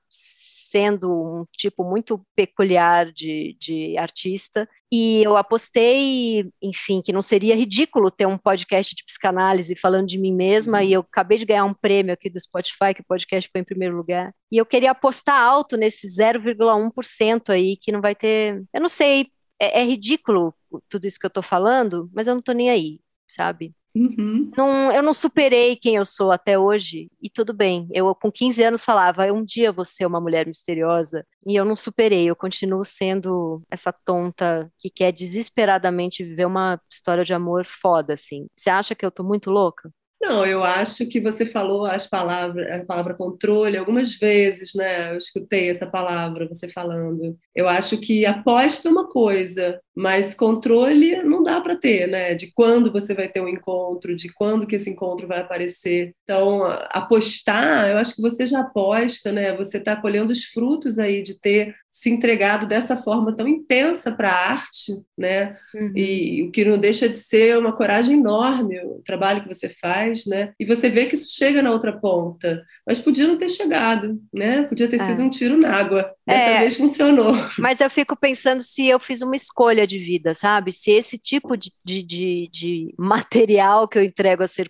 sendo 0.69 1.12
um 1.12 1.45
tipo 1.51 1.84
muito 1.84 2.21
peculiar 2.36 3.12
de, 3.12 3.58
de 3.60 3.97
artista. 3.97 4.69
E 4.91 5.23
eu 5.23 5.36
apostei, 5.36 6.49
enfim, 6.62 7.01
que 7.01 7.12
não 7.12 7.21
seria 7.21 7.55
ridículo 7.55 8.12
ter 8.12 8.27
um 8.27 8.38
podcast 8.38 8.95
de 8.95 9.03
psicanálise 9.03 9.75
falando 9.75 10.08
de 10.08 10.19
mim 10.19 10.34
mesma. 10.34 10.84
E 10.84 10.93
eu 10.93 11.01
acabei 11.01 11.38
de 11.38 11.45
ganhar 11.45 11.65
um 11.65 11.73
prêmio 11.73 12.13
aqui 12.13 12.29
do 12.29 12.39
Spotify, 12.39 12.93
que 12.93 13.01
o 13.01 13.08
podcast 13.08 13.49
foi 13.51 13.62
em 13.62 13.65
primeiro 13.65 13.97
lugar. 13.97 14.34
E 14.51 14.58
eu 14.58 14.65
queria 14.65 14.91
apostar 14.91 15.41
alto 15.41 15.75
nesse 15.75 16.08
0,1% 16.08 17.49
aí, 17.49 17.75
que 17.75 17.91
não 17.91 18.01
vai 18.01 18.13
ter. 18.15 18.63
Eu 18.73 18.82
não 18.82 18.89
sei, 18.89 19.27
é, 19.60 19.82
é 19.82 19.84
ridículo 19.84 20.53
tudo 20.88 21.05
isso 21.08 21.19
que 21.19 21.25
eu 21.25 21.32
tô 21.32 21.41
falando, 21.41 22.10
mas 22.13 22.27
eu 22.27 22.36
não 22.36 22.41
tô 22.41 22.51
nem 22.51 22.69
aí, 22.69 22.99
sabe? 23.27 23.73
Uhum. 23.95 24.52
Não, 24.56 24.91
eu 24.91 25.02
não 25.02 25.13
superei 25.13 25.75
quem 25.75 25.95
eu 25.95 26.06
sou 26.06 26.32
até 26.32 26.58
hoje, 26.58 27.10
e 27.21 27.30
tudo 27.30 27.54
bem. 27.54 27.88
Eu, 27.91 28.13
com 28.13 28.32
15 28.32 28.63
anos, 28.63 28.86
falava: 28.86 29.25
um 29.34 29.43
dia 29.43 29.71
vou 29.71 29.86
ser 29.86 30.06
uma 30.06 30.21
mulher 30.21 30.45
misteriosa, 30.45 31.25
e 31.45 31.56
eu 31.56 31.65
não 31.65 31.75
superei. 31.75 32.30
Eu 32.30 32.36
continuo 32.36 32.84
sendo 32.86 33.62
essa 33.69 33.91
tonta 33.91 34.71
que 34.78 34.89
quer 34.89 35.12
desesperadamente 35.12 36.23
viver 36.23 36.45
uma 36.45 36.80
história 36.89 37.25
de 37.25 37.34
amor 37.34 37.65
foda, 37.65 38.13
assim. 38.13 38.47
Você 38.56 38.69
acha 38.69 38.95
que 38.95 39.06
eu 39.06 39.12
tô 39.12 39.23
muito 39.23 39.49
louca? 39.49 39.91
Não, 40.21 40.45
eu 40.45 40.65
acho 40.65 41.08
que 41.08 41.21
você 41.21 41.45
falou 41.45 41.86
as 41.86 42.06
palavras, 42.06 42.67
a 42.69 42.86
palavra 42.86 43.13
controle 43.13 43.78
algumas 43.78 44.15
vezes, 44.17 44.73
né? 44.75 45.13
Eu 45.13 45.17
escutei 45.17 45.69
essa 45.69 45.88
palavra 45.88 46.45
você 46.45 46.67
falando. 46.67 47.38
Eu 47.56 47.69
acho 47.69 47.97
que 47.97 48.25
aposta 48.25 48.89
é 48.89 48.91
uma 48.91 49.08
coisa, 49.08 49.80
mas 49.99 50.33
controle 50.33 51.21
não 51.23 51.43
dá 51.43 51.59
para 51.59 51.75
ter, 51.75 52.07
né? 52.07 52.33
De 52.33 52.53
quando 52.53 52.89
você 52.89 53.13
vai 53.13 53.27
ter 53.27 53.41
um 53.41 53.49
encontro, 53.49 54.15
de 54.15 54.31
quando 54.31 54.65
que 54.65 54.77
esse 54.77 54.89
encontro 54.89 55.27
vai 55.27 55.39
aparecer. 55.41 56.15
Então, 56.23 56.63
apostar, 56.89 57.89
eu 57.89 57.97
acho 57.97 58.15
que 58.15 58.21
você 58.21 58.47
já 58.47 58.62
aposta, 58.62 59.29
né? 59.29 59.53
Você 59.57 59.77
está 59.77 59.97
colhendo 59.97 60.31
os 60.31 60.45
frutos 60.45 60.99
aí 60.99 61.21
de 61.21 61.38
ter 61.38 61.75
se 61.91 62.09
entregado 62.09 62.65
dessa 62.65 62.95
forma 62.95 63.35
tão 63.35 63.45
intensa 63.45 64.09
para 64.09 64.29
a 64.29 64.51
arte, 64.51 64.93
né? 65.17 65.57
Uhum. 65.75 65.91
E 65.93 66.43
o 66.43 66.51
que 66.51 66.63
não 66.63 66.77
deixa 66.77 67.09
de 67.09 67.17
ser 67.17 67.57
uma 67.57 67.75
coragem 67.75 68.17
enorme 68.17 68.79
o 68.79 69.01
trabalho 69.05 69.41
que 69.41 69.53
você 69.53 69.67
faz, 69.67 70.25
né? 70.25 70.53
E 70.57 70.63
você 70.63 70.89
vê 70.89 71.07
que 71.07 71.15
isso 71.15 71.35
chega 71.38 71.62
na 71.62 71.73
outra 71.73 71.91
ponta, 71.91 72.63
mas 72.88 72.99
podia 72.99 73.27
não 73.27 73.38
ter 73.38 73.49
chegado, 73.49 74.17
né? 74.33 74.63
Podia 74.63 74.88
ter 74.88 74.95
é. 74.95 75.03
sido 75.03 75.21
um 75.21 75.29
tiro 75.29 75.57
na 75.57 75.73
água. 75.73 76.09
Dessa 76.30 76.50
é. 76.52 76.60
vez 76.60 76.78
funcionou. 76.78 77.34
Mas 77.58 77.82
eu 77.82 77.89
fico 77.89 78.15
pensando 78.15 78.62
se 78.62 78.88
eu 78.88 79.00
fiz 79.00 79.22
uma 79.22 79.36
escolha 79.36 79.88
de 79.88 79.98
vida, 79.98 80.36
sabe? 80.36 80.72
Se 80.72 80.92
esse 80.92 81.18
tipo 81.18 81.58
de, 81.58 81.72
de, 81.84 82.04
de, 82.04 82.50
de 82.52 82.94
material 82.98 83.88
que 83.88 83.98
eu 83.98 84.04
entrego 84.04 84.44
a 84.44 84.48
ser 84.48 84.70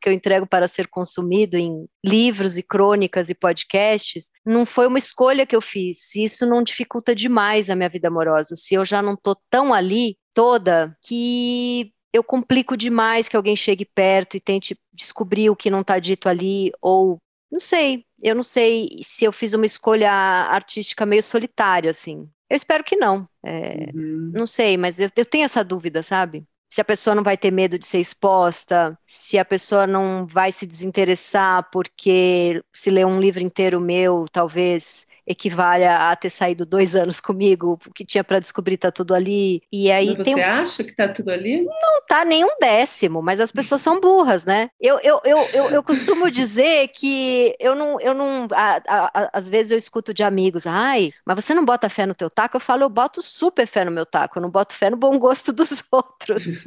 que 0.00 0.08
eu 0.08 0.12
entrego 0.12 0.46
para 0.46 0.68
ser 0.68 0.86
consumido 0.86 1.56
em 1.56 1.86
livros 2.04 2.56
e 2.56 2.62
crônicas 2.62 3.28
e 3.28 3.34
podcasts, 3.34 4.30
não 4.46 4.64
foi 4.64 4.86
uma 4.86 4.98
escolha 4.98 5.44
que 5.44 5.56
eu 5.56 5.60
fiz. 5.60 5.98
Se 6.10 6.22
isso 6.22 6.46
não 6.46 6.62
dificulta 6.62 7.14
demais 7.14 7.68
a 7.68 7.74
minha 7.74 7.88
vida 7.88 8.08
amorosa, 8.08 8.54
se 8.54 8.74
eu 8.74 8.84
já 8.84 9.02
não 9.02 9.16
tô 9.16 9.36
tão 9.50 9.74
ali 9.74 10.16
toda 10.32 10.96
que 11.02 11.92
eu 12.12 12.22
complico 12.22 12.76
demais 12.76 13.28
que 13.28 13.36
alguém 13.36 13.56
chegue 13.56 13.84
perto 13.84 14.36
e 14.36 14.40
tente 14.40 14.78
descobrir 14.92 15.50
o 15.50 15.56
que 15.56 15.70
não 15.70 15.80
está 15.80 15.98
dito 15.98 16.28
ali, 16.28 16.70
ou 16.80 17.18
não 17.50 17.60
sei, 17.60 18.04
eu 18.24 18.34
não 18.34 18.42
sei 18.42 18.88
se 19.02 19.24
eu 19.24 19.32
fiz 19.32 19.54
uma 19.54 19.66
escolha 19.66 20.10
artística 20.10 21.06
meio 21.06 21.22
solitária, 21.22 21.90
assim. 21.90 22.28
Eu 22.50 22.56
espero 22.56 22.82
que 22.84 22.96
não. 22.96 23.28
É, 23.44 23.90
uhum. 23.94 24.32
Não 24.34 24.46
sei, 24.46 24.76
mas 24.76 24.98
eu, 24.98 25.10
eu 25.16 25.24
tenho 25.24 25.44
essa 25.44 25.62
dúvida, 25.64 26.02
sabe? 26.02 26.46
se 26.74 26.80
a 26.80 26.84
pessoa 26.84 27.14
não 27.14 27.22
vai 27.22 27.36
ter 27.36 27.52
medo 27.52 27.78
de 27.78 27.86
ser 27.86 28.00
exposta, 28.00 28.98
se 29.06 29.38
a 29.38 29.44
pessoa 29.44 29.86
não 29.86 30.26
vai 30.26 30.50
se 30.50 30.66
desinteressar 30.66 31.70
porque 31.70 32.60
se 32.72 32.90
ler 32.90 33.06
um 33.06 33.20
livro 33.20 33.40
inteiro 33.40 33.80
meu, 33.80 34.26
talvez 34.32 35.06
equivalha 35.26 36.10
a 36.10 36.16
ter 36.16 36.30
saído 36.30 36.66
dois 36.66 36.94
anos 36.94 37.20
comigo, 37.20 37.78
o 37.86 37.92
que 37.92 38.04
tinha 38.04 38.22
para 38.22 38.38
descobrir 38.38 38.76
tá 38.76 38.90
tudo 38.90 39.14
ali. 39.14 39.62
E 39.72 39.90
aí 39.90 40.16
mas 40.16 40.26
você 40.26 40.34
um... 40.34 40.44
acha 40.44 40.84
que 40.84 40.92
tá 40.92 41.08
tudo 41.08 41.30
ali? 41.30 41.62
Não 41.62 42.02
tá 42.06 42.24
nem 42.24 42.44
um 42.44 42.56
décimo, 42.60 43.22
mas 43.22 43.40
as 43.40 43.50
pessoas 43.50 43.80
são 43.80 44.00
burras, 44.00 44.44
né? 44.44 44.70
Eu, 44.80 44.98
eu, 45.02 45.20
eu, 45.24 45.38
eu, 45.52 45.70
eu 45.70 45.82
costumo 45.82 46.30
dizer 46.30 46.88
que 46.88 47.54
eu 47.58 47.74
não, 47.74 48.00
eu 48.00 48.14
não, 48.14 48.46
a, 48.52 48.82
a, 48.86 49.22
a, 49.22 49.30
às 49.32 49.48
vezes 49.48 49.72
eu 49.72 49.78
escuto 49.78 50.12
de 50.12 50.22
amigos, 50.22 50.66
ai, 50.66 51.12
mas 51.24 51.42
você 51.42 51.54
não 51.54 51.64
bota 51.64 51.88
fé 51.88 52.06
no 52.06 52.14
teu 52.14 52.30
taco? 52.30 52.56
Eu 52.56 52.60
falo, 52.60 52.82
eu 52.82 52.90
boto 52.90 53.22
super 53.22 53.66
fé 53.66 53.84
no 53.84 53.90
meu 53.90 54.06
taco, 54.06 54.38
eu 54.38 54.42
não 54.42 54.50
boto 54.50 54.74
fé 54.74 54.90
no 54.90 54.96
bom 54.96 55.18
gosto 55.18 55.52
dos 55.54 55.82
outros. 55.90 56.64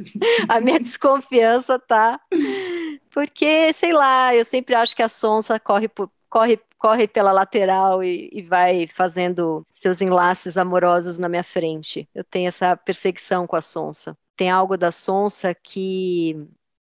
a 0.48 0.60
minha 0.60 0.80
desconfiança 0.80 1.78
tá 1.78 2.20
porque, 3.10 3.72
sei 3.72 3.92
lá, 3.92 4.34
eu 4.34 4.44
sempre 4.44 4.74
acho 4.74 4.94
que 4.94 5.02
a 5.02 5.08
sonsa 5.08 5.58
corre 5.58 5.88
por, 5.88 6.10
corre, 6.28 6.60
corre 6.78 7.08
pela 7.08 7.32
lateral 7.32 8.02
e, 8.02 8.28
e, 8.32 8.42
vai 8.42 8.86
fazendo 8.88 9.66
seus 9.74 10.00
enlaces 10.00 10.56
amorosos 10.56 11.18
na 11.18 11.28
minha 11.28 11.44
frente. 11.44 12.08
Eu 12.14 12.24
tenho 12.24 12.48
essa 12.48 12.76
perseguição 12.76 13.46
com 13.46 13.56
a 13.56 13.62
Sonsa. 13.62 14.16
Tem 14.36 14.50
algo 14.50 14.76
da 14.76 14.92
Sonsa 14.92 15.54
que 15.54 16.36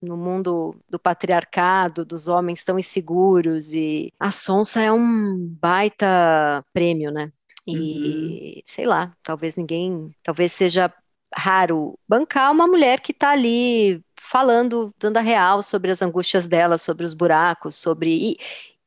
no 0.01 0.17
mundo 0.17 0.75
do 0.89 0.99
patriarcado, 0.99 2.05
dos 2.05 2.27
homens 2.27 2.65
tão 2.65 2.79
inseguros 2.79 3.73
e 3.73 4.13
a 4.19 4.31
Sonsa 4.31 4.81
é 4.81 4.91
um 4.91 5.39
baita 5.61 6.65
prêmio, 6.73 7.13
né? 7.13 7.31
E 7.67 8.57
uhum. 8.57 8.63
sei 8.67 8.87
lá, 8.87 9.15
talvez 9.23 9.57
ninguém, 9.57 10.13
talvez 10.23 10.53
seja 10.53 10.93
raro 11.35 11.99
bancar 12.09 12.51
uma 12.51 12.67
mulher 12.67 13.01
que 13.01 13.13
está 13.13 13.31
ali 13.31 14.05
falando, 14.21 14.95
dando 14.99 15.17
a 15.17 15.21
real 15.21 15.63
sobre 15.63 15.91
as 15.91 16.03
angústias 16.03 16.47
dela, 16.47 16.79
sobre 16.79 17.07
os 17.07 17.15
buracos, 17.15 17.77
sobre. 17.77 18.11
E, 18.33 18.37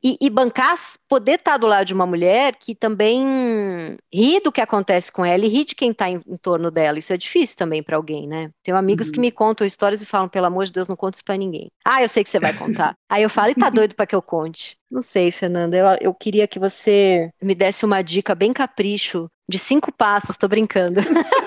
e, 0.08 0.18
e, 0.22 0.30
bancar, 0.30 0.76
poder 1.10 1.39
estar 1.39 1.58
do 1.58 1.65
lado 1.65 1.88
de 1.88 1.94
uma 1.94 2.06
mulher 2.06 2.56
que 2.58 2.76
também 2.76 3.98
ri 4.13 4.39
do 4.39 4.52
que 4.52 4.62
acontece 4.62 5.12
com 5.12 5.26
ela 5.26 5.44
e 5.44 5.50
ri 5.50 5.65
de 5.65 5.74
quem 5.74 5.89
está 5.89 6.08
em, 6.08 6.22
em, 6.28 6.38
torno 6.38 6.70
dela. 6.70 7.00
Isso 7.00 7.12
é 7.12 7.18
difícil 7.18 7.58
também 7.58 7.82
para 7.82 7.98
alguém, 7.98 8.28
né? 8.28 8.52
Tenho 8.62 8.78
amigos 8.78 9.08
uhum. 9.08 9.13
que 9.13 9.20
me 9.20 9.32
contam 9.32 9.65
histórias 9.65 10.04
e 10.04 10.06
falam, 10.06 10.30
pelo 10.30 10.46
amor 10.46 10.65
de 10.65 10.74
Deus, 10.74 10.88
não 10.88 10.96
conta 10.96 11.15
isso 11.15 11.26
para 11.26 11.38
ninguém. 11.38 11.72
Ah, 11.84 12.04
eu 12.04 12.08
sei 12.08 12.24
que 12.24 12.30
você 12.30 12.39
vai 12.39 12.54
contar. 12.54 12.94
Aí 13.10 13.24
eu 13.24 13.32
falo, 13.32 13.50
e 13.50 13.56
tá 13.56 13.72
doido 13.72 13.96
para 13.96 14.06
que 14.06 14.13
eu 14.13 14.22
conte? 14.22 14.78
Não 14.91 15.02
sei, 15.02 15.32
Fernanda. 15.32 15.76
Eu, 15.76 15.88
eu 16.00 16.13
queria 16.13 16.48
que 16.48 16.60
você 16.60 17.32
me 17.41 17.56
desse 17.56 17.84
uma 17.84 18.04
dica 18.04 18.36
bem 18.36 18.54
capricho 18.54 19.28
de 19.50 19.58
cinco 19.58 19.91
passos, 19.91 20.38
tô 20.38 20.48
brincando. 20.48 21.02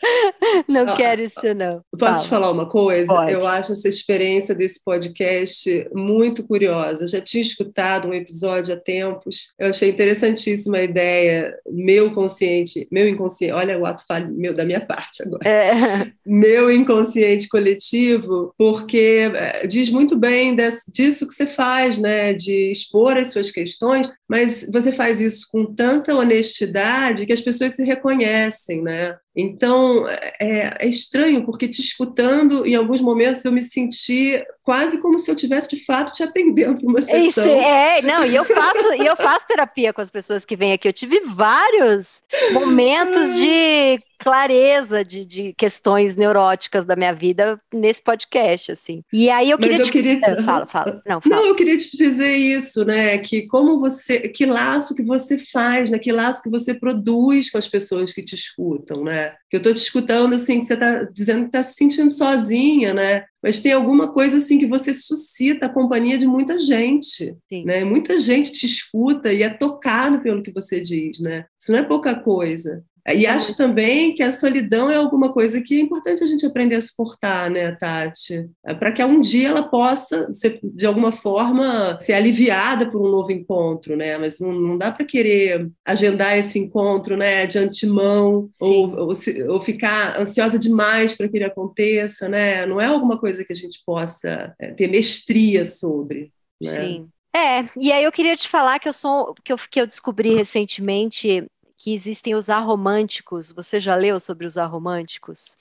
Não 0.68 0.88
ah, 0.88 0.96
quero 0.96 1.22
isso, 1.22 1.54
não. 1.54 1.82
Posso 1.92 1.98
Fala. 1.98 2.22
te 2.22 2.28
falar 2.28 2.50
uma 2.50 2.68
coisa? 2.68 3.06
Pode. 3.06 3.32
Eu 3.32 3.46
acho 3.46 3.72
essa 3.72 3.88
experiência 3.88 4.54
desse 4.54 4.82
podcast 4.84 5.88
muito 5.94 6.46
curiosa. 6.46 7.04
Eu 7.04 7.08
já 7.08 7.20
tinha 7.20 7.42
escutado 7.42 8.08
um 8.08 8.14
episódio 8.14 8.74
há 8.74 8.76
tempos. 8.76 9.52
Eu 9.58 9.68
achei 9.70 9.90
interessantíssima 9.90 10.78
a 10.78 10.82
ideia. 10.82 11.56
Meu 11.68 12.12
consciente, 12.12 12.86
meu 12.90 13.08
inconsciente, 13.08 13.52
olha 13.52 13.78
o 13.78 13.86
ato 13.86 14.04
falho 14.06 14.32
meu 14.32 14.52
da 14.54 14.64
minha 14.64 14.80
parte 14.80 15.22
agora. 15.22 15.48
É. 15.48 16.12
Meu 16.26 16.70
inconsciente 16.70 17.48
coletivo, 17.48 18.52
porque 18.58 19.30
eh, 19.32 19.66
diz 19.66 19.88
muito 19.90 20.16
bem 20.16 20.54
desse, 20.54 20.90
disso 20.90 21.26
que 21.26 21.32
você 21.32 21.46
faz, 21.46 21.98
né? 21.98 22.34
De 22.34 22.70
expor 22.70 23.16
as 23.16 23.30
suas 23.30 23.50
questões, 23.50 24.12
mas 24.28 24.66
você 24.70 24.90
faz 24.90 25.20
isso 25.20 25.46
com 25.50 25.64
tanta 25.64 26.14
honestidade 26.14 27.24
que 27.26 27.32
as 27.32 27.40
pessoas 27.40 27.74
se 27.74 27.84
reconhecem, 27.84 28.82
né? 28.82 29.16
Então, 29.36 30.08
é, 30.08 30.78
é, 30.80 30.88
estranho, 30.88 31.44
porque 31.44 31.68
te 31.68 31.82
escutando, 31.82 32.64
em 32.66 32.74
alguns 32.74 33.02
momentos 33.02 33.44
eu 33.44 33.52
me 33.52 33.60
senti 33.60 34.42
quase 34.66 35.00
como 35.00 35.16
se 35.16 35.30
eu 35.30 35.36
tivesse 35.36 35.70
de 35.70 35.84
fato 35.84 36.12
te 36.12 36.24
atendendo 36.24 36.84
uma 36.88 37.00
sessão. 37.00 37.24
Isso, 37.24 37.40
é, 37.40 38.02
não, 38.02 38.26
e 38.26 38.34
eu 38.34 38.44
faço, 38.44 38.94
e 39.00 39.06
eu 39.06 39.14
faço 39.14 39.46
terapia 39.46 39.92
com 39.92 40.00
as 40.00 40.10
pessoas 40.10 40.44
que 40.44 40.56
vêm 40.56 40.72
aqui. 40.72 40.88
Eu 40.88 40.92
tive 40.92 41.20
vários 41.20 42.24
momentos 42.52 43.36
de 43.36 44.02
clareza 44.18 45.04
de, 45.04 45.24
de, 45.24 45.54
questões 45.56 46.16
neuróticas 46.16 46.84
da 46.84 46.96
minha 46.96 47.12
vida 47.12 47.60
nesse 47.72 48.02
podcast, 48.02 48.72
assim. 48.72 49.02
E 49.12 49.30
aí 49.30 49.50
eu 49.50 49.58
queria, 49.58 49.78
eu 49.78 49.84
te... 49.84 49.92
queria... 49.92 50.20
Ah, 50.24 50.42
fala, 50.42 50.66
fala. 50.66 51.02
Não, 51.06 51.20
fala. 51.20 51.36
Não, 51.36 51.46
eu 51.46 51.54
queria 51.54 51.76
te 51.76 51.96
dizer 51.96 52.34
isso, 52.34 52.84
né? 52.84 53.18
Que 53.18 53.46
como 53.46 53.78
você, 53.78 54.20
que 54.20 54.46
laço 54.46 54.94
que 54.94 55.02
você 55.02 55.38
faz, 55.38 55.90
né? 55.90 55.98
Que 55.98 56.10
laço 56.10 56.42
que 56.42 56.50
você 56.50 56.74
produz 56.74 57.50
com 57.50 57.58
as 57.58 57.68
pessoas 57.68 58.12
que 58.12 58.24
te 58.24 58.34
escutam, 58.34 59.04
né? 59.04 59.34
Que 59.50 59.56
eu 59.56 59.58
estou 59.58 59.74
te 59.74 59.82
escutando 59.82 60.34
assim, 60.34 60.60
que 60.60 60.66
você 60.66 60.74
está 60.74 61.04
dizendo 61.04 61.42
que 61.42 61.48
está 61.48 61.62
se 61.62 61.74
sentindo 61.74 62.10
sozinha, 62.10 62.94
né? 62.94 63.24
Mas 63.46 63.60
tem 63.60 63.70
alguma 63.70 64.08
coisa 64.12 64.38
assim 64.38 64.58
que 64.58 64.66
você 64.66 64.92
suscita 64.92 65.66
a 65.66 65.72
companhia 65.72 66.18
de 66.18 66.26
muita 66.26 66.58
gente, 66.58 67.32
Sim. 67.48 67.64
né? 67.64 67.84
Muita 67.84 68.18
gente 68.18 68.50
te 68.50 68.66
escuta 68.66 69.32
e 69.32 69.44
é 69.44 69.48
tocado 69.48 70.20
pelo 70.20 70.42
que 70.42 70.50
você 70.50 70.80
diz, 70.80 71.20
né? 71.20 71.44
Isso 71.56 71.70
não 71.70 71.78
é 71.78 71.84
pouca 71.84 72.12
coisa. 72.16 72.84
E 73.14 73.20
Sim. 73.20 73.26
acho 73.26 73.56
também 73.56 74.14
que 74.14 74.22
a 74.22 74.32
solidão 74.32 74.90
é 74.90 74.96
alguma 74.96 75.32
coisa 75.32 75.60
que 75.60 75.76
é 75.76 75.80
importante 75.80 76.24
a 76.24 76.26
gente 76.26 76.44
aprender 76.44 76.74
a 76.74 76.80
suportar, 76.80 77.48
né, 77.48 77.72
Tati? 77.72 78.48
É 78.64 78.74
para 78.74 78.90
que 78.90 79.04
um 79.04 79.20
dia 79.20 79.48
ela 79.50 79.62
possa, 79.62 80.32
ser, 80.34 80.58
de 80.62 80.84
alguma 80.84 81.12
forma, 81.12 81.98
ser 82.00 82.14
aliviada 82.14 82.90
por 82.90 83.00
um 83.00 83.10
novo 83.10 83.30
encontro, 83.30 83.96
né? 83.96 84.18
Mas 84.18 84.40
não, 84.40 84.52
não 84.52 84.76
dá 84.76 84.90
para 84.90 85.06
querer 85.06 85.70
agendar 85.84 86.36
esse 86.36 86.58
encontro, 86.58 87.16
né, 87.16 87.46
de 87.46 87.58
antemão, 87.58 88.50
ou, 88.60 88.90
ou, 88.98 89.12
ou, 89.48 89.60
ficar 89.60 90.20
ansiosa 90.20 90.58
demais 90.58 91.16
para 91.16 91.28
que 91.28 91.36
ele 91.36 91.44
aconteça, 91.44 92.28
né? 92.28 92.66
Não 92.66 92.80
é 92.80 92.86
alguma 92.86 93.18
coisa 93.18 93.44
que 93.44 93.52
a 93.52 93.56
gente 93.56 93.80
possa 93.86 94.52
é, 94.60 94.72
ter 94.72 94.88
mestria 94.88 95.64
sobre. 95.64 96.32
Né? 96.60 96.70
Sim. 96.70 97.08
É, 97.36 97.68
e 97.78 97.92
aí 97.92 98.02
eu 98.02 98.10
queria 98.10 98.34
te 98.34 98.48
falar 98.48 98.78
que 98.78 98.88
eu 98.88 98.94
sou 98.94 99.34
que 99.44 99.52
eu, 99.52 99.58
que 99.70 99.78
eu 99.78 99.86
descobri 99.86 100.34
recentemente 100.34 101.46
que 101.86 101.94
existem 101.94 102.34
os 102.34 102.50
aromânticos. 102.50 103.52
Você 103.52 103.78
já 103.78 103.94
leu 103.94 104.18
sobre 104.18 104.44
os 104.44 104.58
aromânticos? 104.58 105.56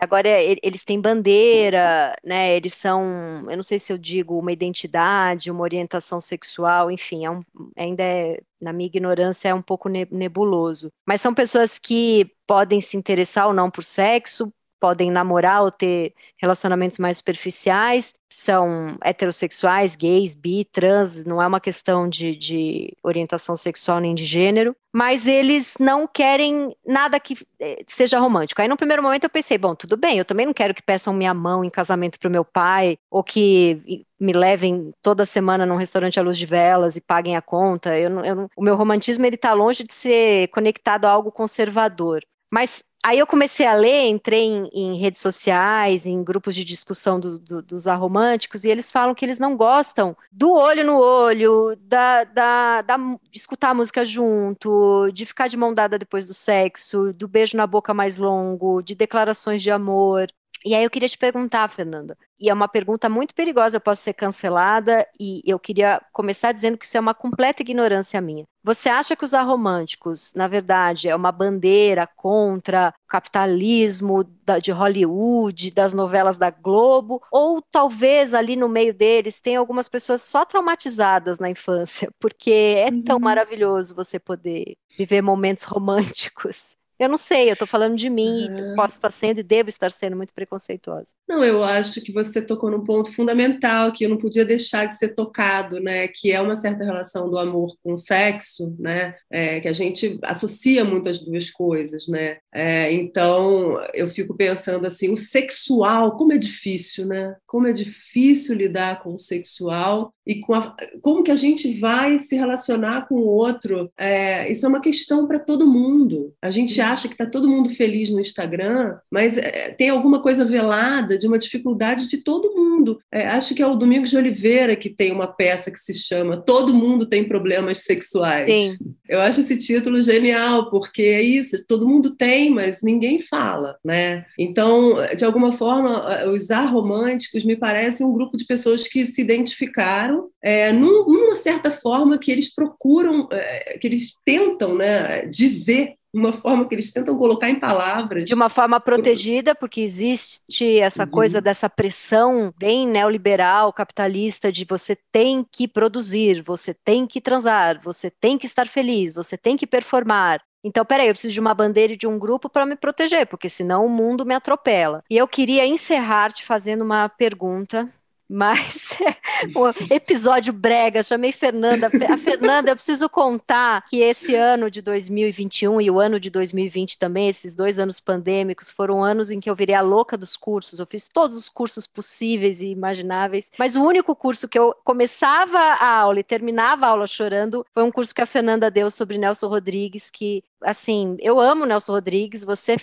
Agora 0.00 0.28
eles 0.28 0.82
têm 0.82 1.00
bandeira, 1.00 2.12
né? 2.24 2.56
Eles 2.56 2.74
são, 2.74 3.46
eu 3.48 3.54
não 3.54 3.62
sei 3.62 3.78
se 3.78 3.92
eu 3.92 3.96
digo 3.96 4.36
uma 4.36 4.50
identidade, 4.50 5.48
uma 5.48 5.62
orientação 5.62 6.20
sexual, 6.20 6.90
enfim, 6.90 7.24
é 7.24 7.30
um, 7.30 7.40
ainda 7.76 8.02
é, 8.02 8.40
na 8.60 8.72
minha 8.72 8.88
ignorância 8.88 9.50
é 9.50 9.54
um 9.54 9.62
pouco 9.62 9.88
nebuloso. 9.88 10.90
Mas 11.06 11.20
são 11.20 11.32
pessoas 11.32 11.78
que 11.78 12.28
podem 12.48 12.80
se 12.80 12.96
interessar 12.96 13.46
ou 13.46 13.54
não 13.54 13.70
por 13.70 13.84
sexo, 13.84 14.52
podem 14.80 15.10
namorar 15.10 15.62
ou 15.62 15.70
ter 15.70 16.14
relacionamentos 16.40 16.98
mais 16.98 17.18
superficiais, 17.18 18.14
são 18.30 18.96
heterossexuais, 19.04 19.94
gays, 19.94 20.34
bi, 20.34 20.64
trans, 20.64 21.24
não 21.24 21.42
é 21.42 21.46
uma 21.46 21.60
questão 21.60 22.08
de, 22.08 22.34
de 22.34 22.96
orientação 23.02 23.56
sexual 23.56 24.00
nem 24.00 24.14
de 24.14 24.24
gênero, 24.24 24.74
mas 24.92 25.26
eles 25.26 25.74
não 25.78 26.06
querem 26.06 26.74
nada 26.86 27.20
que 27.20 27.36
eh, 27.60 27.82
seja 27.86 28.18
romântico. 28.18 28.62
Aí, 28.62 28.68
no 28.68 28.76
primeiro 28.76 29.02
momento, 29.02 29.24
eu 29.24 29.30
pensei, 29.30 29.58
bom, 29.58 29.74
tudo 29.74 29.96
bem, 29.96 30.16
eu 30.18 30.24
também 30.24 30.46
não 30.46 30.54
quero 30.54 30.74
que 30.74 30.82
peçam 30.82 31.12
minha 31.12 31.34
mão 31.34 31.64
em 31.64 31.70
casamento 31.70 32.18
para 32.18 32.28
o 32.28 32.32
meu 32.32 32.44
pai, 32.44 32.96
ou 33.10 33.22
que 33.22 34.06
me 34.18 34.32
levem 34.32 34.92
toda 35.02 35.26
semana 35.26 35.64
num 35.66 35.76
restaurante 35.76 36.20
à 36.20 36.22
luz 36.22 36.36
de 36.38 36.46
velas 36.46 36.96
e 36.96 37.00
paguem 37.00 37.36
a 37.36 37.42
conta. 37.42 37.98
Eu 37.98 38.24
eu 38.24 38.50
o 38.56 38.62
meu 38.62 38.76
romantismo 38.76 39.24
ele 39.24 39.36
está 39.36 39.52
longe 39.52 39.82
de 39.82 39.92
ser 39.92 40.48
conectado 40.48 41.06
a 41.06 41.10
algo 41.10 41.32
conservador. 41.32 42.22
Mas 42.50 42.84
Aí 43.02 43.18
eu 43.18 43.26
comecei 43.26 43.64
a 43.64 43.72
ler, 43.72 44.08
entrei 44.08 44.42
em, 44.44 44.68
em 44.74 44.94
redes 44.98 45.22
sociais, 45.22 46.04
em 46.04 46.22
grupos 46.22 46.54
de 46.54 46.62
discussão 46.64 47.18
do, 47.18 47.38
do, 47.38 47.62
dos 47.62 47.86
aromânticos, 47.86 48.62
e 48.62 48.68
eles 48.68 48.92
falam 48.92 49.14
que 49.14 49.24
eles 49.24 49.38
não 49.38 49.56
gostam 49.56 50.14
do 50.30 50.52
olho 50.52 50.84
no 50.84 50.98
olho, 50.98 51.74
da, 51.80 52.24
da, 52.24 52.82
da, 52.82 52.96
de 52.98 53.38
escutar 53.38 53.70
a 53.70 53.74
música 53.74 54.04
junto, 54.04 55.10
de 55.12 55.24
ficar 55.24 55.48
de 55.48 55.56
mão 55.56 55.72
dada 55.72 55.98
depois 55.98 56.26
do 56.26 56.34
sexo, 56.34 57.10
do 57.14 57.26
beijo 57.26 57.56
na 57.56 57.66
boca 57.66 57.94
mais 57.94 58.18
longo, 58.18 58.82
de 58.82 58.94
declarações 58.94 59.62
de 59.62 59.70
amor. 59.70 60.28
E 60.64 60.74
aí 60.74 60.84
eu 60.84 60.90
queria 60.90 61.08
te 61.08 61.16
perguntar, 61.16 61.68
Fernanda, 61.68 62.16
e 62.38 62.50
é 62.50 62.54
uma 62.54 62.68
pergunta 62.68 63.08
muito 63.08 63.34
perigosa, 63.34 63.76
eu 63.76 63.80
posso 63.80 64.02
ser 64.02 64.12
cancelada, 64.12 65.06
e 65.18 65.42
eu 65.46 65.58
queria 65.58 66.00
começar 66.12 66.52
dizendo 66.52 66.76
que 66.76 66.84
isso 66.84 66.96
é 66.96 67.00
uma 67.00 67.14
completa 67.14 67.62
ignorância 67.62 68.20
minha. 68.20 68.44
Você 68.62 68.90
acha 68.90 69.16
que 69.16 69.24
os 69.24 69.32
aromânticos, 69.32 70.32
na 70.34 70.46
verdade, 70.46 71.08
é 71.08 71.16
uma 71.16 71.32
bandeira 71.32 72.06
contra 72.14 72.92
o 73.04 73.08
capitalismo 73.08 74.22
de 74.62 74.70
Hollywood, 74.70 75.70
das 75.70 75.94
novelas 75.94 76.36
da 76.36 76.50
Globo, 76.50 77.22
ou 77.32 77.62
talvez 77.62 78.34
ali 78.34 78.56
no 78.56 78.68
meio 78.68 78.92
deles 78.92 79.40
tem 79.40 79.56
algumas 79.56 79.88
pessoas 79.88 80.20
só 80.20 80.44
traumatizadas 80.44 81.38
na 81.38 81.48
infância, 81.48 82.10
porque 82.20 82.50
é 82.50 82.90
tão 83.02 83.16
uhum. 83.16 83.22
maravilhoso 83.22 83.94
você 83.94 84.18
poder 84.18 84.76
viver 84.98 85.22
momentos 85.22 85.62
românticos. 85.62 86.76
Eu 87.00 87.08
não 87.08 87.16
sei, 87.16 87.48
eu 87.48 87.54
estou 87.54 87.66
falando 87.66 87.96
de 87.96 88.10
mim 88.10 88.44
e 88.44 88.76
posso 88.76 88.96
estar 88.96 89.10
sendo 89.10 89.40
e 89.40 89.42
devo 89.42 89.70
estar 89.70 89.90
sendo 89.90 90.14
muito 90.14 90.34
preconceituosa. 90.34 91.14
Não, 91.26 91.42
eu 91.42 91.64
acho 91.64 92.02
que 92.02 92.12
você 92.12 92.42
tocou 92.42 92.70
num 92.70 92.84
ponto 92.84 93.10
fundamental 93.10 93.90
que 93.90 94.04
eu 94.04 94.10
não 94.10 94.18
podia 94.18 94.44
deixar 94.44 94.84
de 94.84 94.98
ser 94.98 95.14
tocado, 95.14 95.80
né? 95.80 96.08
Que 96.08 96.30
é 96.30 96.38
uma 96.42 96.56
certa 96.56 96.84
relação 96.84 97.30
do 97.30 97.38
amor 97.38 97.74
com 97.82 97.94
o 97.94 97.96
sexo, 97.96 98.76
né? 98.78 99.14
É, 99.30 99.60
que 99.60 99.68
a 99.68 99.72
gente 99.72 100.18
associa 100.22 100.84
muito 100.84 101.08
as 101.08 101.20
duas 101.20 101.50
coisas, 101.50 102.06
né? 102.06 102.36
É, 102.52 102.92
então 102.92 103.80
eu 103.94 104.08
fico 104.08 104.34
pensando 104.34 104.86
assim, 104.86 105.10
o 105.10 105.16
sexual, 105.16 106.16
como 106.16 106.32
é 106.32 106.38
difícil, 106.38 107.06
né? 107.06 107.36
Como 107.46 107.66
é 107.66 107.72
difícil 107.72 108.54
lidar 108.56 109.02
com 109.02 109.14
o 109.14 109.18
sexual 109.18 110.12
e 110.26 110.40
com 110.40 110.54
a, 110.54 110.76
como 111.00 111.22
que 111.22 111.30
a 111.30 111.36
gente 111.36 111.78
vai 111.78 112.18
se 112.18 112.36
relacionar 112.36 113.06
com 113.08 113.16
o 113.16 113.26
outro. 113.26 113.90
É, 113.96 114.50
isso 114.50 114.66
é 114.66 114.68
uma 114.68 114.80
questão 114.80 115.26
para 115.26 115.38
todo 115.38 115.70
mundo. 115.70 116.32
A 116.42 116.50
gente 116.50 116.80
acha 116.80 117.08
que 117.08 117.14
está 117.14 117.26
todo 117.26 117.48
mundo 117.48 117.70
feliz 117.70 118.10
no 118.10 118.20
Instagram, 118.20 118.96
mas 119.10 119.38
é, 119.38 119.70
tem 119.70 119.88
alguma 119.88 120.20
coisa 120.20 120.44
velada 120.44 121.16
de 121.16 121.26
uma 121.26 121.38
dificuldade 121.38 122.06
de 122.06 122.18
todo 122.18 122.54
mundo. 122.54 122.70
É, 123.12 123.26
acho 123.28 123.54
que 123.54 123.62
é 123.62 123.66
o 123.66 123.76
Domingos 123.76 124.10
de 124.10 124.16
Oliveira 124.16 124.76
que 124.76 124.90
tem 124.90 125.12
uma 125.12 125.26
peça 125.26 125.70
que 125.70 125.78
se 125.78 125.94
chama 125.94 126.36
Todo 126.36 126.74
Mundo 126.74 127.06
Tem 127.06 127.24
Problemas 127.24 127.78
Sexuais. 127.78 128.46
Sim. 128.46 128.76
Eu 129.08 129.20
acho 129.20 129.40
esse 129.40 129.56
título 129.56 130.00
genial, 130.00 130.70
porque 130.70 131.02
é 131.02 131.22
isso, 131.22 131.64
todo 131.66 131.88
mundo 131.88 132.14
tem, 132.14 132.50
mas 132.50 132.82
ninguém 132.82 133.18
fala, 133.18 133.76
né? 133.84 134.24
Então, 134.38 134.94
de 135.16 135.24
alguma 135.24 135.52
forma, 135.52 136.26
os 136.28 136.50
aromânticos 136.50 137.44
me 137.44 137.56
parecem 137.56 138.06
um 138.06 138.12
grupo 138.12 138.36
de 138.36 138.44
pessoas 138.44 138.84
que 138.84 139.04
se 139.06 139.20
identificaram 139.20 140.28
é, 140.42 140.72
num, 140.72 141.04
numa 141.06 141.34
certa 141.34 141.70
forma 141.70 142.18
que 142.18 142.30
eles 142.30 142.52
procuram, 142.54 143.28
é, 143.30 143.78
que 143.78 143.86
eles 143.86 144.14
tentam 144.24 144.74
né, 144.74 145.26
dizer 145.26 145.94
uma 146.12 146.32
forma 146.32 146.66
que 146.66 146.74
eles 146.74 146.92
tentam 146.92 147.16
colocar 147.16 147.48
em 147.48 147.58
palavras. 147.58 148.24
De 148.24 148.34
uma 148.34 148.48
forma 148.48 148.80
protegida, 148.80 149.54
porque 149.54 149.80
existe 149.80 150.78
essa 150.78 151.04
uhum. 151.04 151.10
coisa 151.10 151.40
dessa 151.40 151.68
pressão 151.68 152.52
bem 152.58 152.86
neoliberal, 152.86 153.72
capitalista, 153.72 154.50
de 154.50 154.64
você 154.64 154.96
tem 155.12 155.46
que 155.50 155.68
produzir, 155.68 156.42
você 156.42 156.74
tem 156.74 157.06
que 157.06 157.20
transar, 157.20 157.80
você 157.82 158.10
tem 158.10 158.36
que 158.36 158.46
estar 158.46 158.66
feliz, 158.66 159.14
você 159.14 159.36
tem 159.36 159.56
que 159.56 159.66
performar. 159.66 160.42
Então, 160.62 160.84
peraí, 160.84 161.08
eu 161.08 161.14
preciso 161.14 161.32
de 161.32 161.40
uma 161.40 161.54
bandeira 161.54 161.94
e 161.94 161.96
de 161.96 162.06
um 162.06 162.18
grupo 162.18 162.48
para 162.48 162.66
me 162.66 162.76
proteger, 162.76 163.26
porque 163.26 163.48
senão 163.48 163.86
o 163.86 163.88
mundo 163.88 164.26
me 164.26 164.34
atropela. 164.34 165.02
E 165.08 165.16
eu 165.16 165.26
queria 165.26 165.66
encerrar 165.66 166.30
te 166.32 166.44
fazendo 166.44 166.82
uma 166.82 167.08
pergunta 167.08 167.88
mas 168.30 168.90
o 169.56 169.92
episódio 169.92 170.52
brega, 170.52 171.02
chamei 171.02 171.32
Fernanda. 171.32 171.90
A 172.08 172.16
Fernanda, 172.16 172.70
eu 172.70 172.76
preciso 172.76 173.08
contar 173.08 173.82
que 173.88 174.00
esse 174.00 174.36
ano 174.36 174.70
de 174.70 174.80
2021 174.80 175.80
e 175.80 175.90
o 175.90 175.98
ano 175.98 176.20
de 176.20 176.30
2020 176.30 176.96
também, 176.96 177.28
esses 177.28 177.56
dois 177.56 177.80
anos 177.80 177.98
pandêmicos, 177.98 178.70
foram 178.70 179.02
anos 179.02 179.32
em 179.32 179.40
que 179.40 179.50
eu 179.50 179.54
virei 179.56 179.74
a 179.74 179.80
louca 179.80 180.16
dos 180.16 180.36
cursos. 180.36 180.78
Eu 180.78 180.86
fiz 180.86 181.08
todos 181.08 181.36
os 181.36 181.48
cursos 181.48 181.88
possíveis 181.88 182.60
e 182.60 182.68
imagináveis, 182.68 183.50
mas 183.58 183.74
o 183.74 183.82
único 183.82 184.14
curso 184.14 184.46
que 184.46 184.58
eu 184.58 184.76
começava 184.84 185.58
a 185.58 185.98
aula 185.98 186.20
e 186.20 186.24
terminava 186.24 186.86
a 186.86 186.90
aula 186.90 187.08
chorando 187.08 187.66
foi 187.74 187.82
um 187.82 187.90
curso 187.90 188.14
que 188.14 188.22
a 188.22 188.26
Fernanda 188.26 188.70
deu 188.70 188.92
sobre 188.92 189.18
Nelson 189.18 189.48
Rodrigues, 189.48 190.08
que, 190.08 190.44
assim, 190.62 191.16
eu 191.18 191.40
amo 191.40 191.66
Nelson 191.66 191.92
Rodrigues, 191.92 192.44
você 192.44 192.76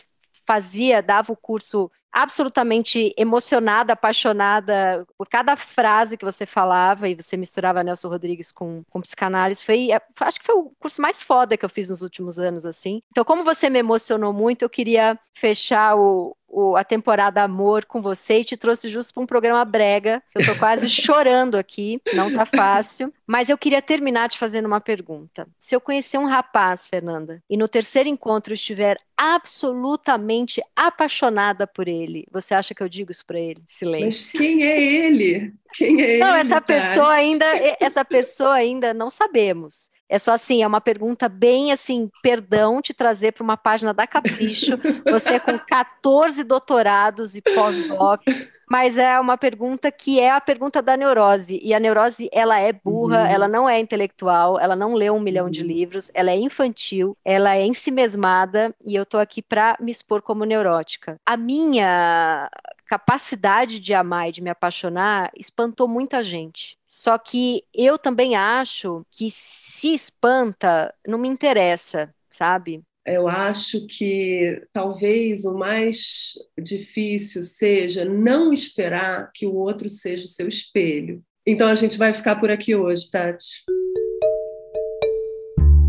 fazia, 0.48 1.04
dava 1.04 1.34
o 1.34 1.38
curso 1.38 1.91
absolutamente 2.12 3.14
emocionada, 3.18 3.93
apaixonada 3.93 5.06
por 5.18 5.28
cada 5.28 5.56
frase 5.56 6.18
que 6.18 6.26
você 6.26 6.45
falava 6.45 7.08
e 7.08 7.14
você 7.14 7.38
misturava 7.38 7.84
Nelson 7.84 8.08
Rodrigues 8.08 8.52
com, 8.52 8.84
com 8.89 9.02
psicanálise. 9.02 9.64
Foi, 9.64 9.91
é, 9.91 10.02
acho 10.22 10.39
que 10.39 10.45
foi 10.45 10.56
o 10.56 10.72
curso 10.80 11.02
mais 11.02 11.22
foda 11.22 11.58
que 11.58 11.66
eu 11.66 11.70
fiz 11.70 11.89
nos 11.89 12.02
últimos 12.02 12.39
anos, 12.39 12.66
assim. 12.66 13.02
Então, 13.12 13.26
como 13.26 13.43
você 13.43 13.70
me 13.70 13.80
emocionou 13.80 14.32
muito, 14.32 14.64
eu 14.64 14.70
queria 14.70 15.20
fechar 15.34 15.95
o, 15.95 16.36
o, 16.48 16.76
a 16.76 16.84
temporada 16.84 17.43
Amor 17.43 17.86
com 17.86 18.02
você 18.02 18.39
e 18.39 18.43
te 18.43 18.58
trouxe 18.58 18.89
justo 18.89 19.14
para 19.14 19.24
um 19.24 19.28
programa 19.28 19.64
brega. 19.66 20.22
Eu 20.34 20.45
tô 20.45 20.56
quase 20.56 20.89
chorando 20.89 21.56
aqui, 21.56 22.02
não 22.14 22.34
tá 22.34 22.45
fácil. 22.45 23.14
Mas 23.26 23.50
eu 23.50 23.58
queria 23.58 23.82
terminar 23.82 24.30
te 24.30 24.38
fazendo 24.38 24.66
uma 24.66 24.80
pergunta. 24.80 25.48
Se 25.60 25.76
eu 25.76 25.82
conhecer 25.82 26.18
um 26.18 26.26
rapaz, 26.26 26.88
Fernanda, 26.88 27.43
e 27.50 27.58
no 27.58 27.68
terceiro 27.68 28.08
encontro 28.08 28.54
estiver 28.54 28.98
absolutamente 29.18 30.62
apaixonada 30.76 31.68
por 31.68 31.88
ele, 31.88 32.26
você 32.32 32.54
acha 32.54 32.74
que 32.74 32.82
eu 32.82 32.88
digo 32.88 33.12
isso 33.12 33.26
para 33.26 33.39
ele? 33.39 33.62
Silêncio. 33.66 34.06
Mas 34.06 34.32
quem 34.32 34.64
é 34.64 34.82
ele? 34.82 35.54
Quem 35.74 36.02
é 36.02 36.06
não, 36.06 36.06
ele? 36.06 36.20
Não, 36.20 36.36
essa 36.36 36.62
pessoa 36.62 37.12
ainda, 37.12 37.45
essa 37.80 38.06
pessoa 38.06 38.54
ainda 38.54 38.93
não 38.93 39.10
sabemos. 39.10 39.91
É 40.10 40.18
só 40.18 40.34
assim, 40.34 40.64
é 40.64 40.68
uma 40.68 40.82
pergunta 40.82 41.28
bem 41.28 41.72
assim, 41.72 42.10
perdão 42.22 42.82
te 42.82 42.93
trazer 42.93 43.34
para 43.34 43.43
uma 43.43 43.58
página 43.58 43.93
da 43.93 44.08
Capricho, 44.08 44.80
você 45.05 45.39
com 45.39 45.60
14 45.60 46.43
doutorados 46.43 47.36
e 47.36 47.41
pós-doc, 47.41 48.22
mas 48.70 48.97
é 48.97 49.18
uma 49.20 49.38
pergunta 49.38 49.89
que 49.91 50.20
é 50.20 50.30
a 50.30 50.41
pergunta 50.41 50.82
da 50.82 50.97
neurose, 50.97 51.60
e 51.64 51.74
a 51.74 51.80
neurose, 51.80 52.30
ela 52.34 52.60
é 52.60 52.74
burra, 52.74 53.22
uhum. 53.22 53.26
ela 53.26 53.47
não 53.47 53.70
é 53.70 53.80
intelectual, 53.80 54.60
ela 54.60 54.76
não 54.76 54.93
leu 54.93 55.14
um 55.14 55.22
milhão 55.22 55.45
uhum. 55.45 55.51
de 55.51 55.64
livros, 55.64 56.12
ela 56.14 56.32
é 56.32 56.36
infantil, 56.38 57.18
ela 57.24 57.55
é 57.55 57.66
ensimesmada, 57.66 58.76
e 58.86 58.93
eu 58.93 59.05
tô 59.05 59.18
aqui 59.18 59.41
para 59.41 59.78
me 59.80 59.91
expor 59.91 60.22
como 60.22 60.43
neurótica. 60.43 61.18
A 61.26 61.38
minha 61.38 62.49
capacidade 62.88 63.80
de 63.80 63.94
amar 63.94 64.30
e 64.30 64.32
de 64.32 64.42
me 64.42 64.50
apaixonar 64.50 65.32
espantou 65.36 65.88
muita 65.88 66.24
gente. 66.24 66.78
Só 66.88 67.18
que 67.18 67.64
eu 67.74 67.98
também 67.98 68.36
acho 68.36 69.06
que 69.12 69.30
se 69.30 69.94
espanta, 69.94 70.94
não 71.06 71.20
me 71.20 71.28
interessa, 71.28 72.14
sabe? 72.30 72.82
Eu 73.06 73.28
acho 73.28 73.88
que 73.88 74.62
talvez 74.74 75.46
o 75.46 75.54
mais 75.54 76.34
difícil 76.58 77.42
seja 77.44 78.04
não 78.04 78.52
esperar 78.52 79.32
que 79.34 79.46
o 79.46 79.56
outro 79.56 79.88
seja 79.88 80.26
o 80.26 80.28
seu 80.28 80.48
espelho. 80.48 81.24
Então 81.46 81.70
a 81.70 81.76
gente 81.76 81.98
vai 81.98 82.14
ficar 82.14 82.36
por 82.36 82.52
aqui 82.52 82.76
hoje, 82.76 83.10
Tati. 83.10 83.64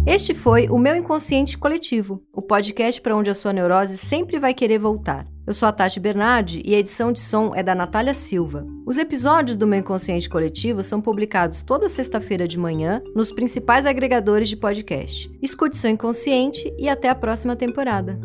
Este 0.08 0.32
foi 0.32 0.70
o 0.70 0.78
Meu 0.78 0.96
Inconsciente 0.96 1.58
Coletivo, 1.58 2.22
o 2.32 2.40
podcast 2.40 2.98
para 2.98 3.14
onde 3.14 3.28
a 3.28 3.34
sua 3.34 3.52
neurose 3.52 3.98
sempre 3.98 4.38
vai 4.38 4.54
querer 4.54 4.78
voltar. 4.78 5.28
Eu 5.46 5.52
sou 5.52 5.68
a 5.68 5.72
Tati 5.72 6.00
Bernardi 6.00 6.62
e 6.64 6.74
a 6.74 6.78
edição 6.78 7.12
de 7.12 7.20
som 7.20 7.52
é 7.54 7.62
da 7.62 7.74
Natália 7.74 8.14
Silva. 8.14 8.66
Os 8.86 8.96
episódios 8.96 9.58
do 9.58 9.66
Meu 9.66 9.80
Inconsciente 9.80 10.26
Coletivo 10.26 10.82
são 10.82 10.98
publicados 10.98 11.62
toda 11.62 11.90
sexta-feira 11.90 12.48
de 12.48 12.58
manhã 12.58 13.02
nos 13.14 13.30
principais 13.30 13.84
agregadores 13.84 14.48
de 14.48 14.56
podcast. 14.56 15.30
Escute 15.42 15.76
seu 15.76 15.90
inconsciente 15.90 16.72
e 16.78 16.88
até 16.88 17.10
a 17.10 17.14
próxima 17.14 17.54
temporada. 17.54 18.18